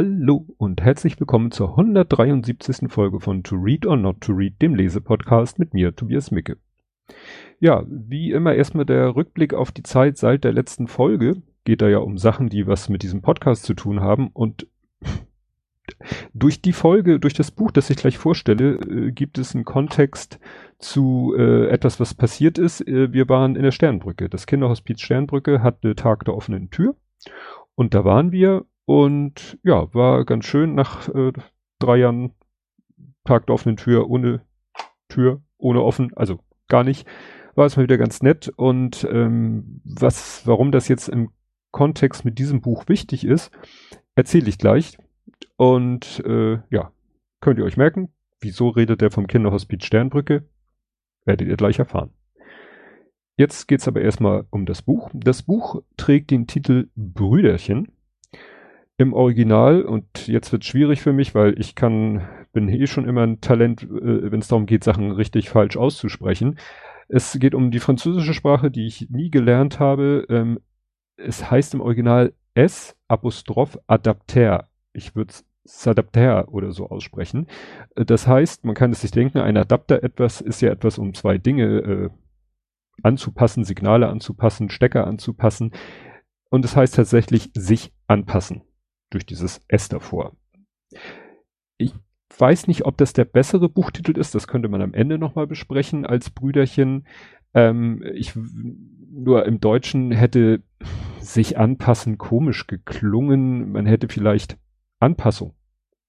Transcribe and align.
Hallo 0.00 0.46
und 0.58 0.80
herzlich 0.80 1.18
willkommen 1.18 1.50
zur 1.50 1.70
173. 1.70 2.88
Folge 2.88 3.18
von 3.18 3.42
To 3.42 3.56
Read 3.56 3.84
or 3.84 3.96
Not 3.96 4.20
to 4.20 4.32
Read, 4.32 4.62
dem 4.62 4.76
Lesepodcast 4.76 5.58
mit 5.58 5.74
mir, 5.74 5.96
Tobias 5.96 6.30
Micke. 6.30 6.56
Ja, 7.58 7.82
wie 7.88 8.30
immer 8.30 8.54
erstmal 8.54 8.84
der 8.84 9.16
Rückblick 9.16 9.54
auf 9.54 9.72
die 9.72 9.82
Zeit 9.82 10.16
seit 10.16 10.44
der 10.44 10.52
letzten 10.52 10.86
Folge. 10.86 11.42
Geht 11.64 11.82
da 11.82 11.88
ja 11.88 11.98
um 11.98 12.16
Sachen, 12.16 12.48
die 12.48 12.68
was 12.68 12.88
mit 12.88 13.02
diesem 13.02 13.22
Podcast 13.22 13.64
zu 13.64 13.74
tun 13.74 14.00
haben 14.00 14.28
und 14.28 14.68
durch 16.32 16.62
die 16.62 16.72
Folge, 16.72 17.18
durch 17.18 17.34
das 17.34 17.50
Buch, 17.50 17.72
das 17.72 17.90
ich 17.90 17.96
gleich 17.96 18.18
vorstelle, 18.18 18.74
äh, 18.76 19.10
gibt 19.10 19.36
es 19.36 19.52
einen 19.56 19.64
Kontext 19.64 20.38
zu 20.78 21.34
äh, 21.36 21.70
etwas, 21.70 21.98
was 21.98 22.14
passiert 22.14 22.56
ist. 22.56 22.86
Äh, 22.86 23.12
wir 23.12 23.28
waren 23.28 23.56
in 23.56 23.64
der 23.64 23.72
Sternbrücke. 23.72 24.28
Das 24.28 24.46
Kinderhospiz 24.46 25.00
Sternbrücke 25.00 25.60
hatte 25.60 25.96
Tag 25.96 26.24
der 26.24 26.36
offenen 26.36 26.70
Tür. 26.70 26.94
Und 27.74 27.94
da 27.94 28.04
waren 28.04 28.30
wir 28.30 28.64
und 28.88 29.58
ja, 29.64 29.92
war 29.92 30.24
ganz 30.24 30.46
schön 30.46 30.74
nach 30.74 31.10
äh, 31.10 31.32
drei 31.78 31.98
Jahren 31.98 32.32
Tag 33.26 33.46
der 33.46 33.54
offenen 33.54 33.76
Tür 33.76 34.08
ohne 34.08 34.40
Tür, 35.10 35.42
ohne 35.58 35.82
offen, 35.82 36.16
also 36.16 36.40
gar 36.68 36.84
nicht, 36.84 37.06
war 37.54 37.66
es 37.66 37.76
mal 37.76 37.82
wieder 37.82 37.98
ganz 37.98 38.22
nett. 38.22 38.50
Und 38.56 39.06
ähm, 39.12 39.82
was, 39.84 40.46
warum 40.46 40.72
das 40.72 40.88
jetzt 40.88 41.10
im 41.10 41.28
Kontext 41.70 42.24
mit 42.24 42.38
diesem 42.38 42.62
Buch 42.62 42.88
wichtig 42.88 43.26
ist, 43.26 43.50
erzähle 44.14 44.48
ich 44.48 44.56
gleich. 44.56 44.96
Und 45.58 46.24
äh, 46.24 46.60
ja, 46.70 46.90
könnt 47.42 47.58
ihr 47.58 47.66
euch 47.66 47.76
merken, 47.76 48.08
wieso 48.40 48.70
redet 48.70 49.02
er 49.02 49.10
vom 49.10 49.26
Kinderhospiz 49.26 49.84
Sternbrücke? 49.84 50.48
Werdet 51.26 51.46
ihr 51.46 51.58
gleich 51.58 51.78
erfahren. 51.78 52.14
Jetzt 53.36 53.68
geht's 53.68 53.86
aber 53.86 54.00
erstmal 54.00 54.46
um 54.48 54.64
das 54.64 54.80
Buch. 54.80 55.10
Das 55.12 55.42
Buch 55.42 55.82
trägt 55.98 56.30
den 56.30 56.46
Titel 56.46 56.88
Brüderchen 56.96 57.92
im 58.98 59.12
Original 59.12 59.82
und 59.82 60.26
jetzt 60.26 60.50
wird 60.52 60.64
schwierig 60.64 61.00
für 61.00 61.12
mich, 61.12 61.34
weil 61.34 61.58
ich 61.58 61.76
kann, 61.76 62.28
bin 62.52 62.68
eh 62.68 62.88
schon 62.88 63.08
immer 63.08 63.22
ein 63.22 63.40
Talent, 63.40 63.84
äh, 63.84 64.30
wenn 64.30 64.40
es 64.40 64.48
darum 64.48 64.66
geht, 64.66 64.84
Sachen 64.84 65.12
richtig 65.12 65.48
falsch 65.48 65.76
auszusprechen. 65.76 66.58
Es 67.08 67.38
geht 67.38 67.54
um 67.54 67.70
die 67.70 67.78
französische 67.78 68.34
Sprache, 68.34 68.70
die 68.70 68.86
ich 68.86 69.08
nie 69.08 69.30
gelernt 69.30 69.78
habe. 69.78 70.26
Ähm, 70.28 70.58
es 71.16 71.48
heißt 71.48 71.74
im 71.74 71.80
Original 71.80 72.34
S 72.54 72.96
Apostroph 73.06 73.78
Adapter. 73.86 74.68
Ich 74.92 75.14
würde 75.14 75.32
Adapter 75.84 76.48
oder 76.48 76.72
so 76.72 76.88
aussprechen. 76.88 77.46
Äh, 77.94 78.04
das 78.04 78.26
heißt, 78.26 78.64
man 78.64 78.74
kann 78.74 78.90
es 78.90 79.02
sich 79.02 79.12
denken, 79.12 79.38
ein 79.38 79.56
Adapter 79.56 80.02
etwas 80.02 80.40
ist 80.40 80.60
ja 80.60 80.72
etwas, 80.72 80.98
um 80.98 81.14
zwei 81.14 81.38
Dinge 81.38 81.64
äh, 81.64 82.10
anzupassen, 83.04 83.62
Signale 83.62 84.08
anzupassen, 84.08 84.70
Stecker 84.70 85.06
anzupassen. 85.06 85.70
Und 86.50 86.64
es 86.64 86.74
heißt 86.74 86.96
tatsächlich 86.96 87.52
sich 87.54 87.92
anpassen 88.08 88.62
durch 89.10 89.26
dieses 89.26 89.60
S 89.68 89.88
davor. 89.88 90.36
Ich 91.76 91.94
weiß 92.36 92.66
nicht, 92.66 92.84
ob 92.84 92.96
das 92.96 93.12
der 93.12 93.24
bessere 93.24 93.68
Buchtitel 93.68 94.18
ist, 94.18 94.34
das 94.34 94.46
könnte 94.46 94.68
man 94.68 94.82
am 94.82 94.94
Ende 94.94 95.18
nochmal 95.18 95.46
besprechen 95.46 96.06
als 96.06 96.30
Brüderchen. 96.30 97.06
Ähm, 97.54 98.02
ich, 98.14 98.34
nur 98.36 99.46
im 99.46 99.60
Deutschen 99.60 100.12
hätte 100.12 100.62
sich 101.20 101.58
anpassen 101.58 102.18
komisch 102.18 102.66
geklungen. 102.66 103.72
Man 103.72 103.86
hätte 103.86 104.08
vielleicht 104.08 104.58
Anpassung, 105.00 105.54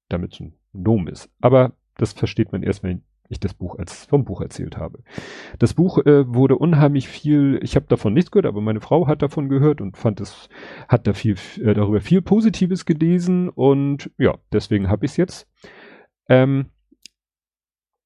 damit 0.10 0.34
es 0.34 0.40
ein 0.40 0.54
Nomen 0.74 1.08
ist. 1.08 1.30
Aber 1.42 1.74
das 1.98 2.14
versteht 2.14 2.52
man 2.52 2.64
erst, 2.64 2.84
wenn 2.84 3.04
ich 3.30 3.40
das 3.40 3.54
Buch 3.54 3.78
als 3.78 4.06
vom 4.06 4.26
Buch 4.26 4.42
erzählt 4.42 4.78
habe. 4.78 5.04
Das 5.60 5.76
Buch 5.76 6.00
äh, 6.00 6.28
wurde 6.28 6.58
unheimlich 6.58 7.08
viel, 7.08 7.60
ich 7.62 7.76
habe 7.76 7.86
davon 7.88 8.14
nichts 8.14 8.32
gehört, 8.32 8.48
aber 8.48 8.60
meine 8.60 8.82
Frau 8.82 9.08
hat 9.08 9.22
davon 9.22 9.50
gehört 9.50 9.82
und 9.82 9.98
fand 9.98 10.20
es, 10.20 10.50
hat 10.88 11.08
da 11.08 11.14
viel 11.14 11.36
äh, 11.62 11.74
darüber 11.74 12.02
viel 12.02 12.22
Positives 12.22 12.86
gelesen 12.86 13.50
und 13.50 14.12
ja, 14.18 14.36
deswegen 14.52 14.90
habe 14.90 15.06
ich 15.06 15.12
es 15.12 15.18
jetzt. 15.18 15.48
Ähm, 16.28 16.66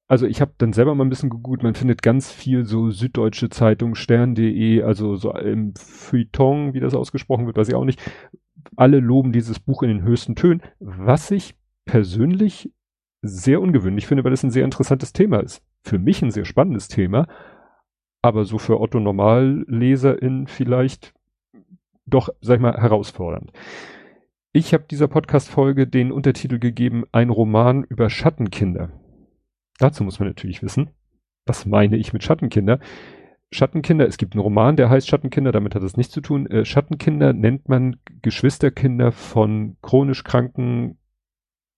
also 0.06 0.26
ich 0.26 0.42
habe 0.42 0.52
dann 0.58 0.74
selber 0.74 0.94
mal 0.94 1.04
ein 1.04 1.10
bisschen 1.10 1.30
gegoogelt, 1.30 1.62
man 1.62 1.74
findet 1.74 2.02
ganz 2.02 2.30
viel 2.30 2.66
so 2.66 2.90
süddeutsche 2.90 3.48
Zeitung, 3.48 3.94
stern.de, 3.94 4.82
also 4.82 5.16
so 5.16 5.34
im 5.34 5.74
Feuilleton, 5.74 6.74
wie 6.74 6.80
das 6.80 6.94
ausgesprochen 6.94 7.46
wird, 7.46 7.56
weiß 7.56 7.68
ich 7.68 7.74
auch 7.74 7.86
nicht. 7.86 8.00
Alle 8.76 9.00
loben 9.00 9.32
dieses 9.32 9.58
Buch 9.58 9.82
in 9.82 9.88
den 9.88 10.02
höchsten 10.02 10.36
Tönen, 10.36 10.62
was 10.78 11.30
ich 11.30 11.54
persönlich 11.86 12.70
sehr 13.24 13.60
ungewöhnlich 13.60 14.06
finde, 14.06 14.22
weil 14.24 14.32
es 14.32 14.42
ein 14.42 14.50
sehr 14.50 14.64
interessantes 14.64 15.12
Thema 15.12 15.40
ist. 15.40 15.62
Für 15.82 15.98
mich 15.98 16.22
ein 16.22 16.30
sehr 16.30 16.44
spannendes 16.44 16.88
Thema, 16.88 17.26
aber 18.22 18.44
so 18.44 18.58
für 18.58 18.80
Otto 18.80 19.00
Normalleserin 19.00 20.46
vielleicht 20.46 21.14
doch, 22.06 22.28
sag 22.40 22.56
ich 22.56 22.62
mal, 22.62 22.76
herausfordernd. 22.76 23.52
Ich 24.52 24.74
habe 24.74 24.84
dieser 24.88 25.08
Podcast-Folge 25.08 25.86
den 25.86 26.12
Untertitel 26.12 26.58
gegeben, 26.58 27.04
ein 27.12 27.30
Roman 27.30 27.82
über 27.84 28.10
Schattenkinder. 28.10 28.90
Dazu 29.78 30.04
muss 30.04 30.20
man 30.20 30.28
natürlich 30.28 30.62
wissen, 30.62 30.90
was 31.46 31.66
meine 31.66 31.96
ich 31.96 32.12
mit 32.12 32.22
Schattenkinder? 32.22 32.78
Schattenkinder, 33.50 34.06
es 34.06 34.16
gibt 34.18 34.34
einen 34.34 34.42
Roman, 34.42 34.76
der 34.76 34.90
heißt 34.90 35.08
Schattenkinder, 35.08 35.52
damit 35.52 35.74
hat 35.74 35.82
es 35.82 35.96
nichts 35.96 36.12
zu 36.12 36.20
tun. 36.20 36.46
Äh, 36.46 36.64
Schattenkinder 36.64 37.32
nennt 37.32 37.68
man 37.68 37.96
Geschwisterkinder 38.22 39.12
von 39.12 39.76
chronisch 39.80 40.24
kranken 40.24 40.98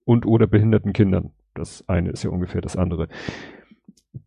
und 0.04 0.26
oder 0.26 0.46
behinderten 0.46 0.92
Kindern. 0.92 1.32
Das 1.56 1.88
eine 1.88 2.10
ist 2.10 2.22
ja 2.22 2.30
ungefähr 2.30 2.60
das 2.60 2.76
andere. 2.76 3.08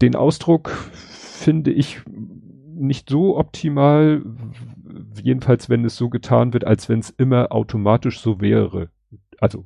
Den 0.02 0.16
Ausdruck 0.16 0.70
finde 0.70 1.72
ich 1.72 2.02
nicht 2.66 3.10
so 3.10 3.38
optimal, 3.38 4.24
jedenfalls 5.22 5.70
wenn 5.70 5.86
es 5.86 5.96
so 5.96 6.10
getan 6.10 6.54
wird, 6.54 6.66
als 6.66 6.90
wenn 6.90 7.00
es 7.00 7.10
immer 7.10 7.52
automatisch 7.52 8.20
so 8.20 8.42
wäre. 8.42 8.90
Also 9.40 9.66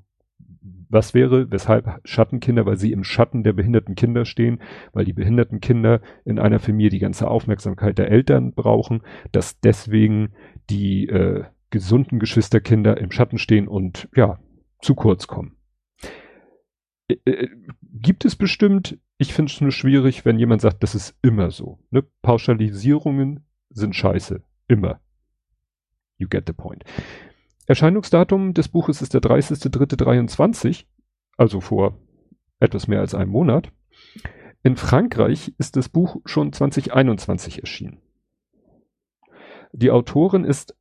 was 0.90 1.14
wäre, 1.14 1.52
weshalb 1.52 2.00
Schattenkinder, 2.06 2.66
weil 2.66 2.78
sie 2.78 2.92
im 2.92 3.04
Schatten 3.04 3.44
der 3.44 3.54
behinderten 3.54 3.96
Kinder 3.96 4.26
stehen, 4.26 4.60
weil 4.94 5.06
die 5.06 5.14
behinderten 5.14 5.60
Kinder 5.60 6.02
in 6.24 6.40
einer 6.40 6.60
Familie 6.60 6.92
die 6.92 7.00
ganze 7.00 7.28
Aufmerksamkeit 7.28 7.98
der 7.98 8.12
Eltern 8.12 8.54
brauchen, 8.54 9.02
dass 9.32 9.60
deswegen 9.60 10.34
die 10.70 11.08
äh, 11.08 11.46
gesunden 11.72 12.20
Geschwisterkinder 12.20 12.98
im 13.00 13.12
Schatten 13.12 13.40
stehen 13.40 13.68
und 13.68 14.08
ja, 14.16 14.40
zu 14.82 14.94
kurz 14.94 15.26
kommen. 15.28 15.56
Äh, 17.26 17.32
äh, 17.32 17.50
gibt 17.94 18.26
es 18.26 18.36
bestimmt, 18.36 18.98
ich 19.18 19.34
finde 19.34 19.52
es 19.52 19.62
nur 19.62 19.72
schwierig, 19.72 20.26
wenn 20.26 20.40
jemand 20.40 20.62
sagt, 20.62 20.84
das 20.84 20.96
ist 20.96 21.18
immer 21.22 21.52
so. 21.52 21.80
Ne? 21.92 22.04
Pauschalisierungen 22.22 23.46
sind 23.70 23.96
scheiße. 23.96 24.44
Immer. 24.68 25.00
You 26.18 26.28
get 26.28 26.46
the 26.48 26.54
point. 26.54 26.84
Erscheinungsdatum 27.66 28.54
des 28.54 28.68
Buches 28.68 29.02
ist 29.02 29.14
der 29.14 29.22
30.03.23, 29.22 30.86
also 31.38 31.62
vor 31.62 31.98
etwas 32.60 32.88
mehr 32.88 33.00
als 33.00 33.16
einem 33.16 33.32
Monat. 33.32 33.72
In 34.64 34.78
Frankreich 34.78 35.54
ist 35.58 35.76
das 35.76 35.90
Buch 35.90 36.18
schon 36.26 36.54
2021 36.54 37.60
erschienen. 37.60 38.02
Die 39.74 39.92
Autorin 39.92 40.46
ist 40.46 40.76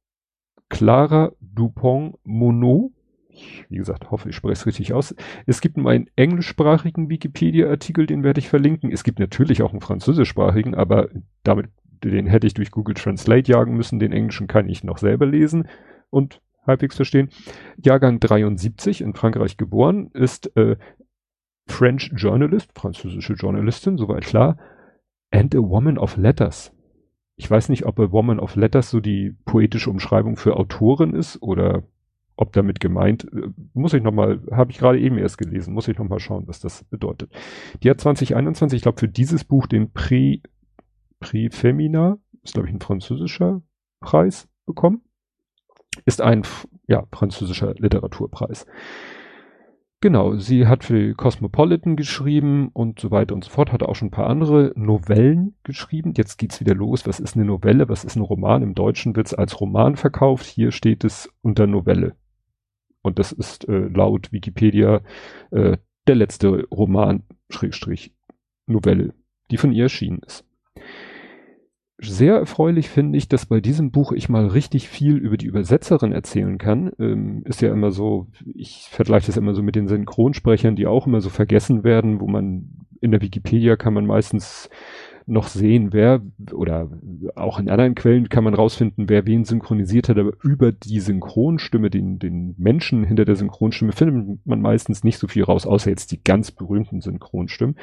Clara 0.69 1.33
Dupont-Monod 1.41 2.93
ich, 3.33 3.65
wie 3.69 3.77
gesagt, 3.77 4.11
hoffe, 4.11 4.29
ich 4.29 4.37
spreche 4.37 4.53
es 4.53 4.67
richtig 4.67 4.93
aus. 4.93 5.15
Es 5.47 5.61
gibt 5.61 5.79
einen 5.79 6.09
englischsprachigen 6.17 7.09
Wikipedia-Artikel, 7.09 8.07
den 8.07 8.23
werde 8.23 8.41
ich 8.41 8.49
verlinken. 8.49 8.93
Es 8.93 9.05
gibt 9.05 9.19
natürlich 9.19 9.63
auch 9.63 9.73
einen 9.73 9.81
französischsprachigen, 9.81 10.75
aber 10.75 11.09
damit, 11.43 11.69
den 12.05 12.27
hätte 12.27 12.47
ich 12.47 12.55
durch 12.55 12.71
Google 12.71 12.95
Translate 12.95 13.51
jagen 13.51 13.77
müssen. 13.77 13.99
Den 13.99 14.13
englischen 14.13 14.47
kann 14.47 14.69
ich 14.69 14.85
noch 14.85 14.99
selber 14.99 15.27
lesen 15.27 15.69
und 16.11 16.41
halbwegs 16.67 16.97
verstehen. 16.97 17.31
Jahrgang 17.77 18.21
73, 18.21 19.01
in 19.01 19.15
Frankreich 19.15 19.57
geboren, 19.57 20.11
ist 20.13 20.55
äh, 20.57 20.77
French 21.67 22.13
Journalist, 22.15 22.73
französische 22.75 23.35
Journalistin, 23.35 23.97
soweit 23.97 24.25
klar, 24.25 24.59
and 25.31 25.55
a 25.55 25.59
woman 25.59 25.99
of 25.99 26.17
letters. 26.17 26.73
Ich 27.37 27.51
weiß 27.51 27.71
nicht, 27.71 27.87
ob 27.87 27.99
a 27.99 28.13
woman 28.13 28.39
of 28.39 28.57
letters 28.57 28.91
so 28.91 29.01
die 29.01 29.35
poetische 29.45 29.91
Umschreibung 29.91 30.37
für 30.37 30.57
Autorin 30.57 31.15
ist 31.15 31.41
oder 31.43 31.83
ob 32.37 32.53
damit 32.53 32.81
gemeint, 32.81 33.25
äh, 33.33 33.49
muss 33.75 33.95
ich 33.95 34.03
nochmal, 34.03 34.41
habe 34.51 34.71
ich 34.71 34.79
gerade 34.79 35.01
eben 35.01 35.19
erst 35.19 35.39
gelesen, 35.39 35.75
muss 35.75 35.89
ich 35.89 35.99
nochmal 35.99 36.21
schauen, 36.21 36.47
was 36.47 36.61
das 36.61 36.85
bedeutet. 36.85 37.33
Die 37.83 37.91
hat 37.91 38.01
2021, 38.01 38.79
ich 38.79 38.83
glaube, 38.83 38.99
für 38.99 39.09
dieses 39.09 39.45
Buch 39.45 39.67
den 39.67 39.93
Prix, 39.93 40.49
Prix 41.21 41.57
Femina, 41.57 42.19
ist 42.43 42.55
glaube 42.55 42.69
ich 42.69 42.75
ein 42.75 42.81
französischer 42.81 43.63
Preis 44.01 44.49
bekommen. 44.67 45.03
Ist 46.05 46.23
ein, 46.23 46.43
ja, 46.89 47.07
französischer 47.13 47.75
Literaturpreis. 47.75 48.67
Genau, 50.03 50.35
sie 50.35 50.67
hat 50.67 50.83
für 50.83 51.15
Cosmopolitan 51.15 51.95
geschrieben 51.95 52.71
und 52.73 52.99
so 52.99 53.13
weiter 53.13 53.37
und 53.37 53.45
so 53.45 53.51
fort, 53.51 53.71
hat 53.71 53.85
auch 53.85 53.95
schon 53.95 54.09
ein 54.09 54.11
paar 54.11 54.27
andere 54.27 54.73
Novellen 54.75 55.55
geschrieben. 55.63 56.13
Jetzt 56.17 56.39
geht's 56.39 56.59
wieder 56.59 56.75
los. 56.75 57.07
Was 57.07 57.21
ist 57.21 57.37
eine 57.37 57.45
Novelle? 57.45 57.89
Was 57.89 58.03
ist 58.03 58.17
ein 58.17 58.23
Roman? 58.23 58.65
Im 58.65 58.75
Deutschen 58.75 59.15
wird's 59.15 59.33
als 59.33 59.61
Roman 59.61 59.95
verkauft. 59.95 60.47
Hier 60.47 60.73
steht 60.73 61.05
es 61.05 61.33
unter 61.41 61.69
Novelle. 61.69 62.17
Und 63.03 63.19
das 63.19 63.33
ist 63.33 63.69
äh, 63.69 63.89
laut 63.89 64.33
Wikipedia 64.33 65.03
äh, 65.51 65.77
der 66.07 66.15
letzte 66.15 66.67
Roman, 66.71 67.25
Schrägstrich, 67.51 68.15
Novelle, 68.67 69.15
die 69.51 69.57
von 69.57 69.73
ihr 69.73 69.85
erschienen 69.85 70.21
ist. 70.27 70.45
sehr 71.99 72.35
erfreulich 72.35 72.89
finde 72.89 73.19
ich, 73.19 73.29
dass 73.29 73.47
bei 73.47 73.61
diesem 73.61 73.91
Buch 73.91 74.13
ich 74.13 74.29
mal 74.29 74.47
richtig 74.47 74.89
viel 74.89 75.17
über 75.17 75.37
die 75.37 75.47
Übersetzerin 75.47 76.13
erzählen 76.13 76.59
kann. 76.59 76.93
Ähm, 76.99 77.43
ist 77.45 77.61
ja 77.61 77.73
immer 77.73 77.91
so, 77.91 78.29
ich 78.45 78.89
vergleiche 78.91 79.27
das 79.27 79.37
immer 79.37 79.55
so 79.55 79.63
mit 79.63 79.77
den 79.77 79.89
Synchronsprechern, 79.89 80.75
die 80.75 80.87
auch 80.87 81.07
immer 81.07 81.21
so 81.21 81.29
vergessen 81.29 81.85
werden, 81.85 82.21
wo 82.21 82.27
man 82.27 82.87
in 83.01 83.11
der 83.11 83.21
Wikipedia 83.21 83.77
kann 83.77 83.95
man 83.95 84.07
meistens 84.07 84.71
noch 85.27 85.49
sehen, 85.49 85.93
wer 85.93 86.21
oder 86.53 86.91
auch 87.35 87.59
in 87.59 87.69
anderen 87.69 87.95
Quellen 87.95 88.29
kann 88.29 88.45
man 88.45 88.55
rausfinden, 88.55 89.09
wer 89.09 89.27
wen 89.27 89.45
synchronisiert 89.45 90.09
hat, 90.09 90.19
aber 90.19 90.33
über 90.43 90.73
die 90.73 91.01
Synchronstimme, 91.01 91.91
den, 91.91 92.19
den 92.19 92.55
Menschen 92.59 93.05
hinter 93.05 93.25
der 93.25 93.37
Synchronstimme 93.37 93.93
findet 93.93 94.45
man 94.47 94.61
meistens 94.61 95.05
nicht 95.05 95.19
so 95.19 95.29
viel 95.29 95.45
raus, 95.45 95.67
außer 95.67 95.91
jetzt 95.91 96.13
die 96.13 96.23
ganz 96.23 96.51
berühmten 96.51 97.01
Synchronstimmen. 97.01 97.77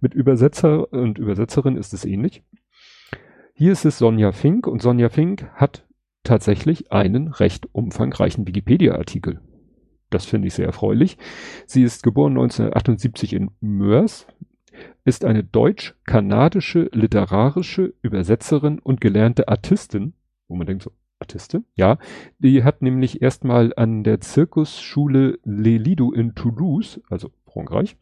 Mit 0.00 0.14
Übersetzer 0.14 0.92
und 0.92 1.18
Übersetzerin 1.18 1.76
ist 1.76 1.92
es 1.92 2.04
ähnlich. 2.04 2.42
Hier 3.54 3.72
ist 3.72 3.84
es 3.84 3.98
Sonja 3.98 4.32
Fink 4.32 4.66
und 4.66 4.82
Sonja 4.82 5.08
Fink 5.08 5.48
hat 5.54 5.86
tatsächlich 6.24 6.92
einen 6.92 7.28
recht 7.28 7.68
umfangreichen 7.72 8.46
Wikipedia-Artikel. 8.46 9.40
Das 10.10 10.24
finde 10.24 10.48
ich 10.48 10.54
sehr 10.54 10.66
erfreulich. 10.66 11.18
Sie 11.66 11.82
ist 11.82 12.02
geboren 12.02 12.32
1978 12.32 13.32
in 13.32 13.50
Mörs, 13.60 14.26
ist 15.04 15.24
eine 15.24 15.44
deutsch-kanadische 15.44 16.90
literarische 16.92 17.94
Übersetzerin 18.02 18.78
und 18.78 19.00
gelernte 19.00 19.48
Artistin, 19.48 20.14
wo 20.48 20.56
man 20.56 20.66
denkt 20.66 20.82
so, 20.82 20.90
Artistin? 21.18 21.64
Ja, 21.74 21.98
die 22.38 22.62
hat 22.64 22.82
nämlich 22.82 23.22
erstmal 23.22 23.72
an 23.76 24.04
der 24.04 24.20
Zirkusschule 24.20 25.38
Le 25.44 25.78
Lido 25.78 26.12
in 26.12 26.34
Toulouse, 26.34 27.00
also 27.08 27.30
Frankreich, 27.46 27.96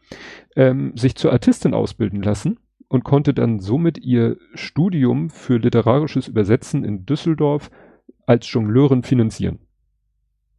ähm, 0.57 0.97
sich 0.97 1.15
zur 1.15 1.33
Artistin 1.33 1.75
ausbilden 1.75 2.23
lassen 2.23 2.59
und 2.89 3.05
konnte 3.05 3.35
dann 3.35 3.61
somit 3.61 3.99
ihr 3.99 4.37
Studium 4.55 5.31
für 5.31 5.59
literarisches 5.59 6.29
Übersetzen 6.29 6.85
in 6.85 7.07
Düsseldorf 7.07 7.71
als 8.27 8.51
Jongleurin 8.53 9.03
finanzieren. 9.03 9.59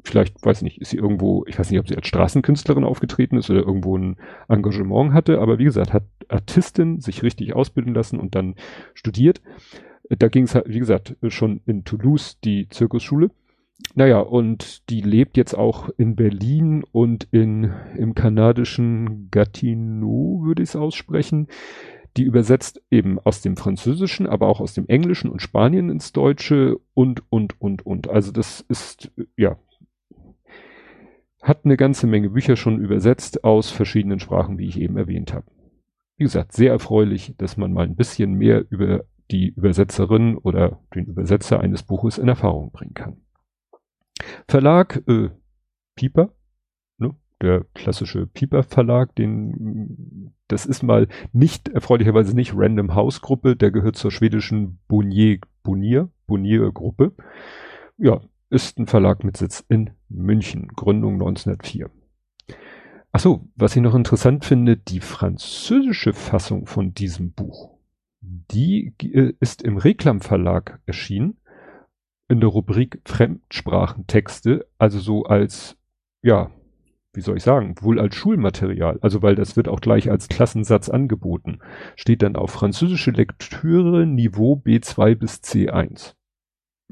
Vielleicht, 0.06 0.46
weiß 0.46 0.62
nicht, 0.62 0.80
ist 0.80 0.92
sie 0.92 0.98
irgendwo, 0.98 1.44
ich 1.48 1.58
weiß 1.58 1.72
nicht, 1.72 1.80
ob 1.80 1.88
sie 1.88 1.96
als 1.96 2.08
Straßenkünstlerin 2.08 2.84
aufgetreten 2.84 3.38
ist 3.38 3.50
oder 3.50 3.62
irgendwo 3.62 3.98
ein 3.98 4.18
Engagement 4.48 5.14
hatte, 5.14 5.40
aber 5.40 5.58
wie 5.58 5.64
gesagt, 5.64 5.94
hat 5.94 6.04
Artistin 6.30 7.02
sich 7.02 7.24
richtig 7.24 7.56
ausbilden 7.56 7.94
lassen 7.94 8.20
und 8.20 8.36
dann 8.36 8.56
studiert. 8.94 9.42
Da 10.10 10.28
ging 10.28 10.44
es, 10.44 10.54
halt, 10.54 10.70
wie 10.70 10.80
gesagt, 10.80 11.16
schon 11.28 11.62
in 11.66 11.84
Toulouse 11.84 12.40
die 12.44 12.70
Zirkusschule. 12.70 13.32
Naja, 13.96 14.20
und 14.20 14.90
die 14.90 15.02
lebt 15.02 15.38
jetzt 15.38 15.56
auch 15.56 15.90
in 15.98 16.16
Berlin 16.16 16.84
und 16.92 17.28
in, 17.32 17.74
im 17.98 18.14
kanadischen 18.14 19.30
Gatineau, 19.32 20.42
würde 20.44 20.62
ich 20.62 20.70
es 20.70 20.76
aussprechen 20.76 21.48
die 22.18 22.24
übersetzt 22.24 22.82
eben 22.90 23.20
aus 23.20 23.42
dem 23.42 23.58
Französischen, 23.58 24.28
aber 24.28 24.48
auch 24.48 24.62
aus 24.62 24.74
dem 24.74 24.88
Englischen 24.88 25.30
und 25.30 25.42
Spanien 25.42 25.90
ins 25.90 26.14
Deutsche 26.14 26.78
und, 26.94 27.24
und, 27.30 27.60
und, 27.60 27.86
und. 27.86 28.10
Also 28.10 28.32
das 28.32 28.64
ist, 28.70 29.12
ja, 29.36 29.58
hat 31.46 31.66
eine 31.66 31.78
ganze 31.78 32.08
Menge 32.08 32.30
Bücher 32.30 32.56
schon 32.56 32.80
übersetzt 32.80 33.44
aus 33.44 33.70
verschiedenen 33.70 34.20
Sprachen, 34.20 34.58
wie 34.58 34.68
ich 34.68 34.80
eben 34.80 34.98
erwähnt 34.98 35.34
habe. 35.34 35.46
Wie 36.18 36.24
gesagt, 36.24 36.54
sehr 36.54 36.72
erfreulich, 36.72 37.36
dass 37.38 37.58
man 37.58 37.74
mal 37.74 37.86
ein 37.86 37.96
bisschen 37.96 38.34
mehr 38.34 38.66
über 38.70 39.04
die 39.32 39.50
Übersetzerin 39.50 40.38
oder 40.38 40.82
den 40.94 41.06
Übersetzer 41.06 41.60
eines 41.60 41.84
Buches 41.84 42.18
in 42.18 42.28
Erfahrung 42.28 42.72
bringen 42.72 42.94
kann. 42.94 43.22
Verlag 44.48 45.04
äh, 45.08 45.30
Pieper, 45.96 46.32
der 47.42 47.66
klassische 47.74 48.28
Pieper 48.28 48.64
Verlag, 48.64 49.16
den, 49.16 50.34
das 50.48 50.66
ist 50.66 50.84
mal 50.84 51.08
nicht, 51.34 51.70
erfreulicherweise 51.70 52.36
nicht 52.36 52.54
Random 52.56 52.96
House 52.96 53.22
Gruppe, 53.22 53.56
der 53.56 53.72
gehört 53.72 53.96
zur 53.96 54.12
schwedischen 54.12 54.80
Bonnier, 54.88 55.40
Bonnier, 55.64 56.10
Bonnier 56.28 56.72
Gruppe. 56.72 57.14
Ja, 57.98 58.22
ist 58.56 58.80
ein 58.80 58.88
Verlag 58.88 59.26
mit 59.26 59.36
Sitz 59.36 59.66
in 59.68 59.92
München, 60.08 60.70
Gründung 60.70 61.16
1904. 61.16 61.92
Achso, 63.12 63.48
was 63.56 63.76
ich 63.76 63.82
noch 63.82 63.96
interessant 63.96 64.46
finde, 64.46 64.78
die 64.78 65.02
französische 65.02 66.14
Fassung 66.14 66.66
von 66.66 66.94
diesem 66.94 67.34
Buch, 67.34 67.78
die 68.22 68.94
äh, 69.02 69.34
ist 69.42 69.62
im 69.62 69.76
Reklam 69.76 70.22
Verlag 70.22 70.80
erschienen, 70.86 71.38
in 72.30 72.40
der 72.40 72.50
Rubrik 72.50 73.02
Fremdsprachentexte, 73.06 74.66
also 74.78 75.00
so 75.00 75.26
als, 75.26 75.76
ja, 76.22 76.50
wie 77.12 77.22
soll 77.22 77.36
ich 77.36 77.44
sagen, 77.44 77.76
wohl 77.82 78.00
als 78.00 78.16
Schulmaterial, 78.16 79.00
also 79.02 79.22
weil 79.22 79.36
das 79.36 79.58
wird 79.58 79.68
auch 79.68 79.82
gleich 79.82 80.10
als 80.10 80.30
Klassensatz 80.30 80.88
angeboten, 80.88 81.60
steht 81.98 82.22
dann 82.22 82.38
auf 82.38 82.52
französische 82.52 83.12
Lektüre 83.12 84.06
Niveau 84.06 84.62
B2 84.66 85.16
bis 85.16 85.42
C1. 85.42 86.16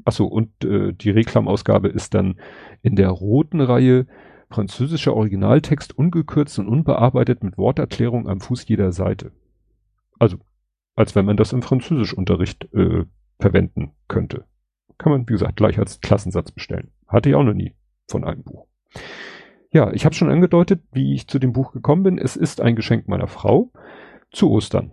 Achso, 0.04 0.26
und 0.26 0.64
äh, 0.64 0.92
die 0.92 1.10
Reklamausgabe 1.10 1.88
ist 1.88 2.14
dann 2.14 2.36
in 2.82 2.96
der 2.96 3.08
roten 3.08 3.60
Reihe 3.60 4.06
französischer 4.50 5.14
Originaltext 5.14 5.96
ungekürzt 5.96 6.58
und 6.58 6.68
unbearbeitet 6.68 7.42
mit 7.42 7.58
Worterklärung 7.58 8.28
am 8.28 8.40
Fuß 8.40 8.68
jeder 8.68 8.92
Seite. 8.92 9.32
Also, 10.18 10.38
als 10.94 11.14
wenn 11.14 11.24
man 11.24 11.36
das 11.36 11.52
im 11.52 11.62
Französischunterricht 11.62 12.72
äh, 12.72 13.04
verwenden 13.40 13.92
könnte. 14.08 14.44
Kann 14.98 15.10
man, 15.10 15.28
wie 15.28 15.32
gesagt, 15.32 15.56
gleich 15.56 15.78
als 15.78 16.00
Klassensatz 16.00 16.52
bestellen. 16.52 16.92
Hatte 17.08 17.30
ich 17.30 17.34
auch 17.34 17.42
noch 17.42 17.54
nie 17.54 17.74
von 18.08 18.24
einem 18.24 18.44
Buch. 18.44 18.66
Ja, 19.72 19.92
ich 19.92 20.04
habe 20.04 20.14
schon 20.14 20.30
angedeutet, 20.30 20.82
wie 20.92 21.14
ich 21.14 21.26
zu 21.26 21.40
dem 21.40 21.52
Buch 21.52 21.72
gekommen 21.72 22.04
bin. 22.04 22.18
Es 22.18 22.36
ist 22.36 22.60
ein 22.60 22.76
Geschenk 22.76 23.08
meiner 23.08 23.26
Frau 23.26 23.72
zu 24.30 24.50
Ostern. 24.50 24.92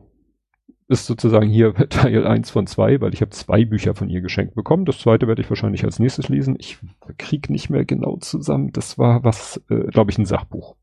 Ist 0.91 1.05
sozusagen 1.05 1.49
hier 1.49 1.73
Teil 1.89 2.27
1 2.27 2.49
von 2.49 2.67
2, 2.67 2.99
weil 2.99 3.13
ich 3.13 3.21
habe 3.21 3.31
zwei 3.31 3.63
Bücher 3.63 3.95
von 3.95 4.09
ihr 4.09 4.19
geschenkt 4.19 4.55
bekommen. 4.55 4.83
Das 4.83 4.99
zweite 4.99 5.25
werde 5.25 5.41
ich 5.41 5.49
wahrscheinlich 5.49 5.85
als 5.85 5.99
nächstes 5.99 6.27
lesen. 6.27 6.57
Ich 6.59 6.79
krieg 7.17 7.49
nicht 7.49 7.69
mehr 7.69 7.85
genau 7.85 8.17
zusammen. 8.17 8.73
Das 8.73 8.97
war 8.97 9.23
was, 9.23 9.61
äh, 9.69 9.85
glaube 9.85 10.11
ich, 10.11 10.17
ein 10.17 10.25
Sachbuch. 10.25 10.75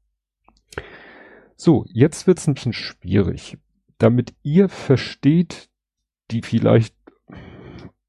So, 1.56 1.84
jetzt 1.88 2.26
wird's 2.26 2.49
ein 2.49 2.55
bisschen 2.55 2.72
schwierig. 2.72 3.58
Damit 3.99 4.32
ihr 4.43 4.70
versteht, 4.70 5.69
die 6.31 6.40
vielleicht 6.40 6.94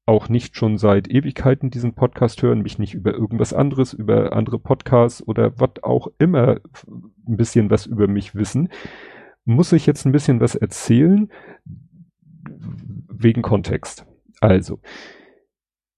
auch 0.06 0.30
nicht 0.30 0.56
schon 0.56 0.78
seit 0.78 1.06
Ewigkeiten 1.06 1.68
diesen 1.68 1.94
Podcast 1.94 2.40
hören, 2.40 2.62
mich 2.62 2.78
nicht 2.78 2.94
über 2.94 3.12
irgendwas 3.12 3.52
anderes, 3.52 3.92
über 3.92 4.32
andere 4.32 4.58
Podcasts 4.58 5.22
oder 5.28 5.52
was 5.60 5.82
auch 5.82 6.08
immer 6.18 6.60
ein 7.28 7.36
bisschen 7.36 7.68
was 7.68 7.84
über 7.84 8.08
mich 8.08 8.34
wissen, 8.34 8.70
muss 9.44 9.74
ich 9.74 9.84
jetzt 9.84 10.06
ein 10.06 10.12
bisschen 10.12 10.40
was 10.40 10.54
erzählen 10.54 11.30
wegen 12.58 13.42
Kontext. 13.42 14.06
Also, 14.40 14.80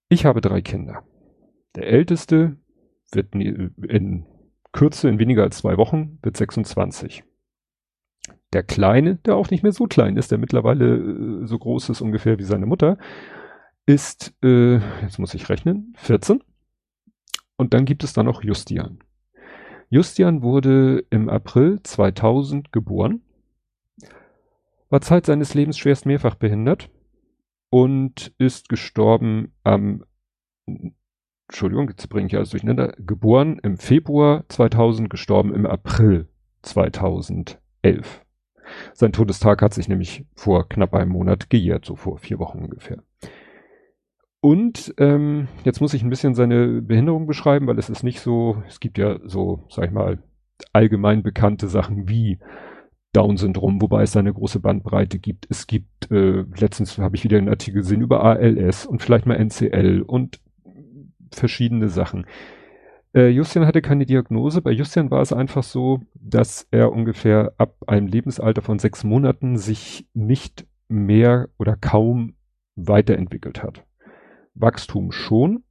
ich 0.08 0.26
habe 0.26 0.40
drei 0.40 0.60
Kinder. 0.60 1.04
Der 1.74 1.86
älteste 1.86 2.56
wird 3.12 3.34
in 3.34 4.26
Kürze, 4.72 5.08
in 5.08 5.18
weniger 5.18 5.42
als 5.42 5.58
zwei 5.58 5.76
Wochen, 5.76 6.18
wird 6.22 6.36
26. 6.36 7.24
Der 8.52 8.62
Kleine, 8.62 9.16
der 9.16 9.36
auch 9.36 9.50
nicht 9.50 9.62
mehr 9.62 9.72
so 9.72 9.86
klein 9.86 10.16
ist, 10.16 10.30
der 10.30 10.38
mittlerweile 10.38 10.96
äh, 10.96 11.46
so 11.46 11.58
groß 11.58 11.88
ist 11.90 12.00
ungefähr 12.00 12.38
wie 12.38 12.44
seine 12.44 12.66
Mutter, 12.66 12.98
ist, 13.86 14.34
äh, 14.42 14.74
jetzt 15.02 15.18
muss 15.18 15.34
ich 15.34 15.48
rechnen, 15.48 15.94
14. 15.96 16.42
Und 17.56 17.74
dann 17.74 17.84
gibt 17.84 18.04
es 18.04 18.12
da 18.12 18.22
noch 18.22 18.42
Justian. 18.42 18.98
Justian 19.88 20.42
wurde 20.42 21.04
im 21.10 21.28
April 21.28 21.80
2000 21.82 22.72
geboren, 22.72 23.22
war 24.92 25.00
Zeit 25.00 25.24
seines 25.24 25.54
Lebens 25.54 25.78
schwerst 25.78 26.04
mehrfach 26.04 26.34
behindert 26.34 26.90
und 27.70 28.34
ist 28.36 28.68
gestorben 28.68 29.54
am, 29.64 30.04
Entschuldigung, 31.48 31.88
jetzt 31.88 32.06
bringe 32.10 32.26
ich 32.26 32.36
alles 32.36 32.50
durcheinander, 32.50 32.94
geboren 32.98 33.58
im 33.62 33.78
Februar 33.78 34.44
2000, 34.48 35.08
gestorben 35.08 35.54
im 35.54 35.64
April 35.64 36.28
2011. 36.60 38.22
Sein 38.92 39.12
Todestag 39.12 39.62
hat 39.62 39.72
sich 39.72 39.88
nämlich 39.88 40.26
vor 40.34 40.68
knapp 40.68 40.92
einem 40.92 41.12
Monat 41.12 41.48
gejährt, 41.48 41.86
so 41.86 41.96
vor 41.96 42.18
vier 42.18 42.38
Wochen 42.38 42.58
ungefähr. 42.58 43.02
Und 44.40 44.94
ähm, 44.98 45.48
jetzt 45.64 45.80
muss 45.80 45.94
ich 45.94 46.02
ein 46.02 46.10
bisschen 46.10 46.34
seine 46.34 46.82
Behinderung 46.82 47.26
beschreiben, 47.26 47.66
weil 47.66 47.78
es 47.78 47.88
ist 47.88 48.02
nicht 48.02 48.20
so, 48.20 48.62
es 48.68 48.78
gibt 48.78 48.98
ja 48.98 49.20
so, 49.24 49.64
sag 49.70 49.86
ich 49.86 49.90
mal, 49.90 50.22
allgemein 50.74 51.22
bekannte 51.22 51.68
Sachen 51.68 52.10
wie 52.10 52.38
Down-Syndrom, 53.12 53.82
wobei 53.82 54.02
es 54.02 54.16
eine 54.16 54.32
große 54.32 54.60
Bandbreite 54.60 55.18
gibt. 55.18 55.46
Es 55.50 55.66
gibt, 55.66 56.10
äh, 56.10 56.44
letztens 56.56 56.96
habe 56.98 57.16
ich 57.16 57.24
wieder 57.24 57.38
einen 57.38 57.48
Artikel 57.48 57.82
gesehen 57.82 58.00
über 58.00 58.24
ALS 58.24 58.86
und 58.86 59.02
vielleicht 59.02 59.26
mal 59.26 59.36
NCL 59.36 60.02
und 60.02 60.40
verschiedene 61.30 61.88
Sachen. 61.88 62.26
Äh, 63.14 63.28
Justian 63.28 63.66
hatte 63.66 63.82
keine 63.82 64.06
Diagnose. 64.06 64.62
Bei 64.62 64.70
Justian 64.70 65.10
war 65.10 65.20
es 65.20 65.32
einfach 65.32 65.62
so, 65.62 66.00
dass 66.14 66.66
er 66.70 66.92
ungefähr 66.92 67.52
ab 67.58 67.76
einem 67.86 68.06
Lebensalter 68.06 68.62
von 68.62 68.78
sechs 68.78 69.04
Monaten 69.04 69.58
sich 69.58 70.06
nicht 70.14 70.66
mehr 70.88 71.48
oder 71.58 71.76
kaum 71.76 72.34
weiterentwickelt 72.76 73.62
hat. 73.62 73.84
Wachstum 74.54 75.12
schon, 75.12 75.64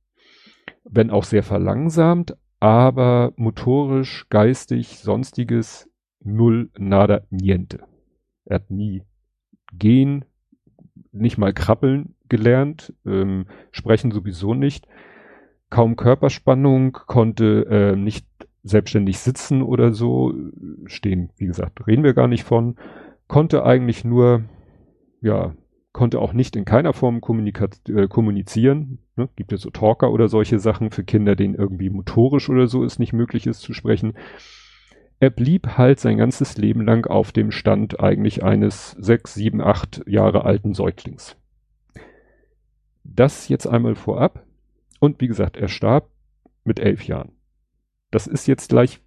wenn 0.84 1.10
auch 1.10 1.24
sehr 1.24 1.44
verlangsamt, 1.44 2.36
aber 2.60 3.34
motorisch, 3.36 4.28
geistig, 4.30 5.00
sonstiges 5.00 5.91
null, 6.24 6.70
nada, 6.78 7.22
niente. 7.30 7.80
Er 8.46 8.56
hat 8.56 8.72
nie 8.72 9.04
gehen, 9.74 10.26
nicht 11.12 11.38
mal 11.38 11.54
krabbeln 11.54 12.16
gelernt, 12.30 12.94
ähm, 13.06 13.46
sprechen 13.72 14.12
sowieso 14.12 14.54
nicht, 14.54 14.88
kaum 15.70 15.96
Körperspannung, 15.96 16.94
konnte 16.94 17.66
äh, 17.70 17.96
nicht 17.96 18.26
selbstständig 18.64 19.20
sitzen 19.20 19.62
oder 19.62 19.92
so, 19.92 20.34
stehen, 20.86 21.32
wie 21.38 21.46
gesagt, 21.46 21.88
reden 21.88 22.04
wir 22.04 22.14
gar 22.14 22.28
nicht 22.28 22.44
von, 22.44 22.76
konnte 23.28 23.66
eigentlich 23.66 24.04
nur, 24.04 24.44
ja, 25.22 25.56
konnte 25.94 26.20
auch 26.20 26.34
nicht 26.34 26.56
in 26.56 26.66
keiner 26.66 26.94
Form 26.94 27.18
äh, 27.18 28.08
kommunizieren. 28.08 29.00
Ne? 29.16 29.30
Gibt 29.36 29.52
es 29.52 29.62
so 29.62 29.70
Talker 29.70 30.12
oder 30.12 30.28
solche 30.28 30.60
Sachen 30.60 30.92
für 30.92 31.04
Kinder, 31.04 31.36
denen 31.36 31.56
irgendwie 31.56 31.90
motorisch 31.90 32.50
oder 32.50 32.68
so 32.68 32.84
es 32.84 33.00
nicht 33.00 33.14
möglich 33.14 33.48
ist 33.48 33.60
zu 33.60 33.74
sprechen. 33.74 34.14
Er 35.22 35.30
blieb 35.30 35.78
halt 35.78 36.00
sein 36.00 36.18
ganzes 36.18 36.58
Leben 36.58 36.82
lang 36.84 37.06
auf 37.06 37.32
dem 37.32 37.52
Stand 37.52 38.00
eigentlich 38.00 38.44
eines 38.44 38.92
sechs, 39.00 39.36
sieben, 39.36 39.62
acht 39.62 40.02
Jahre 40.08 40.46
alten 40.46 40.74
Säuglings. 40.74 41.38
Das 43.04 43.48
jetzt 43.48 43.68
einmal 43.68 43.94
vorab. 43.94 44.44
Und 45.00 45.22
wie 45.22 45.28
gesagt, 45.28 45.58
er 45.58 45.68
starb 45.68 46.10
mit 46.64 46.80
elf 46.80 47.04
Jahren. 47.04 47.34
Das 48.10 48.26
ist 48.26 48.48
jetzt 48.48 48.70
gleich, 48.70 49.00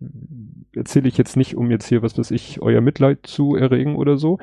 erzähle 0.72 1.08
ich 1.08 1.18
jetzt 1.18 1.36
nicht, 1.36 1.56
um 1.56 1.68
jetzt 1.72 1.88
hier, 1.88 2.02
was 2.02 2.16
weiß 2.16 2.30
ich, 2.30 2.62
euer 2.62 2.80
Mitleid 2.80 3.26
zu 3.26 3.56
erregen 3.56 3.96
oder 3.96 4.16
so. 4.16 4.38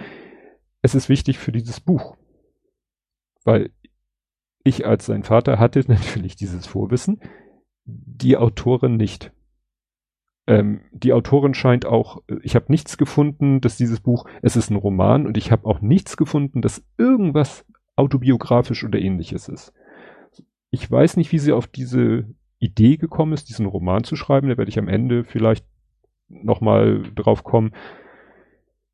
Es 0.82 0.94
ist 0.94 1.08
wichtig 1.08 1.40
für 1.40 1.54
dieses 1.54 1.80
Buch. 1.80 2.18
Weil 3.46 3.72
ich 4.66 4.86
als 4.86 5.06
sein 5.06 5.24
Vater 5.24 5.58
hatte 5.58 5.80
natürlich 5.88 6.36
dieses 6.36 6.68
Vorwissen, 6.68 7.22
die 7.86 8.36
Autorin 8.36 8.98
nicht. 8.98 9.32
Ähm, 10.52 10.82
die 10.92 11.14
Autorin 11.14 11.54
scheint 11.54 11.86
auch, 11.86 12.22
ich 12.42 12.56
habe 12.56 12.66
nichts 12.70 12.98
gefunden, 12.98 13.62
dass 13.62 13.78
dieses 13.78 14.02
Buch, 14.02 14.26
es 14.42 14.56
ist 14.56 14.70
ein 14.70 14.76
Roman 14.76 15.26
und 15.26 15.38
ich 15.38 15.52
habe 15.52 15.66
auch 15.66 15.82
nichts 15.82 16.18
gefunden, 16.18 16.62
dass 16.62 16.84
irgendwas 16.98 17.66
autobiografisch 17.96 18.84
oder 18.84 19.00
ähnliches 19.00 19.48
ist. 19.48 19.74
Ich 20.70 20.90
weiß 20.90 21.18
nicht, 21.18 21.32
wie 21.32 21.40
sie 21.40 21.52
auf 21.54 21.68
diese 21.68 22.26
Idee 22.60 22.98
gekommen 22.98 23.34
ist, 23.34 23.50
diesen 23.50 23.66
Roman 23.66 24.04
zu 24.04 24.16
schreiben. 24.16 24.50
Da 24.50 24.58
werde 24.58 24.70
ich 24.70 24.80
am 24.80 24.88
Ende 24.88 25.24
vielleicht 25.24 25.66
nochmal 26.28 27.04
drauf 27.16 27.44
kommen. 27.44 27.72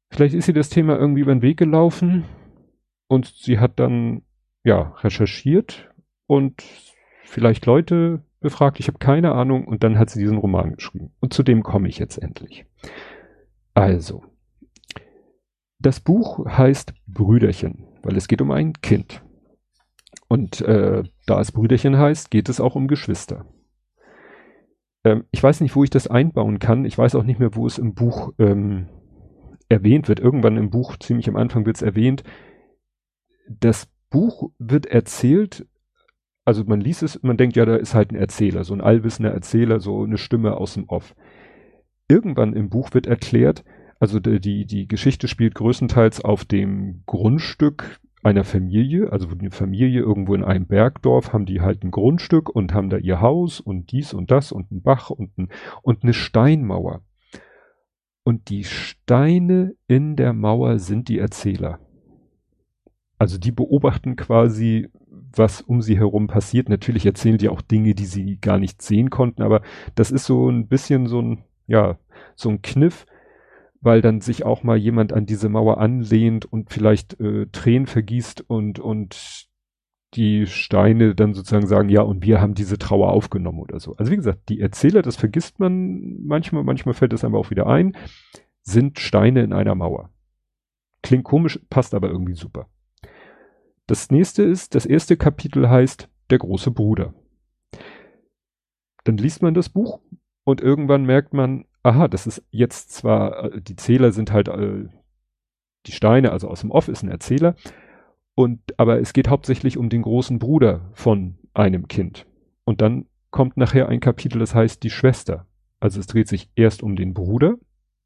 Vielleicht 0.10 0.36
ist 0.36 0.48
ihr 0.48 0.54
das 0.54 0.70
Thema 0.70 0.98
irgendwie 0.98 1.22
über 1.22 1.34
den 1.34 1.42
Weg 1.42 1.58
gelaufen 1.58 2.24
und 3.08 3.26
sie 3.26 3.60
hat 3.60 3.80
dann 3.80 4.22
ja 4.64 4.94
recherchiert 5.00 5.92
und 6.28 6.64
vielleicht 7.24 7.66
Leute 7.66 8.22
befragt. 8.39 8.79
Ich 8.79 8.88
habe 8.88 9.00
keine 9.00 9.34
Ahnung 9.34 9.65
und 9.65 9.84
dann 9.84 9.98
hat 9.98 10.10
sie 10.10 10.20
diesen 10.20 10.38
Roman 10.38 10.75
geschrieben. 10.75 11.12
Und 11.20 11.34
zu 11.34 11.44
dem 11.44 11.63
komme 11.63 11.88
ich 11.88 11.98
jetzt 11.98 12.17
endlich. 12.17 12.65
Also, 13.74 14.24
das 15.79 16.00
Buch 16.00 16.46
heißt 16.46 16.94
Brüderchen, 17.06 17.86
weil 18.01 18.17
es 18.17 18.27
geht 18.27 18.41
um 18.41 18.51
ein 18.51 18.74
Kind. 18.74 19.24
Und 20.27 20.62
äh, 20.62 21.03
da 21.25 21.39
es 21.39 21.51
Brüderchen 21.51 21.98
heißt, 21.98 22.32
geht 22.32 22.50
es 22.50 22.60
auch 22.60 22.75
um 22.75 22.88
Geschwister. 22.88 23.46
Ähm, 25.03 25.25
ich 25.32 25.41
weiß 25.41 25.62
nicht, 25.62 25.75
wo 25.75 25.84
ich 25.84 25.89
das 25.89 26.08
einbauen 26.08 26.60
kann. 26.60 26.86
Ich 26.86 26.98
weiß 26.98 27.15
auch 27.15 27.24
nicht 27.24 27.39
mehr, 27.39 27.56
wo 27.56 27.65
es 27.65 27.77
im 27.77 27.94
Buch 27.94 28.34
ähm, 28.39 28.88
erwähnt 29.70 30.10
wird. 30.10 30.20
Irgendwann 30.20 30.58
im 30.58 30.70
Buch, 30.70 30.98
ziemlich 30.98 31.29
am 31.29 31.36
Anfang 31.36 31.65
wird 31.65 31.77
es 31.77 31.82
erwähnt. 31.82 32.24
Das 33.48 33.88
Buch 34.10 34.51
wird 34.60 34.86
erzählt, 34.86 35.67
also 36.48 36.63
man 36.66 36.80
liest 36.80 37.04
es, 37.04 37.22
man 37.24 37.36
denkt, 37.36 37.58
ja, 37.58 37.66
da 37.66 37.75
ist 37.75 37.94
halt 37.94 38.12
ein 38.13 38.16
Erzähler, 38.16 38.63
so 38.63 38.74
ein 38.74 38.80
allwissender 38.80 39.34
Erzähler, 39.34 39.82
so 39.82 40.04
eine 40.04 40.18
Stimme 40.18 40.56
aus 40.56 40.75
dem 40.75 40.88
Off. 40.88 41.13
Irgendwann 42.08 42.54
im 42.54 42.70
Buch 42.70 42.94
wird 42.94 43.06
erklärt, 43.06 43.66
also 44.00 44.22
die, 44.22 44.66
die 44.66 44.88
Geschichte 44.88 45.27
spielt 45.27 45.56
größtenteils 45.56 46.24
auf 46.24 46.46
dem 46.46 47.04
Grundstück 47.06 48.00
einer 48.24 48.46
Familie, 48.46 49.12
also 49.12 49.27
eine 49.27 49.51
Familie 49.51 50.00
irgendwo 50.00 50.36
in 50.36 50.46
einem 50.46 50.68
Bergdorf, 50.68 51.34
haben 51.34 51.46
die 51.46 51.60
halt 51.60 51.84
ein 51.84 51.92
Grundstück 51.92 52.50
und 52.50 52.74
haben 52.74 52.89
da 52.89 52.96
ihr 52.96 53.20
Haus 53.20 53.60
und 53.60 53.92
dies 53.92 54.13
und 54.13 54.32
das 54.32 54.54
und 54.54 54.72
ein 54.72 54.82
Bach 54.82 55.10
und, 55.10 55.38
ein, 55.38 55.50
und 55.82 56.04
eine 56.04 56.13
Steinmauer. 56.13 57.01
Und 58.24 58.48
die 58.48 58.63
Steine 58.63 59.75
in 59.88 60.16
der 60.16 60.32
Mauer 60.32 60.80
sind 60.80 61.10
die 61.10 61.20
Erzähler. 61.20 61.80
Also 63.18 63.38
die 63.38 63.51
beobachten 63.51 64.16
quasi, 64.16 64.88
was 65.36 65.62
um 65.62 65.81
sie 65.81 65.98
herum 65.98 66.27
passiert. 66.27 66.69
Natürlich 66.69 67.05
erzählen 67.05 67.38
die 67.38 67.50
auch 67.50 67.62
Dinge, 67.62 67.96
die 67.96 68.05
sie 68.05 68.38
gar 68.39 68.60
nicht 68.60 68.81
sehen 68.81 69.10
konnten, 69.10 69.41
aber 69.41 69.62
das 69.96 70.12
ist 70.12 70.25
so 70.25 70.50
ein 70.50 70.67
bisschen 70.67 71.07
so 71.07 71.22
ein, 71.22 71.43
ja, 71.67 71.98
so 72.36 72.50
ein 72.50 72.62
Kniff, 72.62 73.05
weil 73.81 74.01
dann 74.01 74.22
sich 74.22 74.46
auch 74.46 74.63
mal 74.63 74.77
jemand 74.77 75.13
an 75.13 75.25
diese 75.25 75.50
Mauer 75.50 75.79
anlehnt 75.79 76.46
und 76.46 76.72
vielleicht 76.72 77.19
äh, 77.19 77.48
Tränen 77.51 77.88
vergießt 77.88 78.50
und, 78.50 78.79
und 78.79 79.48
die 80.13 80.48
Steine 80.48 81.15
dann 81.15 81.34
sozusagen 81.34 81.67
sagen, 81.67 81.89
ja, 81.89 82.01
und 82.01 82.24
wir 82.24 82.41
haben 82.41 82.53
diese 82.53 82.77
Trauer 82.77 83.12
aufgenommen 83.12 83.60
oder 83.60 83.79
so. 83.79 83.96
Also 83.98 84.12
wie 84.12 84.15
gesagt, 84.15 84.50
die 84.50 84.62
Erzähler, 84.62 85.01
das 85.01 85.17
vergisst 85.17 85.60
man 85.60 86.17
manchmal, 86.24 86.63
manchmal 86.63 86.93
fällt 86.96 87.13
es 87.13 87.24
aber 87.24 87.38
auch 87.38 87.50
wieder 87.50 87.67
ein, 87.67 87.96
sind 88.62 89.00
Steine 89.00 89.43
in 89.43 89.53
einer 89.53 89.75
Mauer. 89.75 90.10
Klingt 91.03 91.25
komisch, 91.25 91.60
passt 91.69 91.93
aber 91.93 92.10
irgendwie 92.10 92.36
super. 92.36 92.67
Das 93.88 94.12
nächste 94.12 94.44
ist, 94.44 94.75
das 94.75 94.86
erste 94.86 95.15
Kapitel 95.15 95.70
heißt 95.70 96.10
Der 96.29 96.38
große 96.39 96.72
Bruder. 96.72 97.13
Dann 99.06 99.17
liest 99.17 99.41
man 99.41 99.53
das 99.53 99.70
Buch 99.70 100.01
und 100.44 100.60
irgendwann 100.60 101.06
merkt 101.06 101.34
man, 101.34 101.65
aha, 101.84 102.10
das 102.10 102.27
ist 102.27 102.44
jetzt 102.51 102.91
zwar, 102.91 103.46
äh, 103.46 103.62
die 103.62 103.77
Zähler 103.77 104.12
sind 104.12 104.32
halt 104.32 104.50
äh, 104.50 104.89
die 105.86 105.94
Steine, 105.94 106.34
also 106.34 106.50
aus 106.50 106.62
dem 106.62 106.72
Off 106.72 106.89
ist 106.89 107.03
ein 107.03 107.10
Erzähler, 107.10 107.56
und 108.36 108.60
aber 108.77 109.00
es 109.00 109.13
geht 109.13 109.29
hauptsächlich 109.29 109.77
um 109.77 109.89
den 109.89 110.01
großen 110.01 110.38
Bruder 110.38 110.91
von 110.94 111.38
einem 111.53 111.88
Kind. 111.88 112.27
Und 112.65 112.82
dann 112.82 113.06
kommt 113.32 113.56
nachher 113.56 113.88
ein 113.88 114.01
Kapitel, 114.01 114.39
das 114.39 114.53
heißt 114.53 114.84
die 114.84 114.89
Schwester. 114.89 115.48
Also 115.79 116.00
es 116.00 116.08
dreht 116.08 116.27
sich 116.27 116.50
erst 116.56 116.84
um 116.84 116.96
den 116.98 117.13
Bruder, 117.13 117.56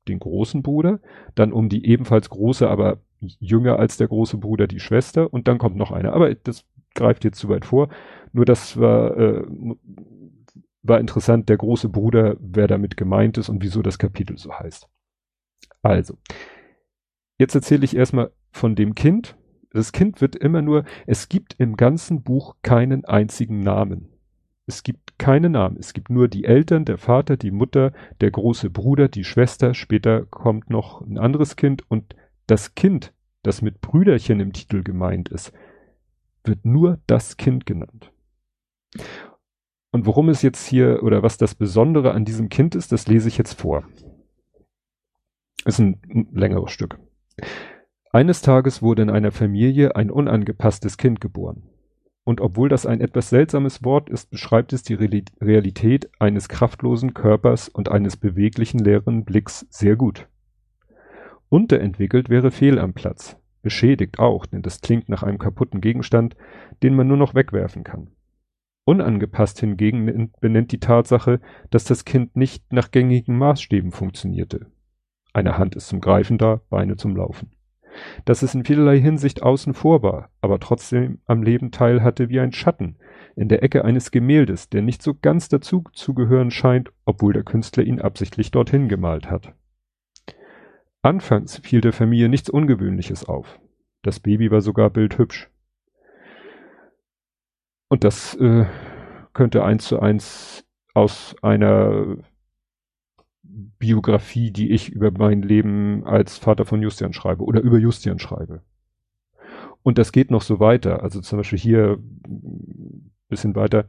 den 0.08 0.20
großen 0.20 0.62
Bruder, 0.62 1.00
dann 1.36 1.52
um 1.52 1.70
die 1.70 1.86
ebenfalls 1.86 2.30
große, 2.30 2.70
aber 2.70 3.02
jünger 3.22 3.80
als 3.80 3.98
der 3.98 4.08
große 4.08 4.38
Bruder, 4.38 4.68
die 4.68 4.80
Schwester, 4.80 5.32
und 5.34 5.48
dann 5.48 5.58
kommt 5.58 5.76
noch 5.76 5.92
eine. 5.92 6.14
Aber 6.14 6.34
das 6.34 6.66
greift 6.96 7.24
jetzt 7.24 7.40
zu 7.40 7.50
weit 7.50 7.66
vor. 7.66 7.90
Nur 8.34 8.46
das 8.46 8.78
war 8.78 9.18
äh, 9.18 9.46
war 10.84 11.00
interessant, 11.00 11.50
der 11.50 11.58
große 11.58 11.90
Bruder, 11.90 12.36
wer 12.40 12.68
damit 12.68 12.98
gemeint 12.98 13.38
ist 13.38 13.50
und 13.50 13.62
wieso 13.64 13.82
das 13.82 14.00
Kapitel 14.00 14.38
so 14.38 14.54
heißt. 14.54 14.88
Also, 15.82 16.18
jetzt 17.38 17.56
erzähle 17.56 17.86
ich 17.86 17.96
erstmal 17.96 18.32
von 18.52 18.76
dem 18.76 18.96
Kind. 18.96 19.38
Das 19.72 19.92
Kind 19.92 20.22
wird 20.22 20.36
immer 20.36 20.62
nur, 20.62 20.84
es 21.08 21.30
gibt 21.30 21.56
im 21.60 21.78
ganzen 21.78 22.24
Buch 22.24 22.56
keinen 22.62 23.06
einzigen 23.06 23.62
Namen. 23.62 24.10
Es 24.66 24.84
gibt 24.84 25.18
keine 25.18 25.50
Namen. 25.50 25.78
Es 25.80 25.94
gibt 25.94 26.10
nur 26.10 26.28
die 26.28 26.46
Eltern, 26.46 26.86
der 26.86 26.98
Vater, 26.98 27.38
die 27.38 27.52
Mutter, 27.52 27.94
der 28.20 28.32
große 28.32 28.70
Bruder, 28.70 29.08
die 29.08 29.24
Schwester. 29.24 29.74
Später 29.74 30.26
kommt 30.26 30.70
noch 30.70 31.02
ein 31.02 31.18
anderes 31.18 31.56
Kind 31.56 31.90
und 31.90 32.16
das 32.52 32.76
Kind, 32.76 33.14
das 33.44 33.62
mit 33.62 33.80
Brüderchen 33.80 34.40
im 34.42 34.52
Titel 34.52 34.84
gemeint 34.84 35.30
ist, 35.30 35.54
wird 36.44 36.66
nur 36.66 37.00
das 37.08 37.38
Kind 37.38 37.66
genannt. 37.66 38.12
Und 39.92 40.06
worum 40.06 40.30
es 40.30 40.42
jetzt 40.42 40.68
hier 40.68 41.02
oder 41.04 41.24
was 41.24 41.38
das 41.38 41.56
Besondere 41.56 42.12
an 42.12 42.26
diesem 42.26 42.50
Kind 42.50 42.76
ist, 42.76 42.92
das 42.92 43.08
lese 43.08 43.30
ich 43.30 43.38
jetzt 43.38 43.60
vor. 43.60 43.86
Ist 45.66 45.80
ein 45.80 46.28
längeres 46.34 46.72
Stück. 46.72 47.00
Eines 48.12 48.42
Tages 48.42 48.82
wurde 48.82 49.04
in 49.04 49.10
einer 49.10 49.32
Familie 49.32 49.96
ein 49.96 50.12
unangepasstes 50.12 50.98
Kind 50.98 51.22
geboren. 51.22 51.70
Und 52.24 52.42
obwohl 52.42 52.68
das 52.68 52.86
ein 52.86 53.00
etwas 53.00 53.30
seltsames 53.30 53.84
Wort 53.84 54.10
ist, 54.10 54.30
beschreibt 54.30 54.74
es 54.74 54.84
die 54.84 54.96
Realität 54.96 56.10
eines 56.20 56.50
kraftlosen 56.50 57.14
Körpers 57.14 57.70
und 57.70 57.90
eines 57.90 58.18
beweglichen 58.18 58.80
leeren 58.80 59.24
Blicks 59.24 59.66
sehr 59.70 59.96
gut. 59.96 60.28
Unterentwickelt 61.52 62.30
wäre 62.30 62.50
fehl 62.50 62.80
am 62.80 62.94
Platz. 62.94 63.38
Beschädigt 63.62 64.20
auch, 64.20 64.46
denn 64.46 64.62
das 64.62 64.80
klingt 64.80 65.10
nach 65.10 65.22
einem 65.22 65.38
kaputten 65.38 65.82
Gegenstand, 65.82 66.38
den 66.82 66.96
man 66.96 67.10
nur 67.10 67.18
noch 67.18 67.36
wegwerfen 67.36 67.84
kann. 67.84 68.08
Unangepasst 68.86 69.60
hingegen 69.60 70.32
benennt 70.40 70.72
die 70.72 70.80
Tatsache, 70.80 71.42
dass 71.70 71.84
das 71.84 72.06
Kind 72.06 72.38
nicht 72.38 72.72
nach 72.72 72.90
gängigen 72.92 73.38
Maßstäben 73.38 73.92
funktionierte. 73.92 74.68
Eine 75.34 75.58
Hand 75.58 75.76
ist 75.76 75.90
zum 75.90 76.00
Greifen 76.00 76.38
da, 76.38 76.62
Beine 76.70 76.96
zum 76.96 77.18
Laufen. 77.18 77.52
Dass 78.24 78.44
es 78.44 78.56
in 78.56 78.64
vielerlei 78.64 78.98
Hinsicht 79.02 79.44
außen 79.44 79.74
vor 79.74 80.02
war, 80.04 80.30
aber 80.40 80.58
trotzdem 80.62 81.20
am 81.26 81.44
Leben 81.44 81.72
teilhatte 81.72 82.30
wie 82.30 82.40
ein 82.40 82.54
Schatten 82.54 82.96
in 83.36 83.50
der 83.50 83.62
Ecke 83.62 83.84
eines 83.84 84.12
Gemäldes, 84.12 84.70
der 84.70 84.84
nicht 84.84 85.02
so 85.02 85.16
ganz 85.22 85.50
dazu 85.50 85.84
zu 85.92 86.14
gehören 86.14 86.50
scheint, 86.50 86.94
obwohl 87.04 87.34
der 87.34 87.44
Künstler 87.44 87.84
ihn 87.84 88.00
absichtlich 88.00 88.52
dorthin 88.52 88.88
gemalt 88.88 89.30
hat. 89.30 89.54
Anfangs 91.02 91.60
fiel 91.60 91.82
der 91.82 91.94
Familie 91.94 92.30
nichts 92.30 92.50
Ungewöhnliches 92.50 93.26
auf. 93.26 93.60
Das 94.04 94.20
Baby 94.20 94.52
war 94.52 94.62
sogar 94.62 94.90
bildhübsch. 94.90 95.50
Und 97.88 98.04
das 98.04 98.36
äh, 98.36 98.66
könnte 99.34 99.64
eins 99.64 99.86
zu 99.86 100.00
eins 100.00 100.64
aus 100.94 101.36
einer 101.42 102.18
Biografie, 103.44 104.52
die 104.52 104.72
ich 104.72 104.90
über 104.90 105.12
mein 105.12 105.42
Leben 105.42 106.06
als 106.06 106.38
Vater 106.38 106.66
von 106.66 106.82
Justian 106.82 107.14
schreibe 107.14 107.44
oder 107.44 107.62
über 107.62 107.78
Justian 107.78 108.20
schreibe. 108.20 108.62
Und 109.84 109.98
das 109.98 110.12
geht 110.12 110.32
noch 110.32 110.42
so 110.42 110.60
weiter. 110.60 111.04
Also 111.04 111.22
zum 111.22 111.40
Beispiel 111.40 111.60
hier 111.60 112.00
bisschen 113.32 113.56
weiter. 113.56 113.86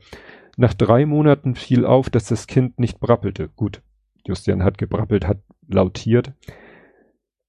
Nach 0.56 0.72
drei 0.72 1.04
Monaten 1.04 1.54
fiel 1.54 1.84
auf, 1.84 2.08
dass 2.08 2.24
das 2.24 2.46
Kind 2.46 2.78
nicht 2.78 3.00
brappelte. 3.00 3.50
Gut, 3.56 3.82
Justian 4.26 4.64
hat 4.64 4.78
gebrappelt, 4.78 5.26
hat 5.26 5.38
lautiert. 5.68 6.32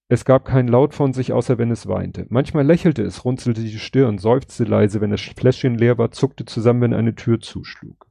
Es 0.10 0.25
gab 0.25 0.45
keinen 0.45 0.67
Laut 0.67 0.93
von 0.93 1.13
sich, 1.13 1.33
außer 1.33 1.57
wenn 1.57 1.72
es 1.72 1.88
weinte. 1.88 2.25
Manchmal 2.29 2.65
lächelte 2.65 3.03
es, 3.03 3.25
runzelte 3.25 3.62
die 3.62 3.79
Stirn, 3.79 4.17
seufzte 4.17 4.63
leise, 4.65 5.01
wenn 5.01 5.12
das 5.12 5.22
Fläschchen 5.22 5.77
leer 5.77 5.98
war, 5.98 6.12
zuckte 6.12 6.45
zusammen, 6.45 6.81
wenn 6.81 6.93
eine 6.93 7.15
Tür 7.15 7.39
zuschlug. 7.39 8.07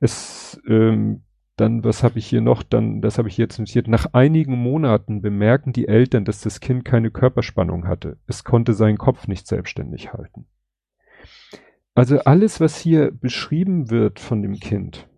Es, 0.00 0.60
ähm, 0.66 1.22
dann, 1.56 1.84
was 1.84 2.02
habe 2.02 2.18
ich 2.18 2.26
hier 2.26 2.40
noch? 2.40 2.62
Dann, 2.62 3.00
das 3.00 3.18
habe 3.18 3.28
ich 3.28 3.36
jetzt 3.36 3.58
notiert. 3.58 3.86
Nach 3.86 4.06
einigen 4.12 4.56
Monaten 4.56 5.22
bemerken 5.22 5.72
die 5.72 5.88
Eltern, 5.88 6.24
dass 6.24 6.40
das 6.40 6.60
Kind 6.60 6.84
keine 6.84 7.10
Körperspannung 7.10 7.86
hatte. 7.86 8.18
Es 8.26 8.44
konnte 8.44 8.74
seinen 8.74 8.98
Kopf 8.98 9.28
nicht 9.28 9.46
selbstständig 9.46 10.12
halten. 10.12 10.46
Also 11.94 12.18
alles, 12.20 12.60
was 12.60 12.76
hier 12.76 13.12
beschrieben 13.12 13.88
wird 13.88 14.18
von 14.18 14.42
dem 14.42 14.58
Kind, 14.58 15.08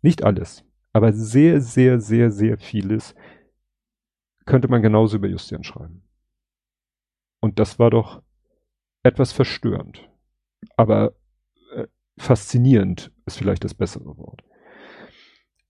nicht 0.00 0.24
alles, 0.24 0.64
aber 0.94 1.12
sehr, 1.12 1.60
sehr, 1.60 2.00
sehr, 2.00 2.30
sehr 2.30 2.56
vieles, 2.56 3.14
könnte 4.46 4.68
man 4.68 4.80
genauso 4.80 5.16
über 5.16 5.28
Justian 5.28 5.64
schreiben. 5.64 6.02
Und 7.40 7.58
das 7.58 7.78
war 7.78 7.90
doch 7.90 8.22
etwas 9.02 9.32
verstörend. 9.32 10.08
Aber 10.76 11.14
äh, 11.74 11.86
faszinierend 12.16 13.12
ist 13.26 13.38
vielleicht 13.38 13.64
das 13.64 13.74
bessere 13.74 14.16
Wort. 14.16 14.42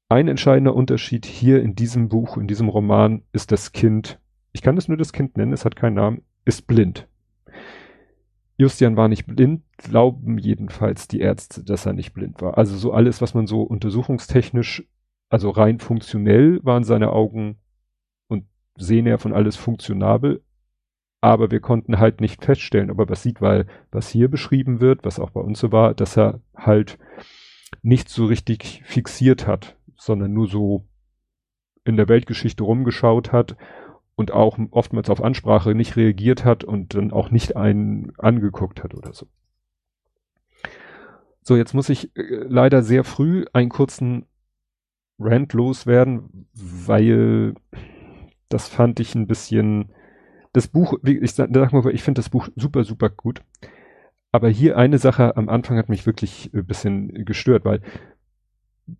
Ein 0.09 0.29
entscheidender 0.29 0.75
Unterschied 0.75 1.27
hier 1.27 1.63
in 1.63 1.75
diesem 1.75 2.09
Buch, 2.09 2.37
in 2.37 2.47
diesem 2.47 2.69
Roman, 2.69 3.23
ist 3.33 3.51
das 3.51 3.73
Kind, 3.73 4.21
ich 4.53 4.63
kann 4.63 4.77
es 4.77 4.87
nur 4.87 4.97
das 4.97 5.13
Kind 5.13 5.37
nennen, 5.37 5.53
es 5.53 5.65
hat 5.65 5.75
keinen 5.75 5.95
Namen, 5.95 6.23
ist 6.45 6.69
blind. 6.69 7.09
Justian 8.57 8.97
war 8.97 9.09
nicht 9.09 9.27
blind, 9.27 9.65
glauben 9.77 10.39
jedenfalls 10.39 11.09
die 11.09 11.21
Ärzte, 11.21 11.65
dass 11.65 11.85
er 11.85 11.93
nicht 11.93 12.15
blind 12.15 12.41
war. 12.41 12.57
Also 12.57 12.77
so 12.77 12.93
alles, 12.93 13.21
was 13.21 13.35
man 13.35 13.47
so 13.47 13.63
untersuchungstechnisch, 13.63 14.89
also 15.29 15.51
rein 15.51 15.81
funktionell 15.81 16.61
waren 16.63 16.85
seine 16.85 17.11
Augen 17.11 17.59
und 18.77 18.83
sehen 18.85 19.07
ja 19.07 19.19
von 19.19 19.33
alles 19.33 19.57
funktionabel. 19.57 20.43
Aber 21.21 21.51
wir 21.51 21.61
konnten 21.61 21.99
halt 21.99 22.21
nicht 22.21 22.45
feststellen, 22.45 22.91
ob 22.91 22.99
er 22.99 23.09
was 23.09 23.23
sieht, 23.23 23.41
weil 23.41 23.67
was 23.91 24.09
hier 24.09 24.29
beschrieben 24.29 24.81
wird, 24.81 25.05
was 25.05 25.19
auch 25.19 25.31
bei 25.31 25.41
uns 25.41 25.59
so 25.59 25.73
war, 25.73 25.95
dass 25.95 26.17
er 26.17 26.41
halt 26.55 26.99
nicht 27.83 28.09
so 28.09 28.27
richtig 28.27 28.83
fixiert 28.85 29.47
hat, 29.47 29.77
sondern 29.97 30.33
nur 30.33 30.47
so 30.47 30.87
in 31.85 31.97
der 31.97 32.09
Weltgeschichte 32.09 32.63
rumgeschaut 32.63 33.33
hat 33.33 33.57
und 34.15 34.33
auch 34.33 34.59
oftmals 34.71 35.11
auf 35.11 35.23
Ansprache 35.23 35.75
nicht 35.75 35.97
reagiert 35.97 36.45
hat 36.45 36.65
und 36.65 36.95
dann 36.95 37.13
auch 37.13 37.31
nicht 37.31 37.57
einen 37.57 38.13
angeguckt 38.19 38.83
hat 38.83 38.95
oder 38.95 39.13
so. 39.13 39.27
So, 41.43 41.57
jetzt 41.57 41.75
muss 41.75 41.89
ich 41.89 42.17
äh, 42.17 42.45
leider 42.49 42.83
sehr 42.83 43.05
früh 43.05 43.45
einen 43.53 43.69
kurzen 43.69 44.27
Rant 45.19 45.53
loswerden, 45.53 46.49
weil 46.53 47.55
das 48.49 48.69
fand 48.69 49.01
ich 49.01 49.15
ein 49.15 49.27
bisschen, 49.27 49.91
das 50.53 50.69
Buch, 50.69 50.95
ich 51.05 51.33
sag, 51.33 51.51
mal, 51.51 51.95
ich 51.95 52.03
finde 52.03 52.21
das 52.21 52.31
Buch 52.31 52.49
super, 52.57 52.85
super 52.85 53.11
gut. 53.11 53.43
Aber 54.33 54.49
hier 54.49 54.77
eine 54.77 54.99
Sache 54.99 55.37
am 55.37 55.49
Anfang 55.49 55.79
hat 55.79 55.89
mich 55.89 56.07
wirklich 56.07 56.51
ein 56.53 56.67
bisschen 56.67 57.25
gestört, 57.25 57.65
weil 57.65 57.81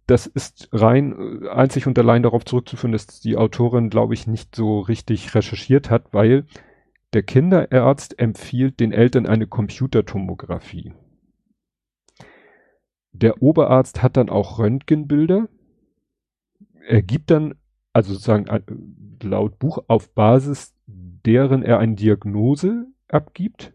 das 0.07 0.27
ist 0.27 0.69
rein 0.73 1.43
äh, 1.43 1.49
einzig 1.49 1.87
und 1.87 1.99
allein 1.99 2.23
darauf 2.23 2.45
zurückzuführen, 2.45 2.93
dass 2.93 3.21
die 3.21 3.37
Autorin, 3.37 3.91
glaube 3.91 4.15
ich, 4.15 4.27
nicht 4.27 4.55
so 4.55 4.81
richtig 4.81 5.35
recherchiert 5.35 5.91
hat, 5.91 6.13
weil 6.13 6.47
der 7.13 7.23
Kinderarzt 7.23 8.19
empfiehlt 8.19 8.81
den 8.81 8.93
Eltern 8.93 9.27
eine 9.27 9.47
Computertomographie. 9.47 10.93
Der 13.13 13.43
Oberarzt 13.43 14.03
hat 14.03 14.17
dann 14.17 14.29
auch 14.29 14.59
Röntgenbilder. 14.59 15.49
Er 16.87 17.03
gibt 17.03 17.31
dann, 17.31 17.55
also 17.97 18.13
sozusagen 18.13 18.47
äh, 18.47 18.61
laut 19.23 19.59
Buch, 19.59 19.79
auf 19.89 20.13
Basis 20.15 20.75
deren 20.87 21.63
er 21.63 21.79
eine 21.79 21.97
Diagnose 21.97 22.87
abgibt, 23.09 23.73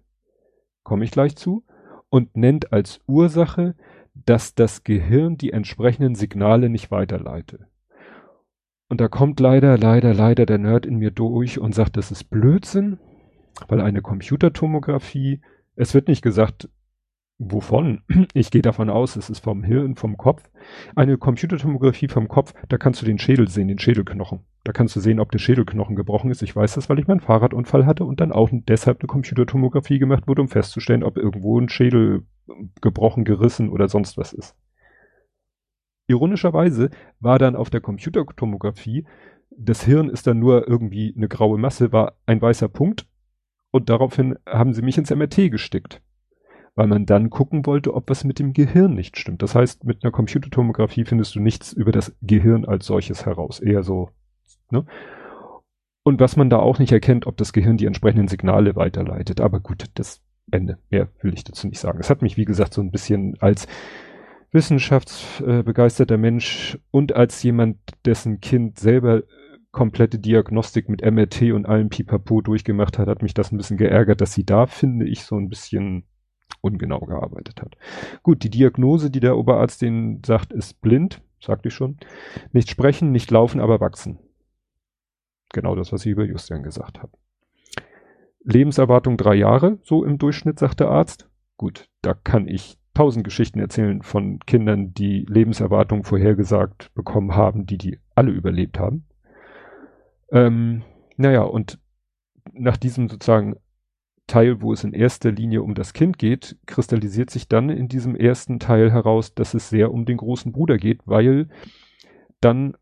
komme 0.84 1.03
ich 1.03 1.12
gleich 1.12 1.36
zu, 1.36 1.65
und 2.10 2.38
nennt 2.38 2.71
als 2.71 3.01
Ursache 3.07 3.75
dass 4.13 4.55
das 4.55 4.84
Gehirn 4.84 5.38
die 5.38 5.51
entsprechenden 5.51 6.15
Signale 6.15 6.69
nicht 6.69 6.91
weiterleite. 6.91 7.67
Und 8.89 8.99
da 8.99 9.07
kommt 9.07 9.39
leider, 9.39 9.77
leider, 9.77 10.13
leider 10.13 10.45
der 10.45 10.57
Nerd 10.57 10.86
in 10.86 10.97
mir 10.97 11.12
durch 11.12 11.60
und 11.60 11.73
sagt, 11.73 11.95
das 11.95 12.12
ist 12.12 12.25
Blödsinn, 12.25 12.99
weil 13.67 13.79
eine 13.79 14.01
Computertomographie, 14.01 15.41
es 15.75 15.93
wird 15.93 16.10
nicht 16.10 16.21
gesagt, 16.21 16.69
Wovon? 17.43 18.04
Ich 18.36 18.51
gehe 18.51 18.62
davon 18.62 18.91
aus, 18.91 19.15
es 19.15 19.32
ist 19.32 19.39
vom 19.39 19.63
Hirn, 19.63 19.95
vom 19.95 20.15
Kopf. 20.15 20.43
Eine 20.95 21.17
Computertomographie 21.17 22.08
vom 22.08 22.27
Kopf, 22.27 22.54
da 22.69 22.77
kannst 22.77 23.01
du 23.01 23.06
den 23.06 23.17
Schädel 23.17 23.47
sehen, 23.47 23.67
den 23.67 23.80
Schädelknochen. 23.80 24.41
Da 24.63 24.73
kannst 24.73 24.95
du 24.95 24.99
sehen, 24.99 25.19
ob 25.19 25.32
der 25.32 25.39
Schädelknochen 25.39 25.95
gebrochen 25.95 26.30
ist. 26.30 26.43
Ich 26.43 26.56
weiß 26.56 26.75
das, 26.75 26.88
weil 26.88 26.99
ich 26.99 27.08
meinen 27.08 27.19
Fahrradunfall 27.19 27.88
hatte 27.88 28.06
und 28.06 28.21
dann 28.21 28.32
auch 28.32 28.49
deshalb 28.51 29.01
eine 29.01 29.08
Computertomographie 29.08 29.97
gemacht 29.97 30.27
wurde, 30.27 30.43
um 30.43 30.49
festzustellen, 30.49 31.04
ob 31.04 31.17
irgendwo 31.17 31.60
ein 31.60 31.67
Schädel 31.67 32.27
gebrochen, 32.80 33.25
gerissen 33.25 33.69
oder 33.69 33.89
sonst 33.89 34.19
was 34.19 34.34
ist. 34.34 34.56
Ironischerweise 36.06 36.91
war 37.19 37.39
dann 37.39 37.56
auf 37.56 37.71
der 37.71 37.82
Computertomographie, 37.82 39.08
das 39.49 39.84
Hirn 39.84 40.10
ist 40.10 40.27
dann 40.27 40.38
nur 40.38 40.67
irgendwie 40.67 41.13
eine 41.17 41.27
graue 41.27 41.58
Masse, 41.58 41.91
war 41.91 42.17
ein 42.27 42.39
weißer 42.39 42.69
Punkt 42.69 43.08
und 43.71 43.89
daraufhin 43.89 44.36
haben 44.45 44.73
sie 44.73 44.84
mich 44.84 44.99
ins 44.99 45.10
MRT 45.10 45.49
gestickt 45.49 46.01
weil 46.75 46.88
man 46.88 47.05
dann 47.05 47.29
gucken 47.29 47.65
wollte, 47.65 47.93
ob 47.93 48.10
was 48.10 48.23
mit 48.23 48.39
dem 48.39 48.53
Gehirn 48.53 48.93
nicht 48.93 49.17
stimmt. 49.17 49.41
Das 49.41 49.55
heißt, 49.55 49.84
mit 49.84 50.03
einer 50.03 50.12
Computertomographie 50.12 51.05
findest 51.05 51.36
du 51.36 51.39
nichts 51.39 51.73
über 51.73 51.91
das 51.91 52.15
Gehirn 52.21 52.65
als 52.65 52.86
solches 52.86 53.25
heraus. 53.25 53.60
Eher 53.60 53.84
so, 53.84 54.10
ne? 54.69 54.86
Und 56.03 56.19
was 56.19 56.36
man 56.36 56.49
da 56.49 56.57
auch 56.57 56.79
nicht 56.79 56.91
erkennt, 56.91 57.27
ob 57.27 57.38
das 57.38 57.53
Gehirn 57.53 57.77
die 57.77 57.86
entsprechenden 57.86 58.27
Signale 58.27 58.75
weiterleitet. 58.75 59.39
Aber 59.39 59.60
gut, 59.60 59.86
das 59.93 60.23
Ende. 60.49 60.79
Mehr 60.89 61.10
will 61.21 61.34
ich 61.34 61.43
dazu 61.43 61.67
nicht 61.67 61.79
sagen. 61.79 61.99
Es 61.99 62.10
hat 62.10 62.21
mich, 62.21 62.38
wie 62.38 62.45
gesagt, 62.45 62.73
so 62.73 62.81
ein 62.81 62.91
bisschen 62.91 63.36
als 63.39 63.67
wissenschaftsbegeisterter 64.51 66.17
Mensch 66.17 66.79
und 66.89 67.15
als 67.15 67.41
jemand, 67.43 67.77
dessen 68.05 68.41
Kind 68.41 68.79
selber 68.79 69.23
komplette 69.71 70.19
Diagnostik 70.19 70.89
mit 70.89 71.01
MRT 71.05 71.53
und 71.53 71.65
allem 71.65 71.89
Pipapo 71.89 72.41
durchgemacht 72.41 72.97
hat, 72.97 73.07
hat 73.07 73.21
mich 73.21 73.34
das 73.34 73.51
ein 73.51 73.57
bisschen 73.57 73.77
geärgert, 73.77 74.19
dass 74.19 74.34
sie 74.34 74.45
da, 74.45 74.65
finde 74.65 75.07
ich, 75.07 75.23
so 75.23 75.38
ein 75.38 75.47
bisschen 75.47 76.03
ungenau 76.62 77.00
gearbeitet 77.00 77.62
hat. 77.62 77.76
Gut, 78.24 78.43
die 78.43 78.50
Diagnose, 78.50 79.12
die 79.12 79.19
der 79.19 79.38
Oberarzt 79.38 79.82
denen 79.82 80.21
sagt, 80.24 80.54
ist 80.54 80.82
blind, 80.82 81.21
sagte 81.39 81.69
ich 81.69 81.74
schon. 81.74 81.97
Nicht 82.52 82.69
sprechen, 82.69 83.12
nicht 83.12 83.32
laufen, 83.32 83.60
aber 83.60 83.80
wachsen. 83.80 84.19
Genau 85.54 85.76
das, 85.76 85.91
was 85.91 86.06
ich 86.06 86.12
über 86.12 86.24
Justian 86.24 86.63
gesagt 86.63 87.02
habe. 87.02 87.12
Lebenserwartung 88.43 89.17
drei 89.17 89.36
Jahre, 89.36 89.80
so 89.84 90.04
im 90.04 90.17
Durchschnitt, 90.17 90.60
sagt 90.60 90.80
der 90.80 90.89
Arzt. 90.89 91.30
Gut, 91.58 91.89
da 92.02 92.13
kann 92.13 92.47
ich 92.47 92.78
tausend 92.93 93.24
Geschichten 93.24 93.60
erzählen 93.60 94.02
von 94.02 94.39
Kindern, 94.39 94.93
die 94.93 95.26
Lebenserwartung 95.30 96.04
vorhergesagt 96.04 96.93
bekommen 96.93 97.36
haben, 97.36 97.65
die 97.65 97.78
die 97.78 98.00
alle 98.15 98.32
überlebt 98.32 98.80
haben. 98.80 99.06
Ähm, 100.32 100.84
naja, 101.17 101.43
und 101.43 101.80
nach 102.54 102.78
diesem 102.78 103.10
sozusagen 103.10 103.58
Teil, 104.31 104.61
wo 104.61 104.71
es 104.71 104.85
in 104.85 104.93
erster 104.93 105.29
Linie 105.29 105.61
um 105.61 105.75
das 105.75 105.91
Kind 105.91 106.17
geht, 106.17 106.55
kristallisiert 106.65 107.29
sich 107.29 107.49
dann 107.49 107.69
in 107.69 107.89
diesem 107.89 108.15
ersten 108.15 108.59
Teil 108.59 108.89
heraus, 108.89 109.35
dass 109.35 109.53
es 109.53 109.69
sehr 109.69 109.91
um 109.91 110.05
den 110.05 110.15
großen 110.15 110.53
Bruder 110.53 110.77
geht, 110.77 111.01
weil 111.05 111.49
dann 112.39 112.77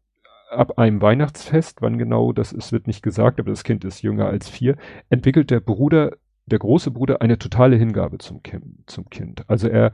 ab 0.51 0.77
einem 0.77 1.01
Weihnachtsfest, 1.01 1.81
wann 1.81 1.97
genau 1.97 2.33
das 2.33 2.51
ist, 2.51 2.71
wird 2.71 2.85
nicht 2.85 3.01
gesagt, 3.01 3.39
aber 3.39 3.49
das 3.49 3.63
Kind 3.63 3.83
ist 3.83 4.03
jünger 4.03 4.27
als 4.27 4.47
vier, 4.47 4.77
entwickelt 5.09 5.49
der 5.49 5.59
Bruder, 5.59 6.17
der 6.45 6.59
große 6.59 6.91
Bruder 6.91 7.21
eine 7.23 7.39
totale 7.39 7.77
Hingabe 7.77 8.19
zum 8.19 8.41
zum 8.85 9.09
Kind. 9.09 9.43
Also 9.49 9.69
er 9.69 9.91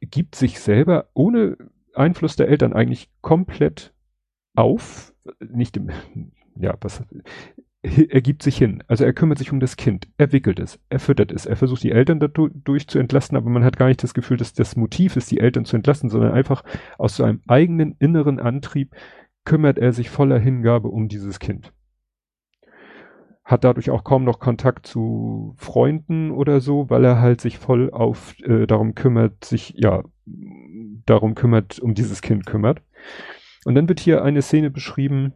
gibt 0.00 0.36
sich 0.36 0.58
selber 0.58 1.08
ohne 1.12 1.58
Einfluss 1.94 2.36
der 2.36 2.48
Eltern 2.48 2.72
eigentlich 2.72 3.10
komplett 3.20 3.92
auf, 4.54 5.12
nicht 5.38 5.76
im, 5.76 5.90
ja, 6.56 6.74
was, 6.80 7.02
er 7.82 8.20
gibt 8.20 8.42
sich 8.42 8.56
hin. 8.56 8.82
Also 8.86 9.04
er 9.04 9.12
kümmert 9.12 9.38
sich 9.38 9.52
um 9.52 9.58
das 9.58 9.76
Kind. 9.76 10.08
Er 10.16 10.30
wickelt 10.32 10.60
es. 10.60 10.78
Er 10.88 11.00
füttert 11.00 11.32
es. 11.32 11.46
Er 11.46 11.56
versucht 11.56 11.82
die 11.82 11.90
Eltern 11.90 12.20
dadurch 12.20 12.86
zu 12.86 12.98
entlasten, 12.98 13.36
aber 13.36 13.50
man 13.50 13.64
hat 13.64 13.76
gar 13.76 13.88
nicht 13.88 14.02
das 14.02 14.14
Gefühl, 14.14 14.36
dass 14.36 14.52
das 14.52 14.76
Motiv 14.76 15.16
ist, 15.16 15.30
die 15.30 15.40
Eltern 15.40 15.64
zu 15.64 15.76
entlasten, 15.76 16.08
sondern 16.08 16.32
einfach 16.32 16.62
aus 16.96 17.16
seinem 17.16 17.40
eigenen 17.48 17.96
inneren 17.98 18.38
Antrieb 18.38 18.94
kümmert 19.44 19.78
er 19.78 19.92
sich 19.92 20.10
voller 20.10 20.38
Hingabe 20.38 20.88
um 20.88 21.08
dieses 21.08 21.40
Kind. 21.40 21.72
Hat 23.44 23.64
dadurch 23.64 23.90
auch 23.90 24.04
kaum 24.04 24.22
noch 24.22 24.38
Kontakt 24.38 24.86
zu 24.86 25.54
Freunden 25.56 26.30
oder 26.30 26.60
so, 26.60 26.88
weil 26.88 27.04
er 27.04 27.20
halt 27.20 27.40
sich 27.40 27.58
voll 27.58 27.90
auf 27.90 28.38
äh, 28.44 28.66
darum 28.68 28.94
kümmert, 28.94 29.44
sich 29.44 29.74
ja 29.76 30.04
darum 30.24 31.34
kümmert, 31.34 31.80
um 31.80 31.94
dieses 31.94 32.22
Kind 32.22 32.46
kümmert. 32.46 32.80
Und 33.64 33.74
dann 33.74 33.88
wird 33.88 33.98
hier 33.98 34.22
eine 34.22 34.42
Szene 34.42 34.70
beschrieben, 34.70 35.34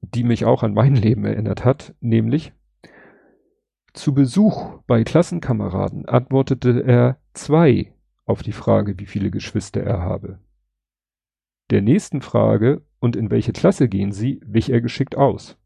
die 0.00 0.24
mich 0.24 0.44
auch 0.44 0.62
an 0.62 0.74
mein 0.74 0.94
Leben 0.96 1.24
erinnert 1.24 1.64
hat, 1.64 1.94
nämlich 2.00 2.52
Zu 3.92 4.14
Besuch 4.14 4.80
bei 4.86 5.04
Klassenkameraden 5.04 6.06
antwortete 6.06 6.84
er 6.84 7.18
zwei 7.34 7.92
auf 8.24 8.42
die 8.42 8.52
Frage, 8.52 8.98
wie 8.98 9.06
viele 9.06 9.30
Geschwister 9.30 9.82
er 9.82 10.00
habe. 10.00 10.38
Der 11.70 11.82
nächsten 11.82 12.22
Frage, 12.22 12.82
und 13.00 13.16
in 13.16 13.30
welche 13.30 13.52
Klasse 13.52 13.88
gehen 13.88 14.12
Sie, 14.12 14.40
wich 14.44 14.70
er 14.70 14.80
geschickt 14.80 15.16
aus. 15.16 15.56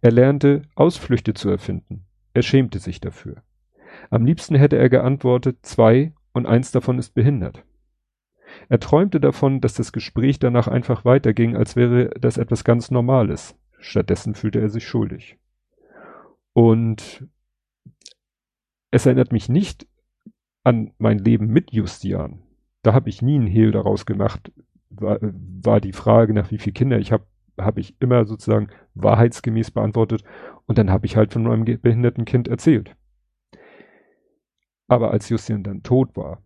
Er 0.00 0.12
lernte, 0.12 0.62
Ausflüchte 0.74 1.34
zu 1.34 1.50
erfinden. 1.50 2.04
Er 2.34 2.42
schämte 2.42 2.78
sich 2.78 3.00
dafür. 3.00 3.42
Am 4.10 4.24
liebsten 4.24 4.54
hätte 4.54 4.76
er 4.76 4.88
geantwortet, 4.88 5.58
zwei 5.62 6.12
und 6.32 6.46
eins 6.46 6.70
davon 6.70 6.98
ist 6.98 7.14
behindert. 7.14 7.64
Er 8.68 8.80
träumte 8.80 9.20
davon, 9.20 9.60
dass 9.60 9.74
das 9.74 9.92
Gespräch 9.92 10.38
danach 10.38 10.68
einfach 10.68 11.04
weiterging, 11.04 11.56
als 11.56 11.76
wäre 11.76 12.10
das 12.20 12.38
etwas 12.38 12.64
ganz 12.64 12.90
Normales. 12.90 13.56
Stattdessen 13.78 14.34
fühlte 14.34 14.60
er 14.60 14.68
sich 14.68 14.86
schuldig. 14.86 15.38
Und 16.52 17.26
es 18.90 19.06
erinnert 19.06 19.32
mich 19.32 19.48
nicht 19.48 19.86
an 20.64 20.92
mein 20.98 21.18
Leben 21.18 21.46
mit 21.48 21.72
Justian. 21.72 22.42
Da 22.82 22.94
habe 22.94 23.08
ich 23.08 23.22
nie 23.22 23.36
einen 23.36 23.46
Hehl 23.46 23.72
daraus 23.72 24.06
gemacht. 24.06 24.52
War, 24.90 25.18
war 25.20 25.80
die 25.80 25.92
Frage, 25.92 26.34
nach 26.34 26.50
wie 26.50 26.58
viele 26.58 26.74
Kinder 26.74 26.98
ich 26.98 27.12
habe, 27.12 27.26
habe 27.58 27.80
ich 27.80 27.96
immer 28.00 28.24
sozusagen 28.24 28.68
wahrheitsgemäß 28.94 29.70
beantwortet. 29.70 30.24
Und 30.66 30.78
dann 30.78 30.90
habe 30.90 31.06
ich 31.06 31.16
halt 31.16 31.32
von 31.32 31.42
meinem 31.42 31.64
behinderten 31.64 32.24
Kind 32.24 32.48
erzählt. 32.48 32.94
Aber 34.88 35.10
als 35.10 35.28
Justian 35.28 35.62
dann 35.62 35.82
tot 35.82 36.16
war, 36.16 36.42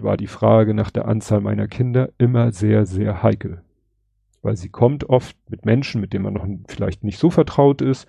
war 0.00 0.16
die 0.16 0.26
Frage 0.26 0.74
nach 0.74 0.90
der 0.90 1.06
Anzahl 1.06 1.40
meiner 1.40 1.68
Kinder 1.68 2.10
immer 2.18 2.52
sehr, 2.52 2.86
sehr 2.86 3.22
heikel. 3.22 3.62
Weil 4.42 4.56
sie 4.56 4.68
kommt 4.68 5.08
oft 5.08 5.36
mit 5.48 5.64
Menschen, 5.64 6.00
mit 6.00 6.12
denen 6.12 6.24
man 6.24 6.34
noch 6.34 6.46
vielleicht 6.68 7.04
nicht 7.04 7.18
so 7.18 7.30
vertraut 7.30 7.80
ist, 7.80 8.06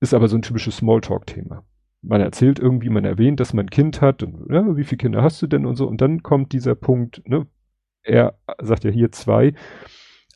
ist 0.00 0.14
aber 0.14 0.28
so 0.28 0.36
ein 0.36 0.42
typisches 0.42 0.78
Smalltalk-Thema. 0.78 1.64
Man 2.02 2.20
erzählt 2.20 2.58
irgendwie, 2.58 2.88
man 2.88 3.04
erwähnt, 3.04 3.40
dass 3.40 3.52
man 3.52 3.66
ein 3.66 3.70
Kind 3.70 4.00
hat 4.00 4.22
und 4.22 4.50
ja, 4.50 4.76
wie 4.76 4.84
viele 4.84 4.98
Kinder 4.98 5.22
hast 5.22 5.42
du 5.42 5.46
denn 5.46 5.66
und 5.66 5.76
so. 5.76 5.86
Und 5.86 6.00
dann 6.00 6.22
kommt 6.22 6.52
dieser 6.52 6.74
Punkt, 6.74 7.22
ne, 7.28 7.46
er 8.02 8.38
sagt 8.60 8.84
ja 8.84 8.90
hier 8.90 9.12
zwei. 9.12 9.54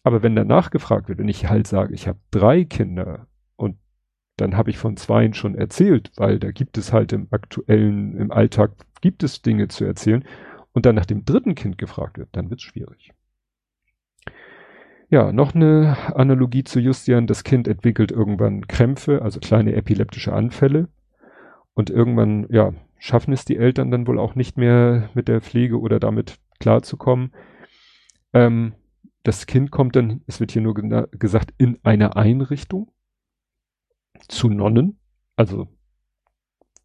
Aber 0.03 0.23
wenn 0.23 0.35
danach 0.35 0.71
gefragt 0.71 1.09
wird, 1.09 1.19
wenn 1.19 1.29
ich 1.29 1.49
halt 1.49 1.67
sage, 1.67 1.95
ich 1.95 2.09
habe 2.09 2.19
drei 2.33 2.65
Kinder 2.65 3.29
dann 4.37 4.57
habe 4.57 4.71
ich 4.71 4.79
von 4.79 4.97
zweien 4.97 5.35
schon 5.35 5.55
erzählt, 5.55 6.11
weil 6.17 6.39
da 6.39 6.51
gibt 6.51 6.79
es 6.79 6.93
halt 6.93 7.13
im 7.13 7.29
aktuellen, 7.31 8.17
im 8.17 8.31
Alltag 8.31 8.73
gibt 9.01 9.23
es 9.23 9.43
Dinge 9.43 9.69
zu 9.69 9.85
erzählen 9.85 10.25
und 10.73 10.87
dann 10.87 10.95
nach 10.95 11.07
dem 11.07 11.25
dritten 11.25 11.55
Kind 11.55 11.79
gefragt 11.79 12.19
wird, 12.19 12.31
dann 12.33 12.51
wird 12.51 12.61
es 12.61 12.65
schwierig. 12.65 13.13
Ja, 15.13 15.31
noch 15.31 15.55
eine 15.55 15.99
Analogie 16.15 16.65
zu 16.65 16.81
Justian. 16.81 17.27
Das 17.27 17.45
Kind 17.45 17.69
entwickelt 17.69 18.11
irgendwann 18.11 18.67
Krämpfe, 18.67 19.21
also 19.21 19.41
kleine 19.41 19.75
epileptische 19.75 20.33
Anfälle. 20.33 20.89
Und 21.75 21.91
irgendwann, 21.91 22.47
ja, 22.49 22.73
schaffen 22.99 23.35
es 23.35 23.45
die 23.45 23.59
Eltern 23.59 23.91
dann 23.91 24.07
wohl 24.07 24.19
auch 24.19 24.37
nicht 24.37 24.57
mehr 24.57 25.11
mit 25.13 25.29
der 25.29 25.43
Pflege 25.43 25.79
oder 25.79 26.01
damit 26.01 26.39
klarzukommen. 26.61 27.33
Ähm, 28.33 28.73
das 29.23 29.47
Kind 29.47 29.71
kommt 29.71 29.97
dann, 29.97 30.23
es 30.27 30.41
wird 30.41 30.53
hier 30.53 30.63
nur 30.63 30.73
gesagt, 30.73 31.53
in 31.59 31.79
eine 31.83 32.17
Einrichtung 32.17 32.91
zu 34.29 34.49
Nonnen. 34.49 34.99
Also 35.37 35.69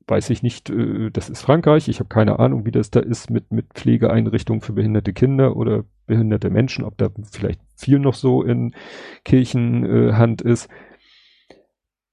weiß 0.08 0.30
ich 0.30 0.42
nicht, 0.42 0.70
äh, 0.70 1.12
das 1.12 1.30
ist 1.30 1.42
Frankreich, 1.42 1.88
ich 1.88 2.00
habe 2.00 2.10
keine 2.10 2.40
Ahnung, 2.40 2.66
wie 2.66 2.72
das 2.72 2.90
da 2.90 3.00
ist 3.00 3.30
mit, 3.30 3.52
mit 3.52 3.74
Pflegeeinrichtungen 3.74 4.62
für 4.62 4.74
behinderte 4.74 5.14
Kinder 5.14 5.56
oder 5.56 5.84
behinderte 6.06 6.50
Menschen, 6.50 6.86
ob 6.86 6.98
da 6.98 7.10
vielleicht 7.32 7.60
viel 7.76 8.00
noch 8.00 8.14
so 8.14 8.42
in 8.44 8.74
Kirchenhand 9.26 10.44
äh, 10.44 10.50
ist. 10.50 10.70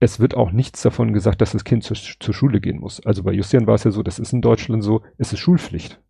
Es 0.01 0.21
wird 0.21 0.35
auch 0.35 0.51
nichts 0.51 0.83
davon 0.83 1.13
gesagt, 1.13 1.41
dass 1.41 1.53
das 1.53 1.65
Kind 1.65 1.85
zur, 1.85 1.97
zur 1.97 2.35
Schule 2.35 2.61
gehen 2.61 2.81
muss. 2.81 3.05
Also 3.07 3.23
bei 3.23 3.33
Justian 3.33 3.67
war 3.67 3.77
es 3.77 3.85
ja 3.85 3.91
so, 3.91 4.03
das 4.03 4.19
ist 4.19 4.33
in 4.33 4.43
Deutschland 4.43 4.83
so, 4.83 5.03
es 5.17 5.33
ist 5.33 5.39
Schulpflicht. 5.39 6.01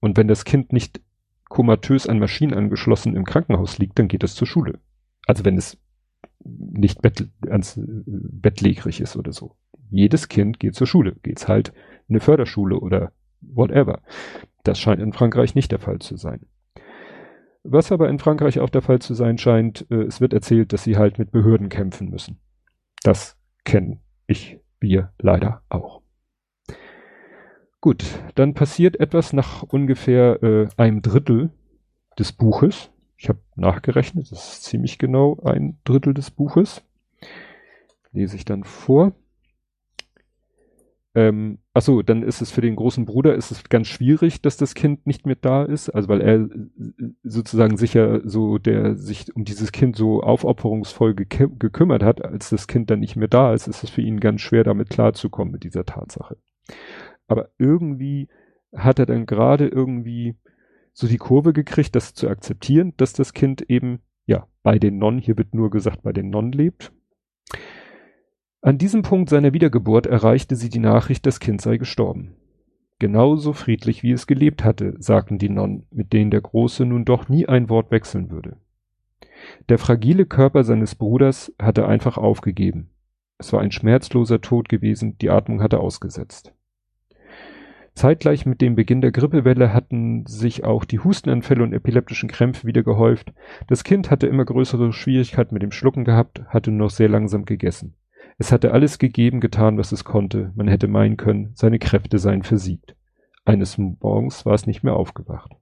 Und 0.00 0.16
wenn 0.16 0.26
das 0.26 0.44
Kind 0.44 0.72
nicht 0.72 1.00
komatös 1.50 2.06
an 2.06 2.18
Maschinen 2.18 2.54
angeschlossen 2.54 3.14
im 3.14 3.24
Krankenhaus 3.24 3.78
liegt, 3.78 3.98
dann 3.98 4.08
geht 4.08 4.24
es 4.24 4.34
zur 4.34 4.46
Schule. 4.46 4.78
Also 5.26 5.44
wenn 5.44 5.58
es 5.58 5.76
nicht 6.44 7.02
bett, 7.02 7.28
ans, 7.48 7.78
bettlägerig 7.84 9.00
ist 9.00 9.16
oder 9.16 9.32
so 9.32 9.56
jedes 9.90 10.28
Kind 10.28 10.60
geht 10.60 10.74
zur 10.74 10.86
Schule, 10.86 11.16
geht's 11.22 11.48
halt 11.48 11.72
in 12.08 12.14
eine 12.14 12.20
Förderschule 12.20 12.78
oder 12.78 13.12
whatever. 13.40 14.02
Das 14.62 14.78
scheint 14.78 15.00
in 15.00 15.12
Frankreich 15.12 15.54
nicht 15.54 15.72
der 15.72 15.78
Fall 15.78 15.98
zu 15.98 16.16
sein. 16.16 16.46
Was 17.62 17.92
aber 17.92 18.08
in 18.08 18.18
Frankreich 18.18 18.60
auch 18.60 18.70
der 18.70 18.82
Fall 18.82 19.00
zu 19.00 19.14
sein 19.14 19.36
scheint, 19.36 19.86
äh, 19.90 20.02
es 20.02 20.20
wird 20.20 20.32
erzählt, 20.32 20.72
dass 20.72 20.84
sie 20.84 20.96
halt 20.96 21.18
mit 21.18 21.30
Behörden 21.30 21.68
kämpfen 21.68 22.08
müssen. 22.08 22.40
Das 23.02 23.36
kennen 23.64 24.00
ich, 24.26 24.58
wir 24.78 25.12
leider 25.18 25.62
auch. 25.68 26.02
Gut, 27.80 28.04
dann 28.34 28.54
passiert 28.54 29.00
etwas 29.00 29.32
nach 29.32 29.62
ungefähr 29.62 30.42
äh, 30.42 30.68
einem 30.76 31.02
Drittel 31.02 31.50
des 32.18 32.32
Buches. 32.32 32.90
Ich 33.22 33.28
habe 33.28 33.40
nachgerechnet, 33.54 34.32
das 34.32 34.54
ist 34.54 34.64
ziemlich 34.64 34.96
genau 34.96 35.38
ein 35.44 35.76
Drittel 35.84 36.14
des 36.14 36.30
Buches. 36.30 36.82
Lese 38.12 38.34
ich 38.34 38.46
dann 38.46 38.64
vor. 38.64 39.12
Ähm, 41.14 41.58
achso, 41.74 42.00
dann 42.00 42.22
ist 42.22 42.40
es 42.40 42.50
für 42.50 42.62
den 42.62 42.76
großen 42.76 43.04
Bruder 43.04 43.34
ist 43.34 43.50
es 43.50 43.68
ganz 43.68 43.88
schwierig, 43.88 44.40
dass 44.40 44.56
das 44.56 44.74
Kind 44.74 45.06
nicht 45.06 45.26
mehr 45.26 45.36
da 45.38 45.64
ist, 45.64 45.90
also 45.90 46.08
weil 46.08 46.22
er 46.22 46.34
äh, 46.36 46.48
sozusagen 47.22 47.76
sicher 47.76 48.26
so 48.26 48.56
der 48.56 48.96
sich 48.96 49.36
um 49.36 49.44
dieses 49.44 49.70
Kind 49.70 49.96
so 49.96 50.22
aufopferungsvoll 50.22 51.14
gekü 51.14 51.50
gekümmert 51.58 52.02
hat, 52.02 52.24
als 52.24 52.48
das 52.48 52.68
Kind 52.68 52.90
dann 52.90 53.00
nicht 53.00 53.16
mehr 53.16 53.28
da 53.28 53.52
ist, 53.52 53.68
ist 53.68 53.84
es 53.84 53.90
für 53.90 54.00
ihn 54.00 54.20
ganz 54.20 54.40
schwer 54.40 54.64
damit 54.64 54.88
klarzukommen 54.88 55.52
mit 55.52 55.64
dieser 55.64 55.84
Tatsache. 55.84 56.38
Aber 57.28 57.50
irgendwie 57.58 58.28
hat 58.74 58.98
er 58.98 59.04
dann 59.04 59.26
gerade 59.26 59.68
irgendwie 59.68 60.36
so 61.00 61.08
die 61.08 61.18
Kurve 61.18 61.52
gekriegt, 61.52 61.96
das 61.96 62.14
zu 62.14 62.28
akzeptieren, 62.28 62.94
dass 62.96 63.12
das 63.12 63.32
Kind 63.32 63.62
eben 63.62 64.00
ja 64.26 64.46
bei 64.62 64.78
den 64.78 64.98
Nonnen, 64.98 65.20
hier 65.20 65.36
wird 65.38 65.54
nur 65.54 65.70
gesagt, 65.70 66.02
bei 66.02 66.12
den 66.12 66.30
Nonnen 66.30 66.52
lebt 66.52 66.92
an 68.62 68.76
diesem 68.76 69.00
Punkt 69.00 69.30
seiner 69.30 69.54
Wiedergeburt 69.54 70.06
erreichte 70.06 70.54
sie 70.54 70.68
die 70.68 70.80
Nachricht, 70.80 71.24
das 71.24 71.40
Kind 71.40 71.62
sei 71.62 71.78
gestorben. 71.78 72.34
Genauso 72.98 73.54
friedlich 73.54 74.02
wie 74.02 74.12
es 74.12 74.26
gelebt 74.26 74.64
hatte, 74.64 74.96
sagten 74.98 75.38
die 75.38 75.48
Nonnen, 75.48 75.86
mit 75.90 76.12
denen 76.12 76.30
der 76.30 76.42
Große 76.42 76.84
nun 76.84 77.06
doch 77.06 77.30
nie 77.30 77.48
ein 77.48 77.70
Wort 77.70 77.90
wechseln 77.90 78.30
würde. 78.30 78.58
Der 79.70 79.78
fragile 79.78 80.26
Körper 80.26 80.64
seines 80.64 80.94
Bruders 80.94 81.54
hatte 81.58 81.88
einfach 81.88 82.18
aufgegeben. 82.18 82.90
Es 83.38 83.50
war 83.54 83.62
ein 83.62 83.72
schmerzloser 83.72 84.42
Tod 84.42 84.68
gewesen, 84.68 85.16
die 85.16 85.30
Atmung 85.30 85.62
hatte 85.62 85.80
ausgesetzt. 85.80 86.52
Zeitgleich 87.94 88.46
mit 88.46 88.60
dem 88.60 88.76
Beginn 88.76 89.00
der 89.00 89.12
Grippewelle 89.12 89.74
hatten 89.74 90.24
sich 90.26 90.64
auch 90.64 90.84
die 90.84 91.00
Hustenanfälle 91.00 91.62
und 91.62 91.72
epileptischen 91.72 92.28
Krämpfe 92.28 92.66
wieder 92.66 92.82
gehäuft. 92.82 93.32
Das 93.66 93.84
Kind 93.84 94.10
hatte 94.10 94.26
immer 94.26 94.44
größere 94.44 94.92
Schwierigkeiten 94.92 95.54
mit 95.54 95.62
dem 95.62 95.72
Schlucken 95.72 96.04
gehabt, 96.04 96.42
hatte 96.46 96.70
nur 96.70 96.86
noch 96.86 96.90
sehr 96.90 97.08
langsam 97.08 97.44
gegessen. 97.44 97.96
Es 98.38 98.52
hatte 98.52 98.72
alles 98.72 98.98
gegeben, 98.98 99.40
getan, 99.40 99.76
was 99.76 99.92
es 99.92 100.04
konnte. 100.04 100.52
Man 100.54 100.68
hätte 100.68 100.88
meinen 100.88 101.18
können, 101.18 101.50
seine 101.54 101.78
Kräfte 101.78 102.18
seien 102.18 102.42
versiegt. 102.42 102.96
Eines 103.44 103.76
Morgens 103.76 104.46
war 104.46 104.54
es 104.54 104.66
nicht 104.66 104.82
mehr 104.82 104.94
aufgewacht. 104.94 105.52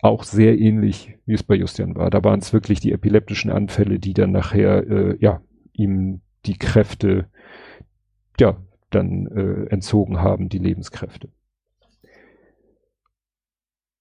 Auch 0.00 0.22
sehr 0.22 0.58
ähnlich, 0.58 1.18
wie 1.26 1.34
es 1.34 1.42
bei 1.42 1.54
Justian 1.54 1.96
war. 1.96 2.10
Da 2.10 2.22
waren 2.24 2.40
es 2.40 2.52
wirklich 2.52 2.80
die 2.80 2.92
epileptischen 2.92 3.50
Anfälle, 3.50 3.98
die 3.98 4.14
dann 4.14 4.32
nachher, 4.32 4.86
äh, 4.86 5.16
ja, 5.18 5.42
ihm 5.72 6.20
die 6.46 6.58
Kräfte, 6.58 7.26
ja, 8.38 8.56
dann 8.94 9.26
äh, 9.26 9.70
entzogen 9.70 10.20
haben, 10.20 10.48
die 10.48 10.58
Lebenskräfte. 10.58 11.28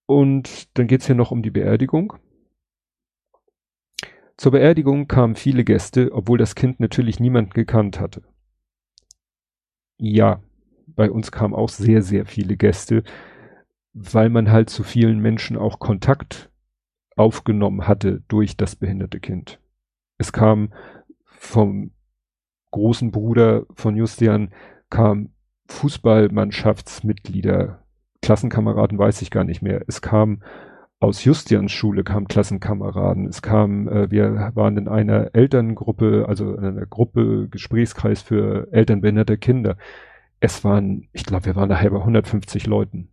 Und 0.06 0.78
dann 0.78 0.88
geht's 0.88 1.08
hier 1.08 1.16
noch 1.16 1.32
um 1.32 1.42
die 1.42 1.52
Beerdigung. 1.52 2.14
Zur 4.38 4.52
Beerdigung 4.52 5.08
kamen 5.08 5.36
viele 5.36 5.64
Gäste, 5.64 6.12
obwohl 6.12 6.38
das 6.38 6.56
Kind 6.56 6.80
natürlich 6.80 7.20
niemanden 7.20 7.52
gekannt 7.52 8.00
hatte. 8.00 8.24
Ja, 9.98 10.42
bei 10.88 11.10
uns 11.10 11.32
kamen 11.32 11.54
auch 11.54 11.70
sehr, 11.70 12.02
sehr 12.02 12.26
viele 12.26 12.58
Gäste, 12.58 13.04
weil 13.94 14.30
man 14.30 14.52
halt 14.52 14.70
zu 14.70 14.84
vielen 14.84 15.20
Menschen 15.20 15.56
auch 15.56 15.80
Kontakt 15.80 16.52
aufgenommen 17.16 17.88
hatte 17.88 18.24
durch 18.28 18.58
das 18.58 18.76
behinderte 18.76 19.20
Kind. 19.20 19.60
Es 20.18 20.34
kam 20.34 20.74
vom 21.26 21.92
großen 22.72 23.12
Bruder 23.12 23.66
von 23.76 23.96
Justian, 23.96 24.50
kam 24.94 25.30
Fußballmannschaftsmitglieder, 25.70 27.80
Klassenkameraden 28.22 29.00
weiß 29.00 29.24
ich 29.24 29.32
gar 29.32 29.44
nicht 29.44 29.64
mehr. 29.64 29.82
Es 29.88 30.04
kam 30.04 30.44
aus 31.00 31.26
Justians 31.26 31.72
Schule 31.72 32.04
kamen 32.04 32.28
Klassenkameraden. 32.28 33.28
Es 33.28 33.42
kam, 33.42 33.88
äh, 33.88 34.12
wir 34.12 34.52
waren 34.54 34.78
in 34.78 34.88
einer 34.88 35.34
Elterngruppe, 35.34 36.28
also 36.30 36.54
in 36.54 36.64
einer 36.64 36.86
Gruppe, 36.86 37.48
Gesprächskreis 37.50 38.22
für 38.22 38.68
Elternbehinderte 38.72 39.40
Kinder. 39.40 39.78
Es 40.40 40.64
waren, 40.64 41.10
ich 41.12 41.26
glaube, 41.26 41.48
wir 41.48 41.56
waren 41.56 41.70
nachher 41.70 41.90
bei 41.90 41.98
150 41.98 42.68
Leuten. 42.68 43.10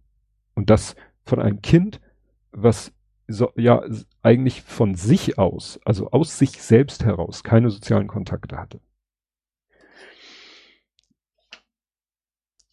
Und 0.54 0.68
das 0.68 0.96
von 1.24 1.40
einem 1.40 1.62
Kind, 1.62 2.02
was 2.52 2.92
so, 3.26 3.52
ja 3.56 3.82
eigentlich 4.22 4.60
von 4.62 4.96
sich 4.96 5.38
aus, 5.38 5.80
also 5.86 6.10
aus 6.10 6.38
sich 6.38 6.62
selbst 6.62 7.06
heraus, 7.06 7.42
keine 7.42 7.70
sozialen 7.70 8.06
Kontakte 8.06 8.58
hatte. 8.58 8.80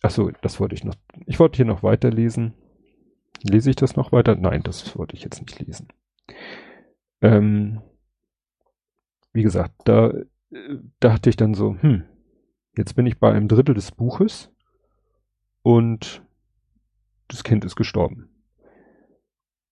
Ach 0.01 0.11
so, 0.11 0.31
das 0.41 0.59
wollte 0.59 0.75
ich 0.75 0.83
noch, 0.83 0.95
ich 1.25 1.39
wollte 1.39 1.57
hier 1.57 1.65
noch 1.65 1.83
weiterlesen. 1.83 2.53
Lese 3.43 3.69
ich 3.69 3.75
das 3.75 3.95
noch 3.95 4.11
weiter? 4.11 4.35
Nein, 4.35 4.63
das 4.63 4.97
wollte 4.97 5.15
ich 5.15 5.23
jetzt 5.23 5.41
nicht 5.41 5.59
lesen. 5.59 5.87
Ähm, 7.21 7.81
wie 9.33 9.43
gesagt, 9.43 9.73
da 9.85 10.09
äh, 10.09 10.77
dachte 10.99 11.29
ich 11.29 11.35
dann 11.35 11.53
so, 11.53 11.75
hm, 11.79 12.03
jetzt 12.75 12.95
bin 12.95 13.05
ich 13.05 13.19
bei 13.19 13.31
einem 13.31 13.47
Drittel 13.47 13.75
des 13.75 13.91
Buches 13.91 14.51
und 15.61 16.23
das 17.27 17.43
Kind 17.43 17.65
ist 17.65 17.75
gestorben. 17.75 18.29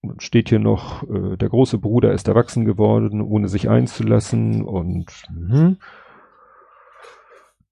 Und 0.02 0.22
steht 0.22 0.50
hier 0.50 0.60
noch, 0.60 1.04
äh, 1.10 1.38
der 1.38 1.50
große 1.50 1.80
Bruder 1.80 2.14
ist 2.14 2.28
erwachsen 2.28 2.66
geworden, 2.66 3.22
ohne 3.22 3.48
sich 3.48 3.70
einzulassen 3.70 4.64
und 4.64 5.10
hm, 5.28 5.78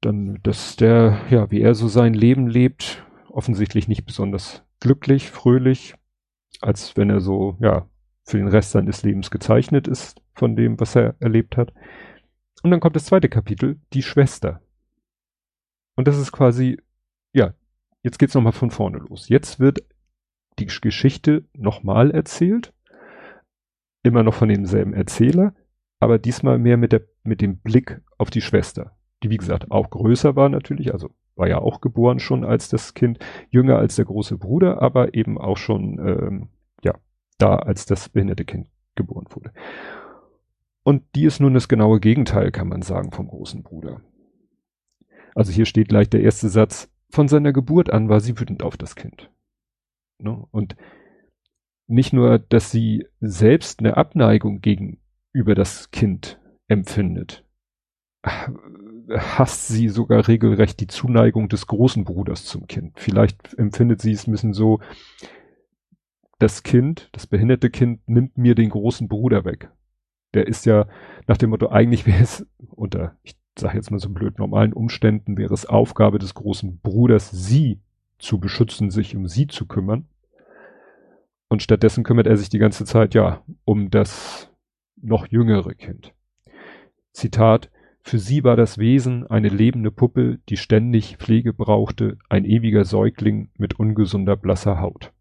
dann, 0.06 0.39
dass 0.44 0.76
der, 0.76 1.20
ja, 1.30 1.50
wie 1.52 1.62
er 1.62 1.76
so 1.76 1.88
sein 1.88 2.13
Leben 2.13 2.48
lebt, 2.48 3.06
offensichtlich 3.30 3.88
nicht 3.88 4.06
besonders 4.06 4.63
glücklich, 4.80 5.32
fröhlich, 5.32 5.96
als 6.62 6.96
wenn 6.98 7.10
er 7.10 7.20
so, 7.20 7.58
ja, 7.60 7.88
für 8.26 8.38
den 8.38 8.48
Rest 8.48 8.72
seines 8.72 9.04
Lebens 9.04 9.32
gezeichnet 9.32 9.88
ist 9.88 10.22
von 10.34 10.56
dem, 10.56 10.80
was 10.80 10.96
er 10.96 11.16
erlebt 11.20 11.58
hat. 11.58 11.74
Und 12.63 12.72
dann 12.72 12.80
kommt 12.80 12.96
das 12.96 13.06
zweite 13.06 13.28
Kapitel, 13.28 13.80
die 13.92 14.04
Schwester. 14.04 14.62
Und 15.96 16.08
das 16.08 16.18
ist 16.18 16.32
quasi, 16.32 16.82
ja, 17.34 17.54
jetzt 18.02 18.20
geht's 18.20 18.34
nochmal 18.34 18.54
von 18.54 18.72
vorne 18.72 19.00
los. 19.00 19.28
Jetzt 19.28 19.60
wird 19.60 19.80
die 20.60 20.66
Geschichte 20.66 21.46
nochmal 21.54 22.12
erzählt. 22.12 22.74
Immer 24.04 24.24
noch 24.24 24.34
von 24.34 24.50
demselben 24.50 24.94
Erzähler, 24.94 25.54
aber 26.00 26.20
diesmal 26.20 26.60
mehr 26.60 26.78
mit 26.78 26.92
der, 26.92 27.04
mit 27.24 27.42
dem 27.42 27.58
Blick 27.60 28.02
auf 28.18 28.30
die 28.30 28.42
Schwester. 28.42 28.98
Die, 29.23 29.29
wie 29.29 29.38
gesagt, 29.38 29.71
auch 29.71 29.89
größer 29.89 30.36
war 30.36 30.49
natürlich, 30.49 30.91
also 30.93 31.09
war 31.36 31.47
ja 31.47 31.59
auch 31.59 31.81
geboren 31.81 32.19
schon 32.19 32.43
als 32.43 32.69
das 32.69 32.93
Kind, 32.93 33.19
jünger 33.49 33.77
als 33.77 33.95
der 33.95 34.05
große 34.05 34.38
Bruder, 34.38 34.81
aber 34.81 35.13
eben 35.13 35.38
auch 35.38 35.57
schon, 35.57 35.99
ähm, 35.99 36.49
ja, 36.83 36.93
da 37.38 37.55
als 37.55 37.86
das 37.86 38.09
behinderte 38.09 38.45
Kind 38.45 38.67
geboren 38.95 39.25
wurde. 39.29 39.51
Und 40.83 41.03
die 41.15 41.25
ist 41.25 41.39
nun 41.39 41.53
das 41.53 41.69
genaue 41.69 41.99
Gegenteil, 41.99 42.51
kann 42.51 42.67
man 42.67 42.81
sagen, 42.81 43.12
vom 43.12 43.27
großen 43.27 43.63
Bruder. 43.63 44.01
Also 45.33 45.51
hier 45.51 45.65
steht 45.65 45.88
gleich 45.88 46.09
der 46.09 46.21
erste 46.21 46.49
Satz, 46.49 46.91
von 47.09 47.27
seiner 47.27 47.53
Geburt 47.53 47.91
an 47.91 48.09
war 48.09 48.19
sie 48.19 48.39
wütend 48.39 48.63
auf 48.63 48.75
das 48.75 48.95
Kind. 48.95 49.31
Ne? 50.19 50.45
Und 50.51 50.75
nicht 51.88 52.12
nur, 52.12 52.39
dass 52.39 52.71
sie 52.71 53.07
selbst 53.19 53.79
eine 53.79 53.97
Abneigung 53.97 54.62
gegenüber 54.62 55.55
das 55.55 55.91
Kind 55.91 56.39
empfindet, 56.67 57.45
hasst 59.10 59.68
sie 59.68 59.89
sogar 59.89 60.28
regelrecht 60.28 60.80
die 60.80 60.88
Zuneigung 60.88 61.50
des 61.50 61.68
großen 61.68 62.04
Bruders 62.04 62.46
zum 62.46 62.68
Kind. 62.68 63.00
Vielleicht 63.00 63.54
empfindet 63.58 64.02
sie 64.02 64.12
es 64.12 64.28
ein 64.28 64.32
bisschen 64.32 64.54
so, 64.54 64.80
das 66.39 66.63
Kind, 66.63 67.10
das 67.13 67.28
behinderte 67.28 67.70
Kind 67.70 68.08
nimmt 68.08 68.38
mir 68.38 68.56
den 68.56 68.70
großen 68.70 69.08
Bruder 69.08 69.46
weg. 69.46 69.70
Der 70.34 70.48
ist 70.48 70.66
ja 70.66 70.88
nach 71.28 71.38
dem 71.38 71.52
Motto, 71.52 71.70
eigentlich 71.70 72.06
wäre 72.06 72.22
es 72.22 72.46
unter, 72.72 73.16
ich 73.24 73.36
sage 73.58 73.78
jetzt 73.78 73.92
mal 73.92 74.00
so 74.00 74.10
blöd, 74.10 74.39
normalen 74.39 74.74
Umständen 74.74 75.38
wäre 75.38 75.54
es 75.54 75.66
Aufgabe 75.66 76.20
des 76.20 76.34
großen 76.34 76.80
Bruders, 76.80 77.30
sie 77.32 77.80
zu 78.18 78.39
beschützen, 78.39 78.89
sich 78.89 79.16
um 79.16 79.28
sie 79.28 79.48
zu 79.48 79.68
kümmern. 79.68 80.08
Und 81.50 81.62
stattdessen 81.62 82.04
kümmert 82.04 82.26
er 82.26 82.38
sich 82.38 82.50
die 82.50 82.58
ganze 82.58 82.84
Zeit, 82.84 83.13
ja, 83.13 83.44
um 83.63 83.92
das 83.92 84.50
noch 84.96 85.28
jüngere 85.28 85.76
Kind. 85.76 86.13
Zitat, 87.12 87.70
für 88.04 88.20
sie 88.20 88.44
war 88.44 88.58
das 88.58 88.78
Wesen 88.78 89.26
eine 89.28 89.48
lebende 89.48 89.89
Puppe, 89.89 90.39
die 90.50 90.58
ständig 90.58 91.18
Pflege 91.18 91.54
brauchte, 91.54 92.18
ein 92.28 92.44
ewiger 92.44 92.84
Säugling 92.84 93.50
mit 93.58 93.80
ungesunder 93.80 94.36
blasser 94.36 94.82
Haut. 94.82 95.13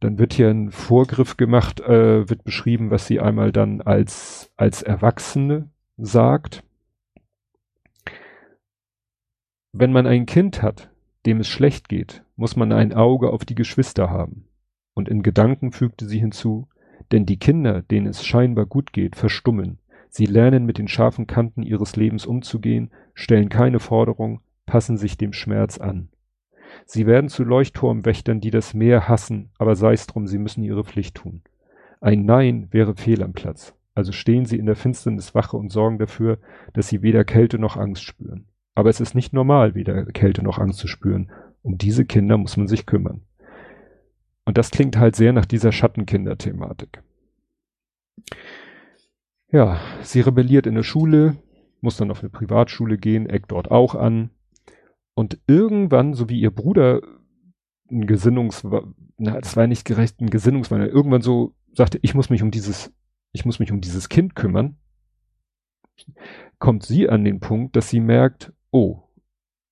Dann 0.00 0.18
wird 0.18 0.32
hier 0.32 0.48
ein 0.48 0.70
Vorgriff 0.72 1.36
gemacht, 1.36 1.80
äh, 1.80 2.28
wird 2.28 2.42
beschrieben, 2.42 2.90
was 2.90 3.06
sie 3.06 3.20
einmal 3.20 3.52
dann 3.52 3.82
als, 3.82 4.50
als 4.56 4.82
Erwachsene 4.82 5.68
sagt. 5.98 6.64
Wenn 9.72 9.92
man 9.92 10.06
ein 10.06 10.26
Kind 10.26 10.62
hat, 10.62 10.90
dem 11.26 11.38
es 11.38 11.48
schlecht 11.48 11.88
geht, 11.88 12.24
muss 12.34 12.56
man 12.56 12.72
ein 12.72 12.94
Auge 12.94 13.30
auf 13.30 13.44
die 13.44 13.54
Geschwister 13.54 14.10
haben. 14.10 14.48
Und 14.94 15.08
in 15.08 15.22
Gedanken 15.22 15.70
fügte 15.70 16.06
sie 16.06 16.18
hinzu, 16.18 16.66
denn 17.12 17.26
die 17.26 17.38
Kinder, 17.38 17.82
denen 17.82 18.06
es 18.06 18.24
scheinbar 18.24 18.66
gut 18.66 18.92
geht, 18.92 19.16
verstummen. 19.16 19.78
Sie 20.14 20.26
lernen 20.26 20.66
mit 20.66 20.76
den 20.76 20.88
scharfen 20.88 21.26
Kanten 21.26 21.62
ihres 21.62 21.96
Lebens 21.96 22.26
umzugehen, 22.26 22.90
stellen 23.14 23.48
keine 23.48 23.80
Forderung, 23.80 24.42
passen 24.66 24.98
sich 24.98 25.16
dem 25.16 25.32
Schmerz 25.32 25.78
an. 25.78 26.10
Sie 26.84 27.06
werden 27.06 27.30
zu 27.30 27.44
Leuchtturmwächtern, 27.44 28.38
die 28.38 28.50
das 28.50 28.74
Meer 28.74 29.08
hassen, 29.08 29.52
aber 29.56 29.74
sei's 29.74 30.06
drum, 30.06 30.26
sie 30.26 30.36
müssen 30.36 30.64
ihre 30.64 30.84
Pflicht 30.84 31.14
tun. 31.14 31.40
Ein 32.02 32.26
Nein 32.26 32.68
wäre 32.72 32.94
fehl 32.94 33.22
am 33.22 33.32
Platz. 33.32 33.74
Also 33.94 34.12
stehen 34.12 34.44
sie 34.44 34.58
in 34.58 34.66
der 34.66 34.76
Finsternis 34.76 35.34
Wache 35.34 35.56
und 35.56 35.72
sorgen 35.72 35.98
dafür, 35.98 36.38
dass 36.74 36.88
sie 36.88 37.00
weder 37.00 37.24
Kälte 37.24 37.58
noch 37.58 37.78
Angst 37.78 38.04
spüren. 38.04 38.44
Aber 38.74 38.90
es 38.90 39.00
ist 39.00 39.14
nicht 39.14 39.32
normal, 39.32 39.74
weder 39.74 40.04
Kälte 40.04 40.44
noch 40.44 40.58
Angst 40.58 40.78
zu 40.78 40.88
spüren. 40.88 41.30
Um 41.62 41.78
diese 41.78 42.04
Kinder 42.04 42.36
muss 42.36 42.58
man 42.58 42.68
sich 42.68 42.84
kümmern. 42.84 43.22
Und 44.44 44.58
das 44.58 44.70
klingt 44.70 44.98
halt 44.98 45.16
sehr 45.16 45.32
nach 45.32 45.46
dieser 45.46 45.72
Schattenkinder-Thematik. 45.72 47.02
Ja, 49.52 49.78
sie 50.00 50.22
rebelliert 50.22 50.66
in 50.66 50.74
der 50.74 50.82
Schule, 50.82 51.36
muss 51.82 51.98
dann 51.98 52.10
auf 52.10 52.20
eine 52.20 52.30
Privatschule 52.30 52.96
gehen, 52.96 53.28
eckt 53.28 53.52
dort 53.52 53.70
auch 53.70 53.94
an. 53.94 54.30
Und 55.14 55.38
irgendwann, 55.46 56.14
so 56.14 56.30
wie 56.30 56.40
ihr 56.40 56.50
Bruder 56.50 57.02
ein 57.90 58.06
Gesinnungs, 58.06 58.64
na, 59.18 59.38
das 59.38 59.54
war 59.54 59.66
nicht 59.66 59.84
gerecht, 59.84 60.22
ein 60.22 60.30
Gesinnungswandel, 60.30 60.88
irgendwann 60.88 61.20
so 61.20 61.54
sagte, 61.74 61.98
ich 62.00 62.14
muss 62.14 62.30
mich 62.30 62.42
um 62.42 62.50
dieses, 62.50 62.94
ich 63.32 63.44
muss 63.44 63.58
mich 63.58 63.70
um 63.70 63.82
dieses 63.82 64.08
Kind 64.08 64.34
kümmern, 64.34 64.78
kommt 66.58 66.84
sie 66.84 67.10
an 67.10 67.22
den 67.22 67.40
Punkt, 67.40 67.76
dass 67.76 67.90
sie 67.90 68.00
merkt, 68.00 68.54
oh, 68.70 69.02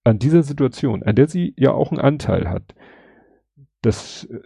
an 0.04 0.18
dieser 0.18 0.42
Situation, 0.42 1.02
an 1.02 1.16
der 1.16 1.26
sie 1.28 1.54
ja 1.56 1.72
auch 1.72 1.90
einen 1.90 2.00
Anteil 2.00 2.50
hat, 2.50 2.74
das, 3.80 4.24
äh, 4.24 4.40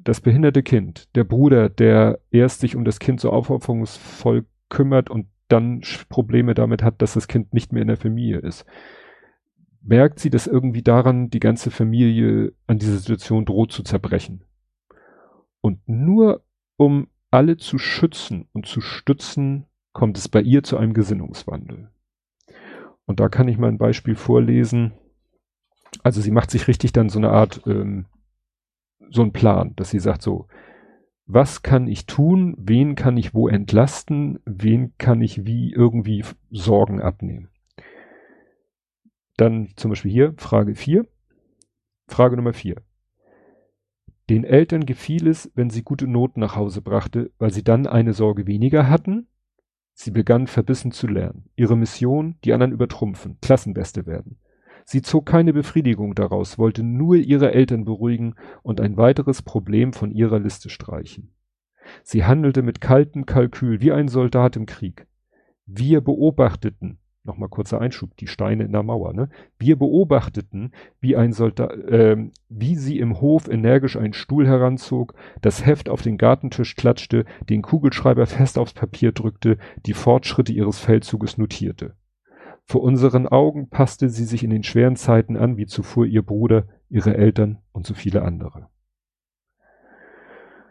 das 0.00 0.20
behinderte 0.20 0.62
Kind, 0.62 1.08
der 1.16 1.24
Bruder, 1.24 1.68
der 1.68 2.20
erst 2.30 2.60
sich 2.60 2.76
um 2.76 2.84
das 2.84 3.00
Kind 3.00 3.20
so 3.20 3.30
aufopferungsvoll 3.30 4.46
kümmert 4.68 5.10
und 5.10 5.26
dann 5.48 5.82
Probleme 6.08 6.54
damit 6.54 6.82
hat, 6.82 7.00
dass 7.02 7.14
das 7.14 7.28
Kind 7.28 7.54
nicht 7.54 7.72
mehr 7.72 7.82
in 7.82 7.88
der 7.88 7.96
Familie 7.96 8.38
ist. 8.38 8.64
Merkt 9.82 10.18
sie, 10.18 10.30
dass 10.30 10.48
irgendwie 10.48 10.82
daran 10.82 11.30
die 11.30 11.40
ganze 11.40 11.70
Familie 11.70 12.52
an 12.66 12.78
dieser 12.78 12.96
Situation 12.96 13.44
droht 13.44 13.70
zu 13.70 13.84
zerbrechen. 13.84 14.42
Und 15.60 15.88
nur 15.88 16.42
um 16.76 17.08
alle 17.30 17.56
zu 17.56 17.78
schützen 17.78 18.48
und 18.52 18.66
zu 18.66 18.80
stützen, 18.80 19.66
kommt 19.92 20.18
es 20.18 20.28
bei 20.28 20.40
ihr 20.40 20.62
zu 20.62 20.76
einem 20.76 20.92
Gesinnungswandel. 20.92 21.90
Und 23.06 23.20
da 23.20 23.28
kann 23.28 23.48
ich 23.48 23.58
mal 23.58 23.68
ein 23.68 23.78
Beispiel 23.78 24.16
vorlesen. 24.16 24.92
Also 26.02 26.20
sie 26.20 26.30
macht 26.30 26.50
sich 26.50 26.68
richtig 26.68 26.92
dann 26.92 27.08
so 27.08 27.18
eine 27.18 27.30
Art, 27.30 27.62
ähm, 27.66 28.06
so 29.10 29.22
ein 29.22 29.32
Plan, 29.32 29.74
dass 29.76 29.90
sie 29.90 30.00
sagt 30.00 30.22
so, 30.22 30.48
was 31.26 31.62
kann 31.62 31.88
ich 31.88 32.06
tun, 32.06 32.54
wen 32.56 32.94
kann 32.94 33.16
ich 33.16 33.34
wo 33.34 33.48
entlasten, 33.48 34.38
wen 34.44 34.94
kann 34.96 35.20
ich 35.20 35.44
wie 35.44 35.72
irgendwie 35.72 36.24
Sorgen 36.50 37.00
abnehmen. 37.00 37.48
Dann 39.36 39.70
zum 39.76 39.90
Beispiel 39.90 40.12
hier 40.12 40.34
Frage 40.38 40.74
4. 40.74 41.06
Frage 42.06 42.36
Nummer 42.36 42.52
4. 42.52 42.76
Den 44.30 44.44
Eltern 44.44 44.86
gefiel 44.86 45.26
es, 45.28 45.50
wenn 45.54 45.68
sie 45.70 45.82
gute 45.82 46.06
Noten 46.06 46.40
nach 46.40 46.56
Hause 46.56 46.80
brachte, 46.80 47.30
weil 47.38 47.52
sie 47.52 47.62
dann 47.62 47.86
eine 47.86 48.12
Sorge 48.12 48.46
weniger 48.46 48.88
hatten. 48.88 49.28
Sie 49.94 50.10
begann 50.10 50.46
verbissen 50.46 50.92
zu 50.92 51.06
lernen. 51.06 51.48
Ihre 51.56 51.76
Mission, 51.76 52.36
die 52.44 52.52
anderen 52.52 52.72
übertrumpfen, 52.72 53.38
Klassenbeste 53.40 54.06
werden. 54.06 54.38
Sie 54.88 55.02
zog 55.02 55.26
keine 55.26 55.52
Befriedigung 55.52 56.14
daraus, 56.14 56.58
wollte 56.58 56.84
nur 56.84 57.16
ihre 57.16 57.52
Eltern 57.52 57.84
beruhigen 57.84 58.36
und 58.62 58.80
ein 58.80 58.96
weiteres 58.96 59.42
Problem 59.42 59.92
von 59.92 60.12
ihrer 60.12 60.38
Liste 60.38 60.70
streichen. 60.70 61.32
Sie 62.04 62.24
handelte 62.24 62.62
mit 62.62 62.80
kaltem 62.80 63.26
Kalkül 63.26 63.80
wie 63.80 63.90
ein 63.90 64.06
Soldat 64.06 64.54
im 64.54 64.64
Krieg. 64.64 65.08
Wir 65.66 66.00
beobachteten, 66.00 66.98
nochmal 67.24 67.48
kurzer 67.48 67.80
Einschub, 67.80 68.16
die 68.18 68.28
Steine 68.28 68.62
in 68.62 68.70
der 68.70 68.84
Mauer, 68.84 69.12
ne? 69.12 69.28
Wir 69.58 69.76
beobachteten, 69.76 70.70
wie 71.00 71.16
ein 71.16 71.32
Soldat, 71.32 71.72
äh, 71.72 72.16
wie 72.48 72.76
sie 72.76 73.00
im 73.00 73.20
Hof 73.20 73.48
energisch 73.48 73.96
einen 73.96 74.12
Stuhl 74.12 74.46
heranzog, 74.46 75.14
das 75.42 75.66
Heft 75.66 75.88
auf 75.88 76.02
den 76.02 76.16
Gartentisch 76.16 76.76
klatschte, 76.76 77.24
den 77.50 77.62
Kugelschreiber 77.62 78.26
fest 78.26 78.56
aufs 78.56 78.74
Papier 78.74 79.10
drückte, 79.10 79.58
die 79.84 79.94
Fortschritte 79.94 80.52
ihres 80.52 80.78
Feldzuges 80.78 81.38
notierte. 81.38 81.96
Vor 82.66 82.82
unseren 82.82 83.28
Augen 83.28 83.68
passte 83.68 84.08
sie 84.08 84.24
sich 84.24 84.42
in 84.42 84.50
den 84.50 84.64
schweren 84.64 84.96
Zeiten 84.96 85.36
an, 85.36 85.56
wie 85.56 85.66
zuvor 85.66 86.04
ihr 86.04 86.22
Bruder, 86.22 86.66
ihre 86.88 87.16
Eltern 87.16 87.58
und 87.72 87.86
so 87.86 87.94
viele 87.94 88.22
andere. 88.22 88.68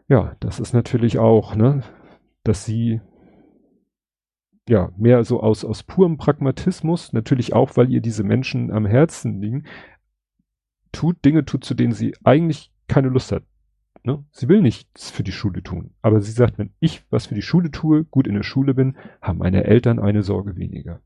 Ja, 0.08 0.36
das 0.40 0.60
ist 0.60 0.74
natürlich 0.74 1.18
auch, 1.18 1.56
ne, 1.56 1.84
dass 2.44 2.66
sie 2.66 3.02
ja, 4.68 4.92
mehr 4.98 5.24
so 5.24 5.42
aus, 5.42 5.64
aus 5.64 5.84
purem 5.84 6.18
Pragmatismus, 6.18 7.14
natürlich 7.14 7.54
auch, 7.54 7.78
weil 7.78 7.92
ihr 7.92 8.02
diese 8.02 8.24
Menschen 8.24 8.72
am 8.72 8.86
Herzen 8.86 9.40
liegen, 9.40 9.66
tut 10.92 11.24
Dinge 11.24 11.46
tut, 11.46 11.64
zu 11.64 11.76
denen 11.76 11.94
sie 11.94 12.16
eigentlich 12.24 12.72
keine 12.88 13.10
Lust 13.10 13.32
hat. 13.32 13.44
Ne? 14.04 14.24
Sie 14.32 14.48
will 14.48 14.62
nichts 14.62 15.12
für 15.12 15.24
die 15.24 15.32
Schule 15.32 15.62
tun. 15.64 15.92
Aber 16.02 16.22
sie 16.22 16.32
sagt, 16.32 16.58
wenn 16.58 16.74
ich 16.80 17.04
was 17.10 17.28
für 17.28 17.36
die 17.36 17.42
Schule 17.42 17.72
tue, 17.72 18.06
gut 18.06 18.28
in 18.28 18.36
der 18.36 18.44
Schule 18.44 18.74
bin, 18.74 18.98
haben 19.22 19.40
meine 19.40 19.64
Eltern 19.66 20.00
eine 20.00 20.24
Sorge 20.24 20.56
weniger. 20.56 21.02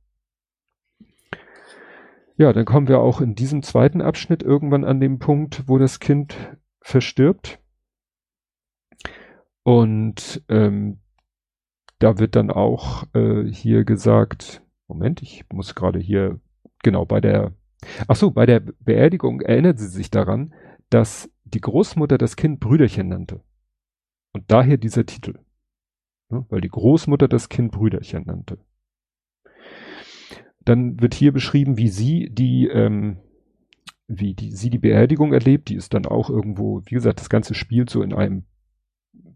Ja, 2.40 2.54
dann 2.54 2.64
kommen 2.64 2.88
wir 2.88 3.02
auch 3.02 3.20
in 3.20 3.36
diesem 3.36 3.64
zweiten 3.64 4.02
Abschnitt 4.02 4.44
irgendwann 4.44 4.86
an 4.86 5.02
den 5.02 5.20
Punkt, 5.20 5.68
wo 5.68 5.78
das 5.78 6.00
Kind 6.00 6.58
verstirbt. 6.80 7.60
Und 9.64 10.42
ähm, 10.48 11.02
da 12.00 12.18
wird 12.18 12.38
dann 12.38 12.50
auch 12.50 13.04
äh, 13.14 13.44
hier 13.44 13.84
gesagt, 13.84 14.64
Moment, 14.88 15.22
ich 15.22 15.44
muss 15.52 15.76
gerade 15.76 16.00
hier, 16.00 16.40
genau, 16.82 17.06
bei 17.06 17.20
der, 17.20 17.52
ach 18.08 18.16
so, 18.16 18.32
bei 18.32 18.46
der 18.46 18.62
Beerdigung 18.62 19.42
erinnert 19.42 19.78
sie 19.78 19.90
sich 19.90 20.10
daran, 20.10 20.54
dass 20.90 21.30
die 21.44 21.60
Großmutter 21.60 22.18
das 22.18 22.38
Kind 22.38 22.62
Brüderchen 22.62 23.10
nannte. 23.10 23.44
Und 24.32 24.50
daher 24.50 24.78
dieser 24.78 25.06
Titel. 25.06 25.40
Ja, 26.32 26.46
weil 26.48 26.62
die 26.62 26.70
Großmutter 26.70 27.28
das 27.28 27.50
Kind 27.50 27.74
Brüderchen 27.74 28.24
nannte. 28.26 28.60
Dann 30.66 31.02
wird 31.02 31.14
hier 31.14 31.32
beschrieben, 31.32 31.78
wie 31.78 31.90
sie 31.90 32.30
die, 32.32 32.68
ähm, 32.68 33.18
wie 34.08 34.34
die, 34.34 34.52
sie 34.52 34.70
die 34.70 34.80
Beerdigung 34.80 35.34
erlebt. 35.34 35.70
Die 35.70 35.76
ist 35.76 35.94
dann 35.94 36.06
auch 36.06 36.30
irgendwo, 36.30 36.82
wie 36.86 36.96
gesagt, 36.96 37.20
das 37.20 37.30
ganze 37.30 37.54
spielt 37.54 37.90
so 37.90 38.02
in 38.02 38.14
einem 38.14 38.44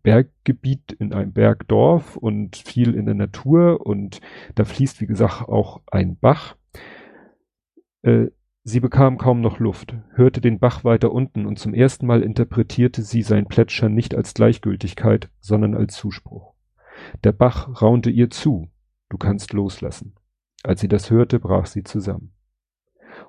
Berggebiet, 0.03 0.91
in 0.91 1.13
einem 1.13 1.31
Bergdorf 1.31 2.17
und 2.17 2.57
viel 2.57 2.93
in 2.93 3.05
der 3.05 3.15
Natur 3.15 3.85
und 3.85 4.19
da 4.53 4.65
fließt, 4.65 5.01
wie 5.01 5.07
gesagt, 5.07 5.47
auch 5.47 5.81
ein 5.89 6.17
Bach. 6.17 6.57
Äh, 8.01 8.27
sie 8.65 8.81
bekam 8.81 9.17
kaum 9.17 9.39
noch 9.39 9.59
Luft, 9.59 9.95
hörte 10.13 10.41
den 10.41 10.59
Bach 10.59 10.83
weiter 10.83 11.11
unten 11.11 11.45
und 11.45 11.57
zum 11.57 11.73
ersten 11.73 12.05
Mal 12.05 12.21
interpretierte 12.21 13.01
sie 13.01 13.21
sein 13.21 13.47
Plätschern 13.47 13.93
nicht 13.93 14.13
als 14.13 14.33
Gleichgültigkeit, 14.33 15.29
sondern 15.39 15.73
als 15.73 15.95
Zuspruch. 15.95 16.53
Der 17.23 17.31
Bach 17.31 17.81
raunte 17.81 18.09
ihr 18.09 18.29
zu, 18.29 18.69
du 19.09 19.17
kannst 19.17 19.53
loslassen. 19.53 20.15
Als 20.63 20.81
sie 20.81 20.87
das 20.87 21.11
hörte, 21.11 21.39
brach 21.39 21.65
sie 21.65 21.83
zusammen. 21.83 22.31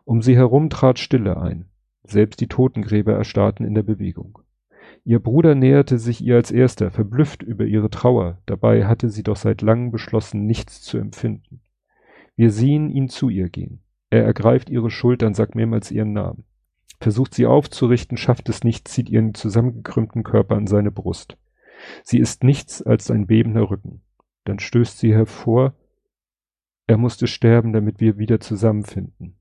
Um 0.04 0.22
sie 0.22 0.36
herum 0.36 0.70
trat 0.70 0.98
Stille 0.98 1.36
ein. 1.36 1.66
Selbst 2.04 2.40
die 2.40 2.48
Totengräber 2.48 3.14
erstarrten 3.14 3.66
in 3.66 3.74
der 3.74 3.82
Bewegung. 3.82 4.38
Ihr 5.04 5.18
Bruder 5.18 5.54
näherte 5.54 5.98
sich 5.98 6.22
ihr 6.22 6.36
als 6.36 6.50
erster, 6.50 6.90
verblüfft 6.90 7.42
über 7.42 7.64
ihre 7.64 7.90
Trauer, 7.90 8.38
dabei 8.46 8.86
hatte 8.86 9.10
sie 9.10 9.22
doch 9.22 9.36
seit 9.36 9.60
langem 9.62 9.90
beschlossen, 9.90 10.46
nichts 10.46 10.82
zu 10.82 10.98
empfinden. 10.98 11.60
Wir 12.36 12.50
sehen 12.50 12.90
ihn 12.90 13.08
zu 13.08 13.28
ihr 13.28 13.48
gehen. 13.48 13.82
Er 14.10 14.24
ergreift 14.24 14.70
ihre 14.70 14.90
Schultern, 14.90 15.34
sagt 15.34 15.54
mehrmals 15.54 15.90
ihren 15.90 16.12
Namen. 16.12 16.44
Versucht 17.00 17.34
sie 17.34 17.46
aufzurichten, 17.46 18.16
schafft 18.16 18.48
es 18.48 18.64
nicht, 18.64 18.88
zieht 18.88 19.10
ihren 19.10 19.34
zusammengekrümmten 19.34 20.22
Körper 20.22 20.56
an 20.56 20.66
seine 20.66 20.90
Brust. 20.90 21.36
Sie 22.02 22.18
ist 22.18 22.44
nichts 22.44 22.80
als 22.80 23.10
ein 23.10 23.26
bebender 23.26 23.70
Rücken. 23.70 24.02
Dann 24.44 24.58
stößt 24.58 24.98
sie 24.98 25.12
hervor, 25.12 25.74
er 26.86 26.96
musste 26.96 27.26
sterben, 27.26 27.72
damit 27.72 28.00
wir 28.00 28.18
wieder 28.18 28.40
zusammenfinden. 28.40 29.36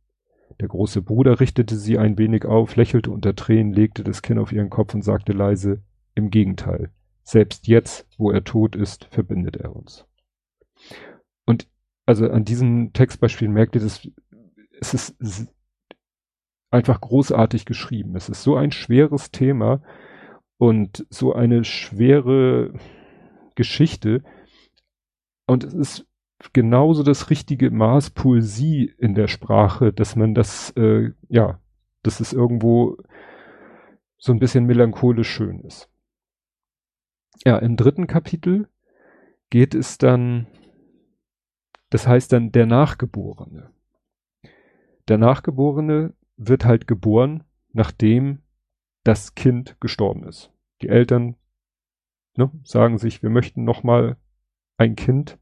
Der 0.60 0.68
große 0.68 1.02
Bruder 1.02 1.40
richtete 1.40 1.76
sie 1.76 1.98
ein 1.98 2.18
wenig 2.18 2.46
auf, 2.46 2.76
lächelte 2.76 3.12
unter 3.12 3.36
Tränen, 3.36 3.74
legte 3.74 4.04
das 4.04 4.22
Kinn 4.22 4.38
auf 4.38 4.52
ihren 4.52 4.70
Kopf 4.70 4.94
und 4.94 5.02
sagte 5.02 5.34
leise, 5.34 5.82
im 6.16 6.30
Gegenteil, 6.30 6.92
selbst 7.24 7.68
jetzt, 7.68 8.08
wo 8.18 8.32
er 8.32 8.44
tot 8.44 8.76
ist, 8.76 9.06
verbindet 9.06 9.58
er 9.58 9.76
uns. 9.76 10.06
Und 11.46 11.68
also 12.06 12.30
an 12.30 12.46
diesem 12.46 12.94
Textbeispiel 12.94 13.48
merkt 13.48 13.76
ihr, 13.76 13.82
dass 13.82 14.08
es 14.80 15.10
ist 15.10 15.48
einfach 16.70 17.00
großartig 17.00 17.66
geschrieben. 17.66 18.16
Es 18.16 18.30
ist 18.30 18.44
so 18.44 18.56
ein 18.56 18.72
schweres 18.72 19.32
Thema 19.32 19.82
und 20.58 21.06
so 21.10 21.34
eine 21.34 21.64
schwere 21.64 22.74
Geschichte. 23.56 24.24
Und 25.46 25.64
es 25.64 25.74
ist 25.74 26.08
genauso 26.52 27.04
das 27.04 27.30
richtige 27.30 27.72
Maß 27.72 28.10
Poesie 28.12 28.94
in 28.98 29.16
der 29.16 29.28
Sprache, 29.28 29.94
dass 29.94 30.16
man 30.16 30.34
das, 30.34 30.72
äh, 30.72 31.12
ja, 31.30 31.60
dass 32.02 32.20
es 32.20 32.34
irgendwo 32.34 32.98
so 34.18 34.34
ein 34.34 34.40
bisschen 34.40 34.66
melancholisch 34.66 35.30
schön 35.30 35.60
ist. 35.62 35.90
Ja, 37.46 37.58
im 37.58 37.78
dritten 37.78 38.08
Kapitel 38.08 38.68
geht 39.50 39.76
es 39.76 39.98
dann, 39.98 40.48
das 41.90 42.08
heißt 42.08 42.32
dann 42.34 42.52
der 42.52 42.66
Nachgeborene. 42.66 43.72
Der 45.08 45.18
Nachgeborene 45.18 46.14
wird 46.38 46.66
halt 46.66 46.88
geboren, 46.88 47.44
nachdem 47.72 48.42
das 49.04 49.36
Kind 49.36 49.78
gestorben 49.80 50.24
ist. 50.24 50.52
Die 50.82 50.90
Eltern 50.90 51.36
ne, 52.38 52.52
sagen 52.64 52.98
sich, 52.98 53.22
wir 53.22 53.30
möchten 53.30 53.64
noch 53.64 53.84
mal 53.84 54.18
ein 54.78 54.96
Kind 54.96 55.38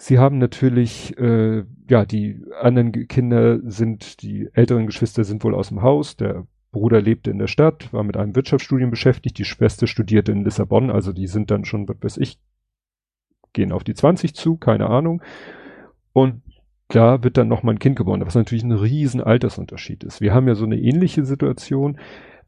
Sie 0.00 0.20
haben 0.20 0.38
natürlich, 0.38 1.18
äh, 1.18 1.64
ja, 1.90 2.04
die 2.04 2.40
anderen 2.60 2.92
Kinder 3.08 3.58
sind, 3.64 4.22
die 4.22 4.48
älteren 4.52 4.86
Geschwister 4.86 5.24
sind 5.24 5.42
wohl 5.42 5.56
aus 5.56 5.70
dem 5.70 5.82
Haus. 5.82 6.16
Der 6.16 6.46
Bruder 6.70 7.02
lebte 7.02 7.32
in 7.32 7.38
der 7.38 7.48
Stadt, 7.48 7.92
war 7.92 8.04
mit 8.04 8.16
einem 8.16 8.36
Wirtschaftsstudium 8.36 8.90
beschäftigt. 8.90 9.38
Die 9.38 9.44
Schwester 9.44 9.88
studierte 9.88 10.30
in 10.30 10.44
Lissabon, 10.44 10.90
also 10.90 11.12
die 11.12 11.26
sind 11.26 11.50
dann 11.50 11.64
schon, 11.64 11.88
was 11.88 11.96
weiß 12.00 12.16
ich, 12.18 12.38
gehen 13.52 13.72
auf 13.72 13.82
die 13.82 13.94
20 13.94 14.36
zu, 14.36 14.56
keine 14.56 14.88
Ahnung. 14.88 15.20
Und 16.12 16.42
da 16.86 17.24
wird 17.24 17.36
dann 17.36 17.48
noch 17.48 17.64
mal 17.64 17.72
ein 17.72 17.80
Kind 17.80 17.96
geboren, 17.96 18.24
was 18.24 18.36
natürlich 18.36 18.62
ein 18.62 18.70
riesen 18.70 19.20
Altersunterschied 19.20 20.04
ist. 20.04 20.20
Wir 20.20 20.32
haben 20.32 20.46
ja 20.46 20.54
so 20.54 20.64
eine 20.64 20.78
ähnliche 20.78 21.24
Situation. 21.24 21.98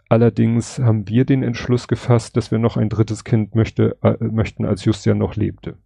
Allerdings 0.08 0.78
haben 0.78 1.08
wir 1.08 1.24
den 1.24 1.42
Entschluss 1.42 1.88
gefasst, 1.88 2.36
dass 2.36 2.52
wir 2.52 2.60
noch 2.60 2.76
ein 2.76 2.90
drittes 2.90 3.24
Kind 3.24 3.56
möchte, 3.56 3.96
äh, 4.02 4.16
möchten, 4.20 4.64
als 4.66 4.84
Justian 4.84 5.18
noch 5.18 5.34
lebte. 5.34 5.78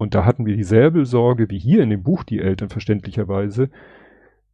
Und 0.00 0.14
da 0.14 0.24
hatten 0.24 0.46
wir 0.46 0.56
dieselbe 0.56 1.04
Sorge 1.04 1.50
wie 1.50 1.58
hier 1.58 1.82
in 1.82 1.90
dem 1.90 2.02
Buch 2.02 2.24
die 2.24 2.38
Eltern 2.38 2.70
verständlicherweise, 2.70 3.68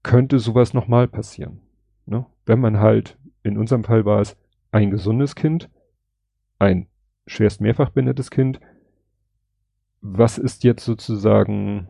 könnte 0.03 0.41
sowas 0.41 0.75
nochmal 0.75 1.07
passieren. 1.07 1.61
Ne? 2.05 2.27
Wenn 2.47 2.59
man 2.59 2.81
halt, 2.81 3.17
in 3.45 3.57
unserem 3.57 3.85
Fall 3.85 4.05
war 4.05 4.21
es 4.21 4.37
ein 4.73 4.91
gesundes 4.91 5.37
Kind, 5.37 5.71
ein 6.59 6.89
schwerst 7.29 7.61
mehrfach 7.61 7.91
behindertes 7.91 8.33
Kind, 8.33 8.59
was 10.01 10.37
ist 10.37 10.65
jetzt 10.65 10.85
sozusagen, 10.85 11.87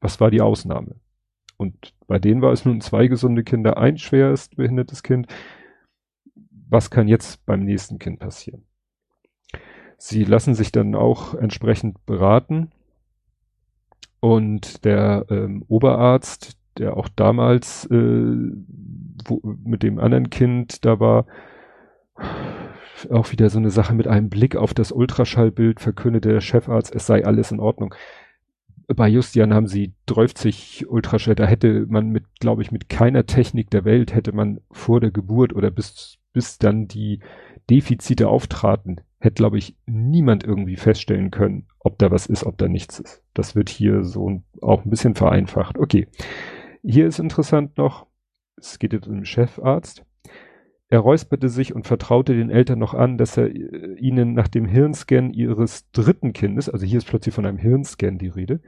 was 0.00 0.20
war 0.20 0.30
die 0.30 0.40
Ausnahme? 0.40 1.00
Und 1.56 1.96
bei 2.06 2.20
denen 2.20 2.42
war 2.42 2.52
es 2.52 2.64
nun 2.64 2.80
zwei 2.80 3.08
gesunde 3.08 3.42
Kinder, 3.42 3.76
ein 3.76 3.98
schwerst 3.98 4.54
behindertes 4.54 5.02
Kind. 5.02 5.26
Was 6.68 6.92
kann 6.92 7.08
jetzt 7.08 7.44
beim 7.44 7.64
nächsten 7.64 7.98
Kind 7.98 8.20
passieren? 8.20 8.69
Sie 10.02 10.24
lassen 10.24 10.54
sich 10.54 10.72
dann 10.72 10.94
auch 10.94 11.34
entsprechend 11.34 12.06
beraten. 12.06 12.70
Und 14.18 14.86
der 14.86 15.26
ähm, 15.28 15.62
Oberarzt, 15.68 16.56
der 16.78 16.96
auch 16.96 17.08
damals 17.08 17.84
äh, 17.90 18.34
wo, 19.26 19.40
mit 19.42 19.82
dem 19.82 19.98
anderen 19.98 20.30
Kind 20.30 20.86
da 20.86 21.00
war, 21.00 21.26
auch 23.10 23.30
wieder 23.30 23.50
so 23.50 23.58
eine 23.58 23.68
Sache 23.68 23.94
mit 23.94 24.08
einem 24.08 24.30
Blick 24.30 24.56
auf 24.56 24.72
das 24.72 24.90
Ultraschallbild 24.90 25.80
verkündete 25.80 26.30
der 26.30 26.40
Chefarzt, 26.40 26.94
es 26.94 27.06
sei 27.06 27.26
alles 27.26 27.50
in 27.50 27.60
Ordnung. 27.60 27.94
Bei 28.88 29.06
Justian 29.06 29.52
haben 29.52 29.66
sie 29.66 29.92
30 30.06 30.86
Ultraschall, 30.88 31.34
da 31.34 31.44
hätte 31.44 31.84
man 31.90 32.08
mit, 32.08 32.24
glaube 32.40 32.62
ich, 32.62 32.72
mit 32.72 32.88
keiner 32.88 33.26
Technik 33.26 33.68
der 33.68 33.84
Welt 33.84 34.14
hätte 34.14 34.32
man 34.32 34.60
vor 34.70 35.00
der 35.00 35.10
Geburt 35.10 35.54
oder 35.54 35.70
bis, 35.70 36.16
bis 36.32 36.56
dann 36.56 36.88
die 36.88 37.20
Defizite 37.68 38.28
auftraten, 38.28 39.02
hätte, 39.20 39.34
glaube 39.34 39.58
ich, 39.58 39.76
niemand 39.86 40.44
irgendwie 40.44 40.76
feststellen 40.76 41.30
können, 41.30 41.66
ob 41.78 41.98
da 41.98 42.10
was 42.10 42.26
ist, 42.26 42.44
ob 42.44 42.58
da 42.58 42.68
nichts 42.68 42.98
ist. 42.98 43.22
Das 43.34 43.54
wird 43.54 43.68
hier 43.68 44.02
so 44.02 44.42
auch 44.60 44.84
ein 44.84 44.90
bisschen 44.90 45.14
vereinfacht. 45.14 45.78
Okay. 45.78 46.08
Hier 46.82 47.06
ist 47.06 47.18
interessant 47.18 47.76
noch, 47.76 48.06
es 48.56 48.78
geht 48.78 48.94
jetzt 48.94 49.06
um 49.06 49.14
den 49.14 49.26
Chefarzt. 49.26 50.04
Er 50.88 51.00
räusperte 51.00 51.48
sich 51.48 51.74
und 51.74 51.86
vertraute 51.86 52.34
den 52.34 52.50
Eltern 52.50 52.78
noch 52.78 52.94
an, 52.94 53.18
dass 53.18 53.36
er 53.36 53.54
äh, 53.54 53.94
ihnen 53.98 54.32
nach 54.34 54.48
dem 54.48 54.64
Hirnscan 54.64 55.32
ihres 55.32 55.90
dritten 55.92 56.32
Kindes, 56.32 56.68
also 56.68 56.84
hier 56.84 56.98
ist 56.98 57.06
plötzlich 57.06 57.34
von 57.34 57.46
einem 57.46 57.58
Hirnscan 57.58 58.18
die 58.18 58.28
Rede, 58.28 58.60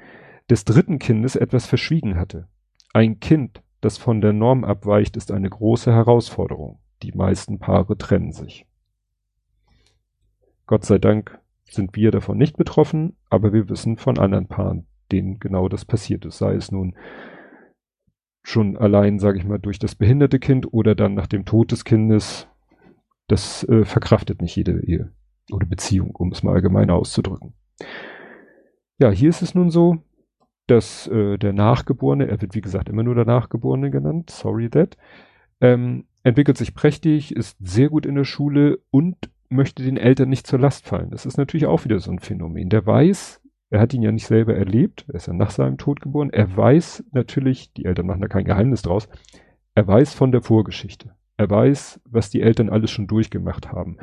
des 0.49 0.65
dritten 0.65 0.99
Kindes 0.99 1.35
etwas 1.35 1.67
verschwiegen 1.67 2.17
hatte. 2.17 2.47
Ein 2.93 3.19
Kind, 3.21 3.63
das 3.81 3.97
von 3.99 4.21
der 4.21 4.33
Norm 4.33 4.65
abweicht, 4.65 5.17
ist 5.17 5.33
eine 5.33 5.49
große 5.49 5.93
Herausforderung. 5.93 6.79
Die 7.03 7.13
meisten 7.13 7.59
Paare 7.59 7.97
trennen 7.97 8.33
sich. 8.33 8.67
Gott 10.67 10.85
sei 10.85 10.99
Dank 10.99 11.39
sind 11.69 11.97
wir 11.97 12.11
davon 12.11 12.39
nicht 12.39 12.57
betroffen, 12.57 13.17
aber 13.31 13.53
wir 13.53 13.69
wissen 13.69 13.97
von 13.97 14.19
anderen 14.19 14.47
Paaren, 14.47 14.87
denen 15.11 15.39
genau 15.39 15.69
das 15.69 15.85
passiert 15.85 16.25
ist. 16.25 16.39
Sei 16.39 16.55
es 16.55 16.71
nun 16.71 16.97
schon 18.43 18.77
allein, 18.77 19.19
sage 19.19 19.39
ich 19.39 19.45
mal, 19.45 19.59
durch 19.59 19.79
das 19.79 19.95
behinderte 19.95 20.39
Kind 20.39 20.73
oder 20.73 20.95
dann 20.95 21.15
nach 21.15 21.27
dem 21.27 21.45
Tod 21.45 21.73
des 21.73 21.85
Kindes. 21.85 22.49
Das 23.29 23.65
äh, 23.69 23.85
verkraftet 23.85 24.43
nicht 24.43 24.57
jede 24.57 24.85
Ehe 24.85 25.13
oder 25.51 25.67
Beziehung, 25.67 26.15
um 26.15 26.33
es 26.33 26.43
mal 26.43 26.55
allgemeiner 26.55 26.95
auszudrücken. 26.95 27.55
Ja, 28.99 29.11
hier 29.11 29.31
ist 29.31 29.43
es 29.43 29.55
nun 29.55 29.71
so, 29.71 29.99
dass 30.67 31.07
äh, 31.09 31.39
der 31.39 31.53
Nachgeborene, 31.53 32.29
er 32.29 32.41
wird 32.41 32.55
wie 32.55 32.61
gesagt 32.61 32.89
immer 32.89 33.03
nur 33.03 33.15
der 33.15 33.25
Nachgeborene 33.25 33.91
genannt, 33.91 34.31
sorry 34.31 34.69
that, 34.71 34.97
ähm, 35.61 36.07
entwickelt 36.23 36.57
sich 36.57 36.75
prächtig, 36.75 37.35
ist 37.35 37.57
sehr 37.61 37.89
gut 37.89 38.07
in 38.07 38.15
der 38.15 38.25
Schule 38.25 38.81
und 38.91 39.17
möchte 39.53 39.83
den 39.83 39.97
Eltern 39.97 40.29
nicht 40.29 40.47
zur 40.47 40.59
Last 40.59 40.87
fallen. 40.87 41.11
Das 41.11 41.27
ist 41.27 41.37
natürlich 41.37 41.67
auch 41.67 41.85
wieder 41.85 42.01
so 42.01 42.11
ein 42.11 42.19
Phänomen. 42.19 42.69
Der 42.69 42.87
weiß, 42.87 43.41
er 43.71 43.81
hat 43.81 43.95
ihn 43.95 44.03
ja 44.03 44.13
nicht 44.13 44.27
selber 44.27 44.55
erlebt, 44.55 45.05
er 45.09 45.15
ist 45.15 45.27
ja 45.27 45.33
nach 45.33 45.51
seinem 45.51 45.79
Tod 45.79 46.01
geboren, 46.01 46.31
er 46.31 46.57
weiß 46.57 47.05
natürlich, 47.13 47.73
die 47.73 47.85
Eltern 47.85 48.07
machen 48.07 48.21
da 48.21 48.29
kein 48.29 48.45
Geheimnis 48.45 48.83
draus, 48.83 49.09
er 49.75 49.87
weiß 49.87 50.15
von 50.15 50.33
der 50.33 50.43
Vorgeschichte. 50.43 51.13
Er 51.37 51.49
weiß, 51.49 52.01
was 52.05 52.31
die 52.31 52.43
Eltern 52.43 52.69
alles 52.69 52.91
schon 52.91 53.07
durchgemacht 53.07 53.73
haben. 53.73 53.97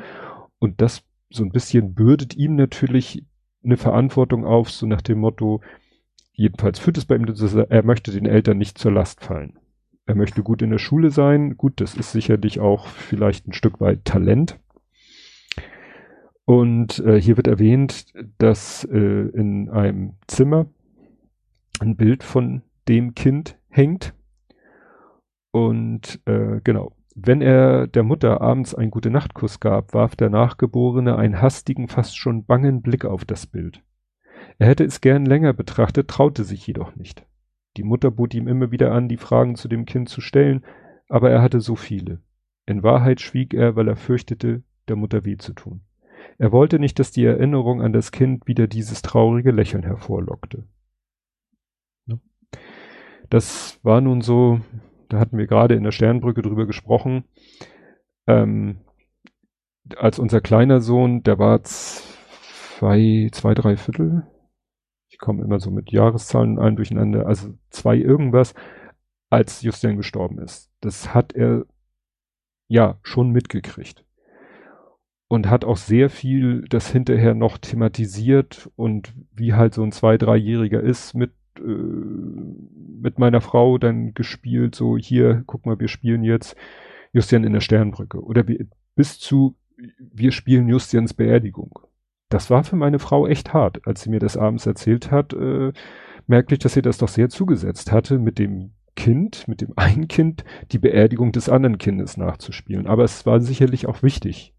Und 0.58 0.80
das 0.80 1.04
so 1.30 1.44
ein 1.44 1.52
bisschen 1.52 1.94
bürdet 1.94 2.34
ihm 2.36 2.56
natürlich 2.56 3.24
eine 3.64 3.76
Verantwortung 3.76 4.44
auf, 4.44 4.70
so 4.70 4.86
nach 4.86 5.02
dem 5.02 5.20
Motto, 5.20 5.60
jedenfalls 6.32 6.78
führt 6.78 6.98
es 6.98 7.04
bei 7.04 7.14
ihm, 7.14 7.26
er 7.68 7.84
möchte 7.84 8.10
den 8.10 8.26
Eltern 8.26 8.58
nicht 8.58 8.78
zur 8.78 8.92
Last 8.92 9.22
fallen. 9.22 9.58
Er 10.06 10.16
möchte 10.16 10.42
gut 10.42 10.60
in 10.60 10.70
der 10.70 10.78
Schule 10.78 11.10
sein. 11.10 11.56
Gut, 11.56 11.80
das 11.80 11.94
ist 11.94 12.10
sicherlich 12.10 12.58
auch 12.58 12.88
vielleicht 12.88 13.46
ein 13.46 13.52
Stück 13.52 13.80
weit 13.80 14.04
Talent. 14.04 14.58
Und 16.44 16.98
äh, 17.00 17.20
hier 17.20 17.36
wird 17.36 17.46
erwähnt, 17.46 18.12
dass 18.38 18.84
äh, 18.84 18.98
in 18.98 19.68
einem 19.70 20.14
Zimmer 20.26 20.66
ein 21.80 21.96
Bild 21.96 22.24
von 22.24 22.62
dem 22.88 23.14
Kind 23.14 23.56
hängt. 23.68 24.14
Und 25.52 26.20
äh, 26.26 26.60
genau, 26.64 26.92
wenn 27.14 27.40
er 27.40 27.86
der 27.86 28.02
Mutter 28.02 28.40
abends 28.40 28.74
einen 28.74 28.90
gute 28.90 29.10
Nachtkuss 29.10 29.60
gab, 29.60 29.94
warf 29.94 30.16
der 30.16 30.30
Nachgeborene 30.30 31.16
einen 31.16 31.40
hastigen, 31.40 31.88
fast 31.88 32.16
schon 32.16 32.44
bangen 32.44 32.82
Blick 32.82 33.04
auf 33.04 33.24
das 33.24 33.46
Bild. 33.46 33.82
Er 34.58 34.68
hätte 34.68 34.84
es 34.84 35.00
gern 35.00 35.24
länger 35.24 35.52
betrachtet, 35.52 36.08
traute 36.08 36.44
sich 36.44 36.66
jedoch 36.66 36.96
nicht. 36.96 37.26
Die 37.76 37.82
Mutter 37.82 38.10
bot 38.10 38.34
ihm 38.34 38.48
immer 38.48 38.70
wieder 38.70 38.92
an, 38.92 39.08
die 39.08 39.16
Fragen 39.16 39.54
zu 39.54 39.68
dem 39.68 39.84
Kind 39.84 40.08
zu 40.08 40.20
stellen, 40.20 40.64
aber 41.08 41.30
er 41.30 41.42
hatte 41.42 41.60
so 41.60 41.76
viele. 41.76 42.20
In 42.66 42.82
Wahrheit 42.82 43.20
schwieg 43.20 43.54
er, 43.54 43.76
weil 43.76 43.88
er 43.88 43.96
fürchtete, 43.96 44.62
der 44.88 44.96
Mutter 44.96 45.24
weh 45.24 45.36
zu 45.36 45.52
tun. 45.52 45.82
Er 46.40 46.52
wollte 46.52 46.78
nicht, 46.78 46.98
dass 46.98 47.10
die 47.10 47.24
Erinnerung 47.24 47.82
an 47.82 47.92
das 47.92 48.12
Kind 48.12 48.46
wieder 48.46 48.66
dieses 48.66 49.02
traurige 49.02 49.50
Lächeln 49.50 49.82
hervorlockte. 49.82 50.64
Das 53.28 53.78
war 53.84 54.00
nun 54.00 54.22
so, 54.22 54.60
da 55.08 55.20
hatten 55.20 55.38
wir 55.38 55.46
gerade 55.46 55.74
in 55.74 55.84
der 55.84 55.92
Sternbrücke 55.92 56.42
drüber 56.42 56.66
gesprochen, 56.66 57.24
ähm, 58.26 58.78
als 59.96 60.18
unser 60.18 60.40
kleiner 60.40 60.80
Sohn, 60.80 61.22
der 61.22 61.38
war 61.38 61.62
zwei, 61.62 63.28
zwei, 63.32 63.54
drei 63.54 63.76
Viertel, 63.76 64.26
komme 65.20 65.44
immer 65.44 65.60
so 65.60 65.70
mit 65.70 65.92
Jahreszahlen 65.92 66.58
allen 66.58 66.76
durcheinander, 66.76 67.26
also 67.26 67.54
zwei 67.68 67.96
irgendwas, 67.96 68.54
als 69.28 69.62
Justin 69.62 69.96
gestorben 69.96 70.38
ist. 70.40 70.72
Das 70.80 71.14
hat 71.14 71.32
er 71.34 71.66
ja 72.66 72.98
schon 73.02 73.30
mitgekriegt. 73.30 74.04
Und 75.30 75.48
hat 75.48 75.64
auch 75.64 75.76
sehr 75.76 76.10
viel 76.10 76.64
das 76.68 76.90
hinterher 76.90 77.34
noch 77.34 77.56
thematisiert 77.56 78.68
und 78.74 79.14
wie 79.32 79.54
halt 79.54 79.74
so 79.74 79.82
ein 79.84 79.92
zwei-, 79.92 80.18
dreijähriger 80.18 80.80
ist 80.80 81.14
mit, 81.14 81.30
äh, 81.56 81.62
mit 81.62 83.20
meiner 83.20 83.40
Frau 83.40 83.78
dann 83.78 84.12
gespielt, 84.12 84.74
so 84.74 84.98
hier, 84.98 85.44
guck 85.46 85.66
mal, 85.66 85.78
wir 85.78 85.88
spielen 85.88 86.24
jetzt 86.24 86.56
Justian 87.12 87.44
in 87.44 87.52
der 87.52 87.60
Sternbrücke. 87.60 88.20
Oder 88.20 88.44
bis 88.96 89.20
zu, 89.20 89.56
wir 89.98 90.32
spielen 90.32 90.68
Justians 90.68 91.14
Beerdigung 91.14 91.78
das 92.30 92.48
war 92.48 92.64
für 92.64 92.76
meine 92.76 92.98
Frau 92.98 93.26
echt 93.26 93.52
hart. 93.52 93.86
Als 93.86 94.02
sie 94.02 94.10
mir 94.10 94.20
das 94.20 94.38
abends 94.38 94.64
erzählt 94.64 95.10
hat, 95.10 95.34
äh, 95.34 95.72
merkte 96.26 96.54
ich, 96.54 96.60
dass 96.60 96.72
sie 96.72 96.82
das 96.82 96.98
doch 96.98 97.08
sehr 97.08 97.28
zugesetzt 97.28 97.92
hatte, 97.92 98.18
mit 98.18 98.38
dem 98.38 98.70
Kind, 98.96 99.46
mit 99.48 99.60
dem 99.60 99.76
einen 99.76 100.08
Kind, 100.08 100.44
die 100.72 100.78
Beerdigung 100.78 101.32
des 101.32 101.48
anderen 101.48 101.78
Kindes 101.78 102.16
nachzuspielen. 102.16 102.86
Aber 102.86 103.04
es 103.04 103.26
war 103.26 103.40
sicherlich 103.40 103.86
auch 103.86 104.02
wichtig 104.02 104.54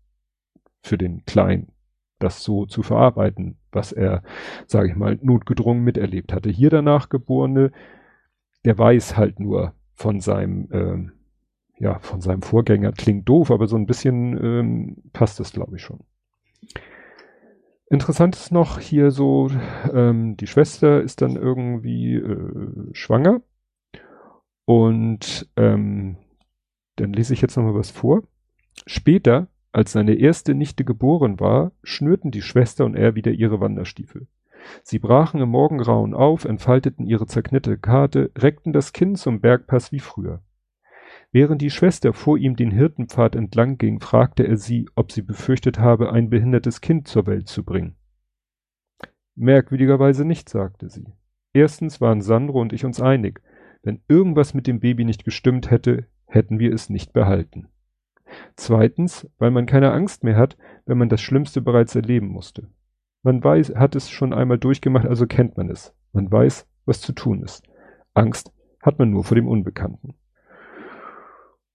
für 0.82 0.98
den 0.98 1.26
Kleinen, 1.26 1.72
das 2.20 2.44
so 2.44 2.66
zu 2.66 2.84
verarbeiten, 2.84 3.58
was 3.72 3.92
er, 3.92 4.24
sage 4.68 4.90
ich 4.90 4.96
mal, 4.96 5.18
notgedrungen 5.22 5.84
miterlebt 5.84 6.34
hatte. 6.34 6.50
Hier 6.50 6.70
danach 6.70 7.10
Geborene, 7.10 7.72
der 8.66 8.78
weiß 8.78 9.18
halt 9.18 9.40
nur 9.40 9.74
von 9.94 10.20
seinem, 10.20 10.68
ähm, 10.72 11.12
ja, 11.78 12.00
von 12.00 12.22
seinem 12.22 12.42
Vorgänger. 12.42 12.92
Klingt 12.92 13.28
doof, 13.28 13.52
aber 13.52 13.68
so 13.68 13.76
ein 13.76 13.88
bisschen 13.88 14.38
ähm, 14.44 14.98
passt 15.14 15.40
es, 15.40 15.52
glaube 15.52 15.78
ich, 15.78 15.82
schon. 15.82 16.00
Interessant 17.90 18.36
ist 18.38 18.54
noch 18.54 18.80
hier 18.80 19.12
so, 19.12 19.50
ähm, 19.94 20.38
die 20.38 20.48
Schwester 20.48 21.02
ist 21.02 21.22
dann 21.22 21.36
irgendwie 21.36 22.16
äh, 22.16 22.94
schwanger 22.94 23.42
und 24.64 25.50
ähm, 25.58 26.16
dann 26.96 27.12
lese 27.12 27.34
ich 27.34 27.42
jetzt 27.42 27.58
noch 27.58 27.64
mal 27.64 27.76
was 27.76 27.92
vor. 27.92 28.24
Später, 28.88 29.48
als 29.72 29.94
seine 29.94 30.16
erste 30.16 30.54
Nichte 30.54 30.84
geboren 30.84 31.40
war, 31.40 31.72
schnürten 31.84 32.32
die 32.32 32.42
Schwester 32.42 32.86
und 32.86 32.96
er 32.96 33.16
wieder 33.16 33.32
ihre 33.32 33.60
Wanderstiefel. 33.62 34.28
Sie 34.84 35.00
brachen 35.00 35.42
im 35.42 35.50
Morgengrauen 35.50 36.14
auf, 36.14 36.46
entfalteten 36.46 37.06
ihre 37.06 37.26
zerknitterte 37.26 37.80
Karte, 37.80 38.32
reckten 38.38 38.74
das 38.74 38.94
Kind 38.94 39.18
zum 39.18 39.42
Bergpass 39.42 39.92
wie 39.92 40.00
früher. 40.00 40.42
Während 41.32 41.62
die 41.62 41.70
Schwester 41.70 42.14
vor 42.14 42.38
ihm 42.38 42.56
den 42.56 42.72
Hirtenpfad 42.72 43.36
entlang 43.36 43.78
ging, 43.78 44.02
fragte 44.02 44.46
er 44.46 44.58
sie, 44.58 44.90
ob 44.96 45.12
sie 45.12 45.22
befürchtet 45.22 45.80
habe, 45.80 46.12
ein 46.12 46.30
behindertes 46.30 46.82
Kind 46.82 47.08
zur 47.08 47.26
Welt 47.26 47.48
zu 47.48 47.64
bringen. 47.64 47.96
Merkwürdigerweise 49.36 50.26
nicht, 50.26 50.50
sagte 50.50 50.90
sie. 50.90 51.08
Erstens 51.54 52.02
waren 52.02 52.22
Sandro 52.22 52.60
und 52.60 52.74
ich 52.74 52.84
uns 52.84 53.02
einig. 53.02 53.42
Wenn 53.82 54.02
irgendwas 54.08 54.54
mit 54.54 54.68
dem 54.68 54.80
Baby 54.80 55.06
nicht 55.06 55.24
gestimmt 55.24 55.72
hätte, 55.72 56.06
hätten 56.26 56.60
wir 56.60 56.74
es 56.74 56.90
nicht 56.90 57.14
behalten. 57.14 57.71
Zweitens, 58.56 59.30
weil 59.38 59.52
man 59.52 59.66
keine 59.66 59.92
Angst 59.92 60.24
mehr 60.24 60.38
hat, 60.38 60.58
wenn 60.86 60.98
man 60.98 61.10
das 61.10 61.22
Schlimmste 61.22 61.62
bereits 61.62 61.96
erleben 61.96 62.28
musste. 62.28 62.70
Man 63.24 63.44
weiß, 63.44 63.76
hat 63.76 63.96
es 63.96 64.10
schon 64.10 64.34
einmal 64.34 64.58
durchgemacht, 64.58 65.06
also 65.06 65.28
kennt 65.28 65.58
man 65.58 65.70
es. 65.70 65.96
Man 66.12 66.32
weiß, 66.32 66.68
was 66.86 67.02
zu 67.02 67.14
tun 67.14 67.44
ist. 67.44 67.64
Angst 68.14 68.52
hat 68.82 69.00
man 69.00 69.12
nur 69.12 69.24
vor 69.24 69.36
dem 69.36 69.48
Unbekannten. 69.48 70.16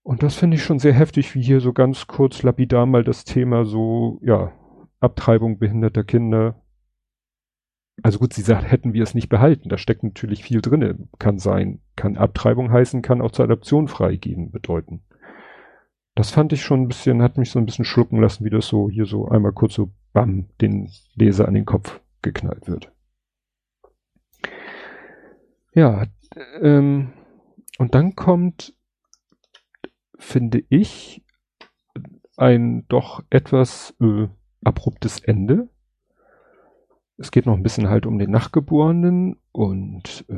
Und 0.03 0.23
das 0.23 0.37
finde 0.37 0.57
ich 0.57 0.63
schon 0.63 0.79
sehr 0.79 0.93
heftig, 0.93 1.35
wie 1.35 1.43
hier 1.43 1.61
so 1.61 1.73
ganz 1.73 2.07
kurz 2.07 2.43
lapidar 2.43 2.87
mal 2.87 3.03
das 3.03 3.25
Thema 3.25 3.65
so, 3.65 4.21
ja, 4.23 4.53
Abtreibung 5.01 5.59
behinderter 5.59 6.05
Kinder. 6.05 6.63
Also 8.03 8.19
gut, 8.19 8.33
sie 8.33 8.43
sagt, 8.43 8.71
hätten 8.71 8.93
wir 8.93 9.03
es 9.03 9.15
nicht 9.15 9.29
behalten. 9.29 9.69
Da 9.69 9.79
steckt 9.79 10.03
natürlich 10.03 10.43
viel 10.43 10.61
drinne. 10.61 11.09
Kann 11.19 11.39
sein, 11.39 11.81
kann 11.97 12.17
Abtreibung 12.17 12.71
heißen, 12.71 13.03
kann 13.03 13.21
auch 13.21 13.33
zur 13.33 13.47
Adoption 13.47 13.89
freigeben 13.89 14.51
bedeuten. 14.51 15.03
Das 16.17 16.33
fand 16.33 16.53
ich 16.53 16.65
schon 16.65 16.83
ein 16.83 16.89
bisschen, 16.89 17.23
hat 17.23 17.39
mich 17.39 17.51
so 17.51 17.61
ein 17.61 17.67
bisschen 17.67 17.85
schlucken 17.85 18.21
lassen, 18.21 18.45
wie 18.45 18.51
das 18.51 18.67
so 18.67 18.91
hier 18.91 19.07
so 19.07 19.29
einmal 19.29 19.53
kurz 19.53 19.75
so 19.75 19.93
bam, 20.13 20.49
den 20.61 20.91
Leser 21.15 21.47
an 21.47 21.55
den 21.55 21.67
Kopf 21.67 22.01
geknallt 22.23 22.67
wird. 22.67 22.91
Ja, 25.75 26.07
ähm, 26.61 27.13
und 27.79 27.95
dann 27.95 28.17
kommt 28.17 28.75
finde 30.19 30.65
ich, 30.69 31.23
ein 32.37 32.87
doch 32.89 33.23
etwas 33.31 33.95
äh, 34.01 34.29
abruptes 34.65 35.21
Ende. 35.21 35.69
Es 37.19 37.31
geht 37.31 37.47
noch 37.47 37.55
ein 37.55 37.63
bisschen 37.63 37.89
halt 37.89 38.05
um 38.05 38.19
den 38.19 38.31
Nachgeborenen 38.31 39.37
und 39.53 40.27
äh, 40.29 40.35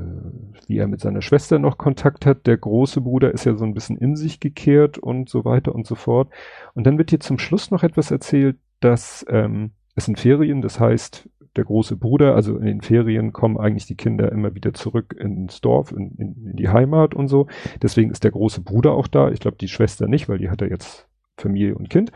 wie 0.69 0.79
er 0.79 0.87
mit 0.87 1.01
seiner 1.01 1.23
Schwester 1.23 1.59
noch 1.59 1.77
Kontakt 1.77 2.25
hat. 2.25 2.47
Der 2.47 2.57
große 2.57 3.01
Bruder 3.01 3.33
ist 3.33 3.45
ja 3.45 3.57
so 3.57 3.65
ein 3.65 3.75
bisschen 3.75 3.97
in 3.97 4.15
sich 4.15 4.39
gekehrt 4.39 4.97
und 4.97 5.29
so 5.29 5.45
weiter 5.45 5.75
und 5.75 5.87
so 5.87 5.97
fort. 5.97 6.31
Und 6.75 6.87
dann 6.87 6.97
wird 6.97 7.11
hier 7.11 7.21
zum 7.21 7.39
Schluss 7.39 7.73
noch 7.73 7.83
etwas 7.83 8.13
erzählt, 8.13 8.59
dass 8.79 9.27
ähm, 9.29 9.73
es 9.97 10.05
sind 10.05 10.21
Ferien, 10.21 10.63
das 10.63 10.79
heißt, 10.79 11.29
der 11.57 11.65
große 11.65 11.97
Bruder, 11.97 12.37
also 12.37 12.57
in 12.57 12.67
den 12.67 12.81
Ferien 12.83 13.33
kommen 13.33 13.59
eigentlich 13.59 13.87
die 13.87 13.97
Kinder 13.97 14.31
immer 14.31 14.55
wieder 14.55 14.73
zurück 14.73 15.17
ins 15.19 15.61
Dorf, 15.61 15.91
in, 15.91 16.13
in, 16.17 16.47
in 16.51 16.57
die 16.57 16.69
Heimat 16.69 17.15
und 17.15 17.27
so. 17.27 17.49
Deswegen 17.83 18.13
ist 18.13 18.23
der 18.23 18.31
große 18.31 18.61
Bruder 18.61 18.93
auch 18.93 19.09
da. 19.09 19.31
Ich 19.33 19.41
glaube, 19.41 19.57
die 19.57 19.67
Schwester 19.67 20.07
nicht, 20.07 20.29
weil 20.29 20.39
die 20.39 20.51
hat 20.51 20.61
ja 20.61 20.69
jetzt 20.69 21.09
Familie 21.37 21.75
und 21.75 21.91
Kind. 21.91 22.13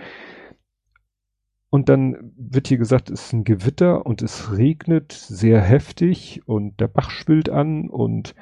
Und 1.73 1.89
dann 1.89 2.35
wird 2.37 2.68
hier 2.68 2.77
gesagt, 2.77 3.09
es 3.09 3.25
ist 3.25 3.33
ein 3.33 3.45
Gewitter 3.45 4.05
und 4.05 4.20
es 4.20 4.53
regnet 4.53 5.11
sehr 5.12 5.59
heftig 5.59 6.43
und 6.45 6.79
der 6.81 6.87
Bach 6.87 7.09
schwillt 7.09 7.49
an 7.49 7.89
und 7.89 8.35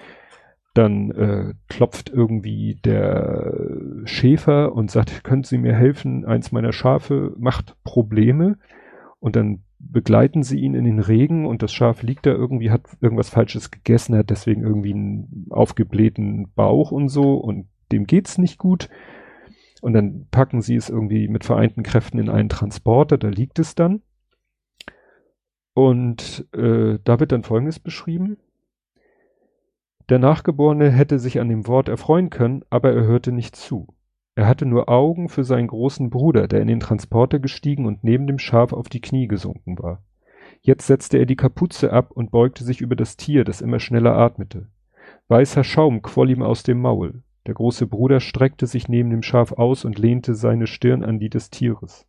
dann 0.75 1.13
äh, 1.13 1.55
klopft 1.69 2.11
irgendwie 2.11 2.81
der 2.85 3.55
Schäfer 4.05 4.73
und 4.73 4.91
sagt, 4.91 5.23
können 5.23 5.45
Sie 5.45 5.59
mir 5.59 5.77
helfen? 5.77 6.25
Eins 6.25 6.51
meiner 6.51 6.73
Schafe 6.73 7.33
macht 7.39 7.77
Probleme. 7.85 8.59
Und 9.21 9.37
dann 9.37 9.63
begleiten 9.79 10.43
sie 10.43 10.59
ihn 10.59 10.75
in 10.75 10.85
den 10.85 10.99
Regen 10.99 11.47
und 11.47 11.63
das 11.63 11.73
Schaf 11.73 12.03
liegt 12.03 12.27
da 12.27 12.31
irgendwie, 12.31 12.73
hat 12.73 12.83
irgendwas 13.01 13.31
Falsches 13.31 13.71
gegessen, 13.71 14.17
hat 14.17 14.31
deswegen 14.31 14.63
irgendwie 14.63 14.93
einen 14.93 15.47
aufgeblähten 15.51 16.51
Bauch 16.57 16.91
und 16.91 17.09
so 17.11 17.35
und 17.35 17.69
dem 17.93 18.09
geht's 18.09 18.39
nicht 18.39 18.59
gut. 18.59 18.89
Und 19.81 19.95
dann 19.95 20.27
packen 20.31 20.63
sie 20.63 20.77
es 20.77 20.91
irgendwie 20.91 21.29
mit 21.29 21.45
vereinten 21.45 21.83
Kräften 21.83 22.19
in 22.19 22.29
einen 22.29 22.49
Transporter, 22.49 23.19
da 23.19 23.29
liegt 23.29 23.59
es 23.59 23.75
dann. 23.75 24.03
Und 25.75 26.47
äh, 26.55 26.99
da 27.05 27.21
wird 27.21 27.33
dann 27.33 27.43
Folgendes 27.43 27.79
beschrieben. 27.79 28.37
Der 30.09 30.19
Nachgeborene 30.19 30.91
hätte 30.91 31.19
sich 31.19 31.41
an 31.41 31.49
dem 31.49 31.67
Wort 31.67 31.89
erfreuen 31.89 32.31
können, 32.31 32.65
aber 32.69 32.93
er 32.93 33.05
hörte 33.05 33.33
nicht 33.33 33.55
zu. 33.55 33.95
Er 34.35 34.47
hatte 34.47 34.67
nur 34.67 34.89
Augen 34.89 35.29
für 35.29 35.45
seinen 35.45 35.69
großen 35.69 36.11
Bruder, 36.11 36.49
der 36.49 36.61
in 36.61 36.69
den 36.69 36.81
Transporter 36.81 37.39
gestiegen 37.39 37.87
und 37.87 38.05
neben 38.05 38.27
dem 38.27 38.39
Schaf 38.39 38.73
auf 38.73 38.89
die 38.89 39.01
Knie 39.01 39.29
gesunken 39.29 39.79
war. 39.79 40.03
Jetzt 40.63 40.87
setzte 40.87 41.19
er 41.19 41.27
die 41.27 41.37
Kapuze 41.37 41.93
ab 41.93 42.11
und 42.11 42.31
beugte 42.31 42.65
sich 42.65 42.81
über 42.81 42.97
das 42.97 43.17
Tier, 43.17 43.45
das 43.45 43.61
immer 43.61 43.81
schneller 43.81 44.17
atmete. 44.17 44.67
Weißer 45.29 45.65
Schaum 45.65 46.03
quoll 46.03 46.31
ihm 46.31 46.43
aus 46.43 46.63
dem 46.63 46.81
Maul. 46.81 47.23
Der 47.51 47.57
große 47.57 47.89
Bruder 47.89 48.21
streckte 48.21 48.69
sich 48.69 48.89
neben 48.89 49.11
dem 49.11 49.25
Schaf 49.25 49.51
aus 49.51 49.85
und 49.85 49.99
lehnte 49.99 50.37
seine 50.37 50.69
Stirn 50.69 51.03
an 51.03 51.19
die 51.19 51.31
des 51.31 51.51
Tieres. 51.51 52.07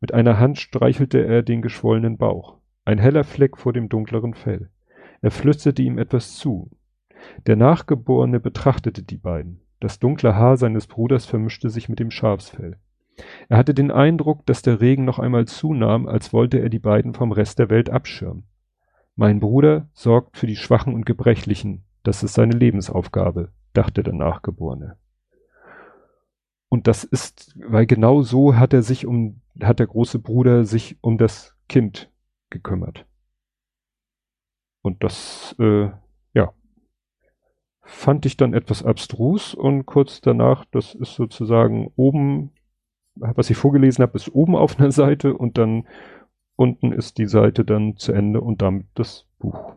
Mit 0.00 0.14
einer 0.14 0.38
Hand 0.38 0.56
streichelte 0.56 1.18
er 1.26 1.42
den 1.42 1.62
geschwollenen 1.62 2.16
Bauch. 2.16 2.58
Ein 2.84 2.98
heller 2.98 3.24
Fleck 3.24 3.56
vor 3.58 3.72
dem 3.72 3.88
dunkleren 3.88 4.34
Fell. 4.34 4.70
Er 5.20 5.32
flüsterte 5.32 5.82
ihm 5.82 5.98
etwas 5.98 6.36
zu. 6.36 6.70
Der 7.44 7.56
Nachgeborene 7.56 8.38
betrachtete 8.38 9.02
die 9.02 9.16
beiden. 9.16 9.62
Das 9.80 9.98
dunkle 9.98 10.36
Haar 10.36 10.56
seines 10.58 10.86
Bruders 10.86 11.26
vermischte 11.26 11.70
sich 11.70 11.88
mit 11.88 11.98
dem 11.98 12.12
Schafsfell. 12.12 12.76
Er 13.48 13.58
hatte 13.58 13.74
den 13.74 13.90
Eindruck, 13.90 14.46
dass 14.46 14.62
der 14.62 14.80
Regen 14.80 15.04
noch 15.04 15.18
einmal 15.18 15.46
zunahm, 15.46 16.06
als 16.06 16.32
wollte 16.32 16.60
er 16.60 16.68
die 16.68 16.78
beiden 16.78 17.14
vom 17.14 17.32
Rest 17.32 17.58
der 17.58 17.68
Welt 17.68 17.90
abschirmen. 17.90 18.44
Mein 19.16 19.40
Bruder 19.40 19.88
sorgt 19.92 20.36
für 20.36 20.46
die 20.46 20.54
Schwachen 20.54 20.94
und 20.94 21.04
Gebrechlichen, 21.04 21.82
das 22.04 22.22
ist 22.22 22.34
seine 22.34 22.54
Lebensaufgabe, 22.54 23.50
dachte 23.76 24.02
der 24.02 24.14
Nachgeborene. 24.14 24.96
Und 26.68 26.86
das 26.86 27.04
ist, 27.04 27.54
weil 27.56 27.86
genau 27.86 28.22
so 28.22 28.56
hat 28.56 28.72
er 28.72 28.82
sich 28.82 29.06
um, 29.06 29.40
hat 29.62 29.78
der 29.78 29.86
große 29.86 30.18
Bruder 30.18 30.64
sich 30.64 30.96
um 31.02 31.18
das 31.18 31.54
Kind 31.68 32.10
gekümmert. 32.50 33.06
Und 34.82 35.04
das, 35.04 35.54
äh, 35.58 35.90
ja, 36.34 36.52
fand 37.82 38.26
ich 38.26 38.36
dann 38.36 38.54
etwas 38.54 38.82
abstrus 38.82 39.54
und 39.54 39.86
kurz 39.86 40.20
danach, 40.20 40.64
das 40.72 40.94
ist 40.94 41.14
sozusagen 41.14 41.92
oben 41.96 42.52
was 43.16 43.50
ich 43.50 43.56
vorgelesen 43.56 44.02
habe, 44.02 44.16
ist 44.16 44.34
oben 44.34 44.56
auf 44.56 44.78
einer 44.78 44.90
Seite 44.92 45.34
und 45.34 45.58
dann 45.58 45.86
unten 46.56 46.92
ist 46.92 47.18
die 47.18 47.26
Seite 47.26 47.64
dann 47.64 47.96
zu 47.96 48.12
Ende 48.12 48.40
und 48.40 48.62
damit 48.62 48.86
das 48.94 49.26
Buch. 49.38 49.74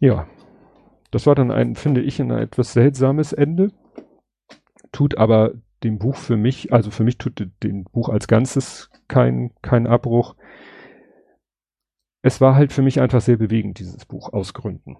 Ja, 0.00 0.26
das 1.14 1.26
war 1.26 1.34
dann 1.34 1.50
ein, 1.50 1.74
finde 1.74 2.02
ich, 2.02 2.20
ein 2.20 2.30
etwas 2.30 2.72
seltsames 2.72 3.32
Ende. 3.32 3.70
Tut 4.92 5.16
aber 5.18 5.54
dem 5.82 5.98
Buch 5.98 6.16
für 6.16 6.36
mich, 6.36 6.72
also 6.72 6.90
für 6.90 7.04
mich 7.04 7.18
tut 7.18 7.48
dem 7.62 7.84
Buch 7.84 8.08
als 8.08 8.26
Ganzes 8.28 8.90
kein, 9.08 9.52
kein 9.62 9.86
Abbruch. 9.86 10.36
Es 12.22 12.40
war 12.40 12.54
halt 12.54 12.72
für 12.72 12.82
mich 12.82 13.00
einfach 13.00 13.20
sehr 13.20 13.36
bewegend, 13.36 13.78
dieses 13.78 14.06
Buch, 14.06 14.32
aus 14.32 14.54
Gründen. 14.54 14.96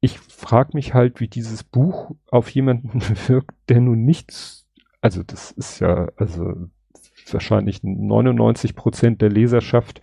Ich 0.00 0.18
frage 0.18 0.70
mich 0.74 0.94
halt, 0.94 1.20
wie 1.20 1.28
dieses 1.28 1.62
Buch 1.62 2.14
auf 2.30 2.48
jemanden 2.50 3.00
wirkt, 3.28 3.54
der 3.68 3.80
nun 3.80 4.04
nichts 4.04 4.68
also 5.00 5.22
das 5.22 5.52
ist 5.52 5.80
ja, 5.80 6.08
also 6.16 6.68
wahrscheinlich 7.30 7.82
99 7.82 8.74
Prozent 8.74 9.22
der 9.22 9.30
Leserschaft 9.30 10.00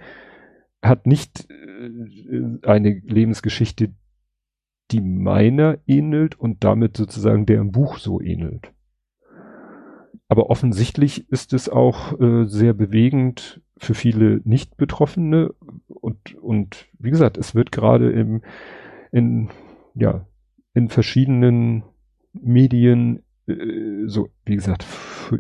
hat 0.82 1.08
nicht 1.08 1.50
äh, 1.50 2.68
eine 2.68 3.02
Lebensgeschichte, 3.04 3.94
die 4.92 5.02
meiner 5.02 5.80
ähnelt 5.88 6.40
und 6.40 6.64
damit 6.64 6.98
sozusagen 6.98 7.46
der 7.46 7.60
im 7.60 7.72
Buch 7.72 7.98
so 7.98 8.22
ähnelt. 8.22 8.72
Aber 10.28 10.50
offensichtlich 10.50 11.30
ist 11.30 11.54
es 11.54 11.70
auch 11.70 12.20
äh, 12.20 12.46
sehr 12.46 12.74
bewegend 12.74 13.62
für 13.78 13.94
viele 13.94 14.42
Nicht-Betroffene 14.44 15.54
und, 15.88 16.36
und 16.36 16.88
wie 16.98 17.12
gesagt, 17.12 17.38
es 17.38 17.56
wird 17.56 17.72
gerade 17.72 18.12
im, 18.12 18.42
in, 19.12 19.50
ja, 19.94 20.26
in 20.74 20.90
verschiedenen 20.90 21.84
Medien 22.34 23.22
äh, 23.48 24.08
so, 24.08 24.30
wie 24.46 24.56
gesagt, 24.56 24.86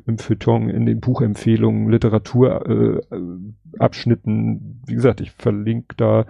im 0.06 0.18
Feuilleton, 0.18 0.70
in 0.70 0.86
den 0.86 1.00
Buchempfehlungen, 1.00 1.89
Literaturabschnitten, 1.89 4.56
äh, 4.56 4.60
wie 4.88 4.96
gesagt, 4.96 5.22
ich 5.22 5.32
verlinke 5.32 5.96
da 5.96 6.26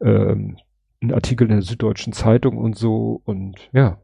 ähm, 0.00 0.58
einen 1.00 1.12
Artikel 1.12 1.44
in 1.44 1.54
der 1.54 1.62
Süddeutschen 1.62 2.12
Zeitung 2.12 2.56
und 2.56 2.76
so 2.76 3.20
und 3.24 3.70
ja. 3.72 4.00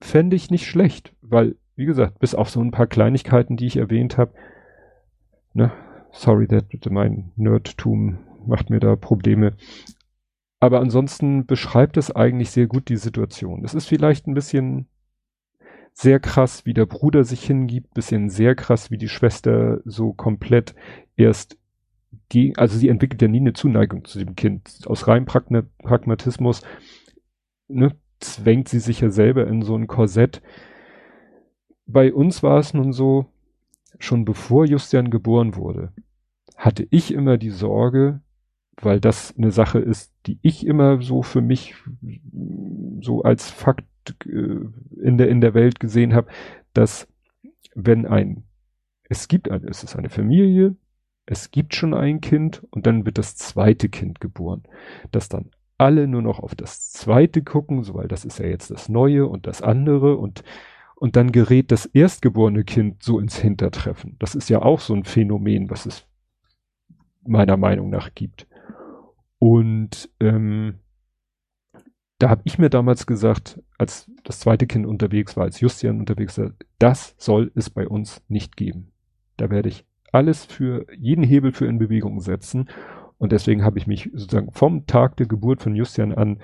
Fände 0.00 0.36
ich 0.36 0.50
nicht 0.50 0.66
schlecht, 0.66 1.14
weil, 1.22 1.56
wie 1.74 1.86
gesagt, 1.86 2.18
bis 2.18 2.34
auf 2.34 2.50
so 2.50 2.60
ein 2.60 2.70
paar 2.70 2.86
Kleinigkeiten, 2.86 3.56
die 3.56 3.66
ich 3.66 3.76
erwähnt 3.76 4.18
habe, 4.18 4.34
ne, 5.54 5.72
sorry, 6.12 6.46
that 6.46 6.66
mein 6.90 7.32
Nerdtum 7.36 8.18
macht 8.46 8.70
mir 8.70 8.80
da 8.80 8.96
Probleme. 8.96 9.56
Aber 10.60 10.80
ansonsten 10.80 11.46
beschreibt 11.46 11.96
es 11.96 12.14
eigentlich 12.14 12.50
sehr 12.50 12.66
gut 12.66 12.88
die 12.88 12.96
Situation. 12.96 13.64
Es 13.64 13.74
ist 13.74 13.86
vielleicht 13.86 14.26
ein 14.26 14.34
bisschen 14.34 14.88
sehr 15.92 16.20
krass, 16.20 16.66
wie 16.66 16.74
der 16.74 16.86
Bruder 16.86 17.24
sich 17.24 17.44
hingibt, 17.44 17.94
bisschen 17.94 18.28
sehr 18.30 18.54
krass, 18.54 18.90
wie 18.90 18.98
die 18.98 19.08
Schwester 19.08 19.80
so 19.84 20.12
komplett 20.12 20.74
erst 21.16 21.58
also 22.56 22.78
sie 22.78 22.88
entwickelt 22.88 23.22
ja 23.22 23.28
nie 23.28 23.40
eine 23.40 23.52
Zuneigung 23.52 24.04
zu 24.04 24.18
dem 24.18 24.34
Kind. 24.34 24.80
Aus 24.86 25.06
reinem 25.08 25.26
Pragmatismus 25.26 26.62
ne, 27.68 27.94
zwängt 28.20 28.68
sie 28.68 28.80
sich 28.80 29.00
ja 29.00 29.10
selber 29.10 29.46
in 29.46 29.62
so 29.62 29.76
ein 29.76 29.86
Korsett. 29.86 30.42
Bei 31.86 32.12
uns 32.12 32.42
war 32.42 32.58
es 32.58 32.74
nun 32.74 32.92
so, 32.92 33.26
schon 33.98 34.24
bevor 34.24 34.66
Justian 34.66 35.10
geboren 35.10 35.56
wurde, 35.56 35.92
hatte 36.56 36.86
ich 36.90 37.12
immer 37.12 37.38
die 37.38 37.50
Sorge, 37.50 38.20
weil 38.80 39.00
das 39.00 39.34
eine 39.36 39.50
Sache 39.50 39.78
ist, 39.78 40.12
die 40.26 40.38
ich 40.42 40.66
immer 40.66 41.00
so 41.00 41.22
für 41.22 41.40
mich 41.40 41.74
so 43.00 43.22
als 43.22 43.50
Fakt 43.50 43.86
äh, 44.26 44.58
in 45.02 45.18
der 45.18 45.28
in 45.28 45.40
der 45.40 45.54
Welt 45.54 45.80
gesehen 45.80 46.14
habe, 46.14 46.28
dass 46.72 47.08
wenn 47.74 48.06
ein 48.06 48.44
es 49.08 49.28
gibt 49.28 49.50
ein, 49.50 49.64
es 49.64 49.84
ist 49.84 49.96
eine 49.96 50.08
Familie, 50.08 50.76
es 51.26 51.50
gibt 51.50 51.74
schon 51.74 51.92
ein 51.92 52.20
Kind 52.20 52.62
und 52.70 52.86
dann 52.86 53.04
wird 53.04 53.18
das 53.18 53.36
zweite 53.36 53.88
Kind 53.88 54.20
geboren, 54.20 54.62
dass 55.10 55.28
dann 55.28 55.50
alle 55.78 56.06
nur 56.06 56.22
noch 56.22 56.38
auf 56.38 56.54
das 56.54 56.92
zweite 56.92 57.42
gucken, 57.42 57.82
so 57.82 57.94
weil 57.94 58.08
das 58.08 58.24
ist 58.24 58.38
ja 58.38 58.46
jetzt 58.46 58.70
das 58.70 58.88
Neue 58.88 59.26
und 59.26 59.46
das 59.46 59.60
andere 59.60 60.16
und 60.16 60.42
und 60.98 61.14
dann 61.14 61.30
gerät 61.30 61.70
das 61.72 61.84
erstgeborene 61.84 62.64
Kind 62.64 63.02
so 63.02 63.20
ins 63.20 63.36
Hintertreffen. 63.36 64.16
Das 64.18 64.34
ist 64.34 64.48
ja 64.48 64.62
auch 64.62 64.80
so 64.80 64.94
ein 64.94 65.04
Phänomen, 65.04 65.68
was 65.68 65.84
es 65.84 66.06
meiner 67.22 67.58
Meinung 67.58 67.90
nach 67.90 68.14
gibt. 68.14 68.46
Und 69.38 70.08
ähm, 70.20 70.78
da 72.18 72.30
habe 72.30 72.40
ich 72.44 72.58
mir 72.58 72.70
damals 72.70 73.06
gesagt, 73.06 73.60
als 73.76 74.10
das 74.24 74.40
zweite 74.40 74.66
Kind 74.66 74.86
unterwegs 74.86 75.36
war, 75.36 75.44
als 75.44 75.60
Justian 75.60 76.00
unterwegs 76.00 76.38
war, 76.38 76.52
das 76.78 77.14
soll 77.18 77.52
es 77.54 77.68
bei 77.68 77.86
uns 77.86 78.22
nicht 78.28 78.56
geben. 78.56 78.92
Da 79.36 79.50
werde 79.50 79.68
ich 79.68 79.84
alles 80.12 80.44
für 80.44 80.86
jeden 80.96 81.24
Hebel 81.24 81.52
für 81.52 81.66
in 81.66 81.78
Bewegung 81.78 82.20
setzen. 82.20 82.68
Und 83.18 83.32
deswegen 83.32 83.64
habe 83.64 83.78
ich 83.78 83.86
mich 83.86 84.10
sozusagen 84.12 84.52
vom 84.52 84.86
Tag 84.86 85.16
der 85.16 85.26
Geburt 85.26 85.62
von 85.62 85.74
Justian 85.74 86.12
an 86.12 86.40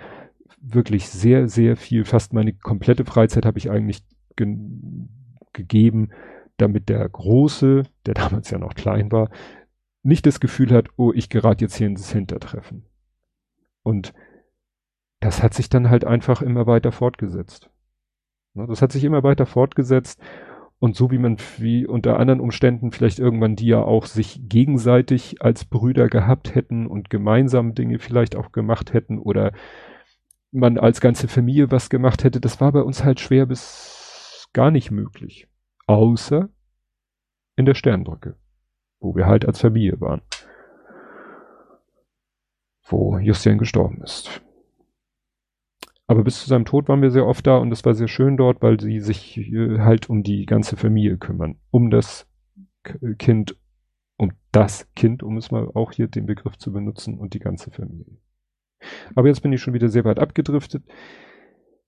wirklich 0.60 1.08
sehr, 1.08 1.48
sehr 1.48 1.76
viel, 1.76 2.04
fast 2.04 2.32
meine 2.32 2.52
komplette 2.52 3.04
Freizeit 3.04 3.44
habe 3.44 3.58
ich 3.58 3.70
eigentlich 3.70 4.04
ge 4.36 4.56
gegeben, 5.52 6.10
damit 6.56 6.88
der 6.88 7.06
Große, 7.06 7.82
der 8.06 8.14
damals 8.22 8.50
ja 8.50 8.58
noch 8.58 8.74
klein 8.74 9.12
war, 9.12 9.30
nicht 10.02 10.26
das 10.26 10.40
Gefühl 10.40 10.72
hat, 10.72 10.88
oh, 10.96 11.12
ich 11.12 11.28
gerate 11.28 11.64
jetzt 11.64 11.76
hier 11.76 11.86
ins 11.86 12.10
Hintertreffen. 12.10 12.86
Und 13.82 14.14
das 15.20 15.42
hat 15.42 15.54
sich 15.54 15.68
dann 15.68 15.90
halt 15.90 16.04
einfach 16.04 16.42
immer 16.42 16.66
weiter 16.66 16.90
fortgesetzt. 16.90 17.70
Ne, 18.54 18.66
das 18.66 18.82
hat 18.82 18.92
sich 18.92 19.04
immer 19.04 19.22
weiter 19.22 19.46
fortgesetzt. 19.46 20.20
Und 20.82 20.96
so 20.96 21.12
wie 21.12 21.18
man 21.18 21.36
wie 21.58 21.86
unter 21.86 22.18
anderen 22.18 22.40
Umständen 22.40 22.90
vielleicht 22.90 23.20
irgendwann 23.20 23.54
die 23.54 23.68
ja 23.68 23.82
auch 23.82 24.06
sich 24.06 24.40
gegenseitig 24.48 25.40
als 25.40 25.64
Brüder 25.64 26.08
gehabt 26.08 26.56
hätten 26.56 26.88
und 26.88 27.08
gemeinsam 27.08 27.74
Dinge 27.74 28.00
vielleicht 28.00 28.34
auch 28.34 28.50
gemacht 28.50 28.92
hätten 28.92 29.18
oder 29.18 29.52
man 30.50 30.78
als 30.78 31.00
ganze 31.00 31.28
Familie 31.28 31.70
was 31.70 31.88
gemacht 31.88 32.24
hätte, 32.24 32.40
das 32.40 32.60
war 32.60 32.72
bei 32.72 32.82
uns 32.82 33.04
halt 33.04 33.20
schwer 33.20 33.46
bis 33.46 34.48
gar 34.52 34.72
nicht 34.72 34.90
möglich. 34.90 35.46
Außer 35.86 36.48
in 37.54 37.64
der 37.64 37.74
Sternbrücke 37.74 38.36
wo 39.02 39.16
wir 39.16 39.26
halt 39.26 39.44
als 39.44 39.60
Familie 39.60 40.00
waren. 40.00 40.22
Wo 42.84 43.18
Justian 43.18 43.58
gestorben 43.58 44.02
ist. 44.02 44.42
Aber 46.12 46.24
bis 46.24 46.42
zu 46.42 46.48
seinem 46.48 46.66
Tod 46.66 46.88
waren 46.88 47.00
wir 47.00 47.10
sehr 47.10 47.26
oft 47.26 47.46
da 47.46 47.56
und 47.56 47.72
es 47.72 47.86
war 47.86 47.94
sehr 47.94 48.06
schön 48.08 48.36
dort, 48.36 48.60
weil 48.60 48.78
sie 48.78 49.00
sich 49.00 49.38
äh, 49.38 49.78
halt 49.78 50.10
um 50.10 50.22
die 50.22 50.44
ganze 50.44 50.76
Familie 50.76 51.16
kümmern. 51.16 51.56
Um 51.70 51.88
das 51.88 52.28
Kind, 53.18 53.56
um 54.18 54.32
das 54.50 54.92
Kind, 54.94 55.22
um 55.22 55.38
es 55.38 55.50
mal 55.50 55.70
auch 55.72 55.92
hier 55.92 56.08
den 56.08 56.26
Begriff 56.26 56.58
zu 56.58 56.70
benutzen 56.70 57.16
und 57.16 57.32
die 57.32 57.38
ganze 57.38 57.70
Familie. 57.70 58.18
Aber 59.14 59.28
jetzt 59.28 59.40
bin 59.40 59.54
ich 59.54 59.62
schon 59.62 59.72
wieder 59.72 59.88
sehr 59.88 60.04
weit 60.04 60.18
abgedriftet. 60.18 60.84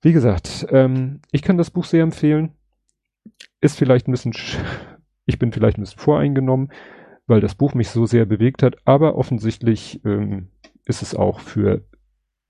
Wie 0.00 0.12
gesagt, 0.12 0.66
ähm, 0.70 1.20
ich 1.30 1.42
kann 1.42 1.58
das 1.58 1.70
Buch 1.70 1.84
sehr 1.84 2.02
empfehlen. 2.02 2.52
Ist 3.60 3.76
vielleicht 3.76 4.08
ein 4.08 4.12
bisschen, 4.12 4.32
ich 5.26 5.38
bin 5.38 5.52
vielleicht 5.52 5.76
ein 5.76 5.82
bisschen 5.82 6.00
voreingenommen 6.00 6.70
weil 7.26 7.40
das 7.40 7.54
Buch 7.54 7.74
mich 7.74 7.88
so 7.88 8.06
sehr 8.06 8.26
bewegt 8.26 8.62
hat. 8.62 8.76
Aber 8.84 9.16
offensichtlich 9.16 10.00
ähm, 10.04 10.48
ist 10.84 11.02
es 11.02 11.14
auch 11.14 11.40
für 11.40 11.84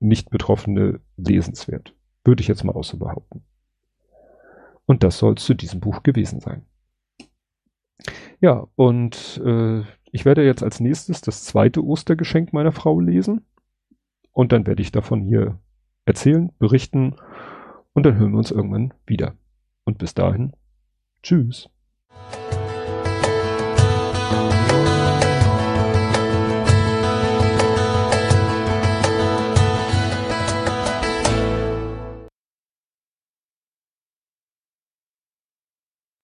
Nicht-Betroffene 0.01 1.01
lesenswert. 1.16 1.94
Würde 2.24 2.40
ich 2.40 2.48
jetzt 2.48 2.64
mal 2.64 2.74
auch 2.74 2.84
so 2.84 2.98
behaupten. 2.98 3.44
Und 4.86 5.02
das 5.02 5.18
soll 5.18 5.34
es 5.34 5.44
zu 5.44 5.54
diesem 5.54 5.80
Buch 5.80 6.02
gewesen 6.02 6.40
sein. 6.40 6.66
Ja, 8.40 8.66
und 8.76 9.40
äh, 9.44 9.82
ich 10.12 10.24
werde 10.24 10.44
jetzt 10.44 10.62
als 10.62 10.80
nächstes 10.80 11.20
das 11.20 11.44
zweite 11.44 11.82
Ostergeschenk 11.84 12.52
meiner 12.52 12.72
Frau 12.72 13.00
lesen. 13.00 13.46
Und 14.32 14.52
dann 14.52 14.66
werde 14.66 14.82
ich 14.82 14.92
davon 14.92 15.22
hier 15.22 15.58
erzählen, 16.04 16.52
berichten. 16.58 17.16
Und 17.94 18.04
dann 18.04 18.16
hören 18.16 18.32
wir 18.32 18.38
uns 18.38 18.50
irgendwann 18.50 18.92
wieder. 19.06 19.34
Und 19.84 19.98
bis 19.98 20.14
dahin, 20.14 20.52
tschüss. 21.22 21.68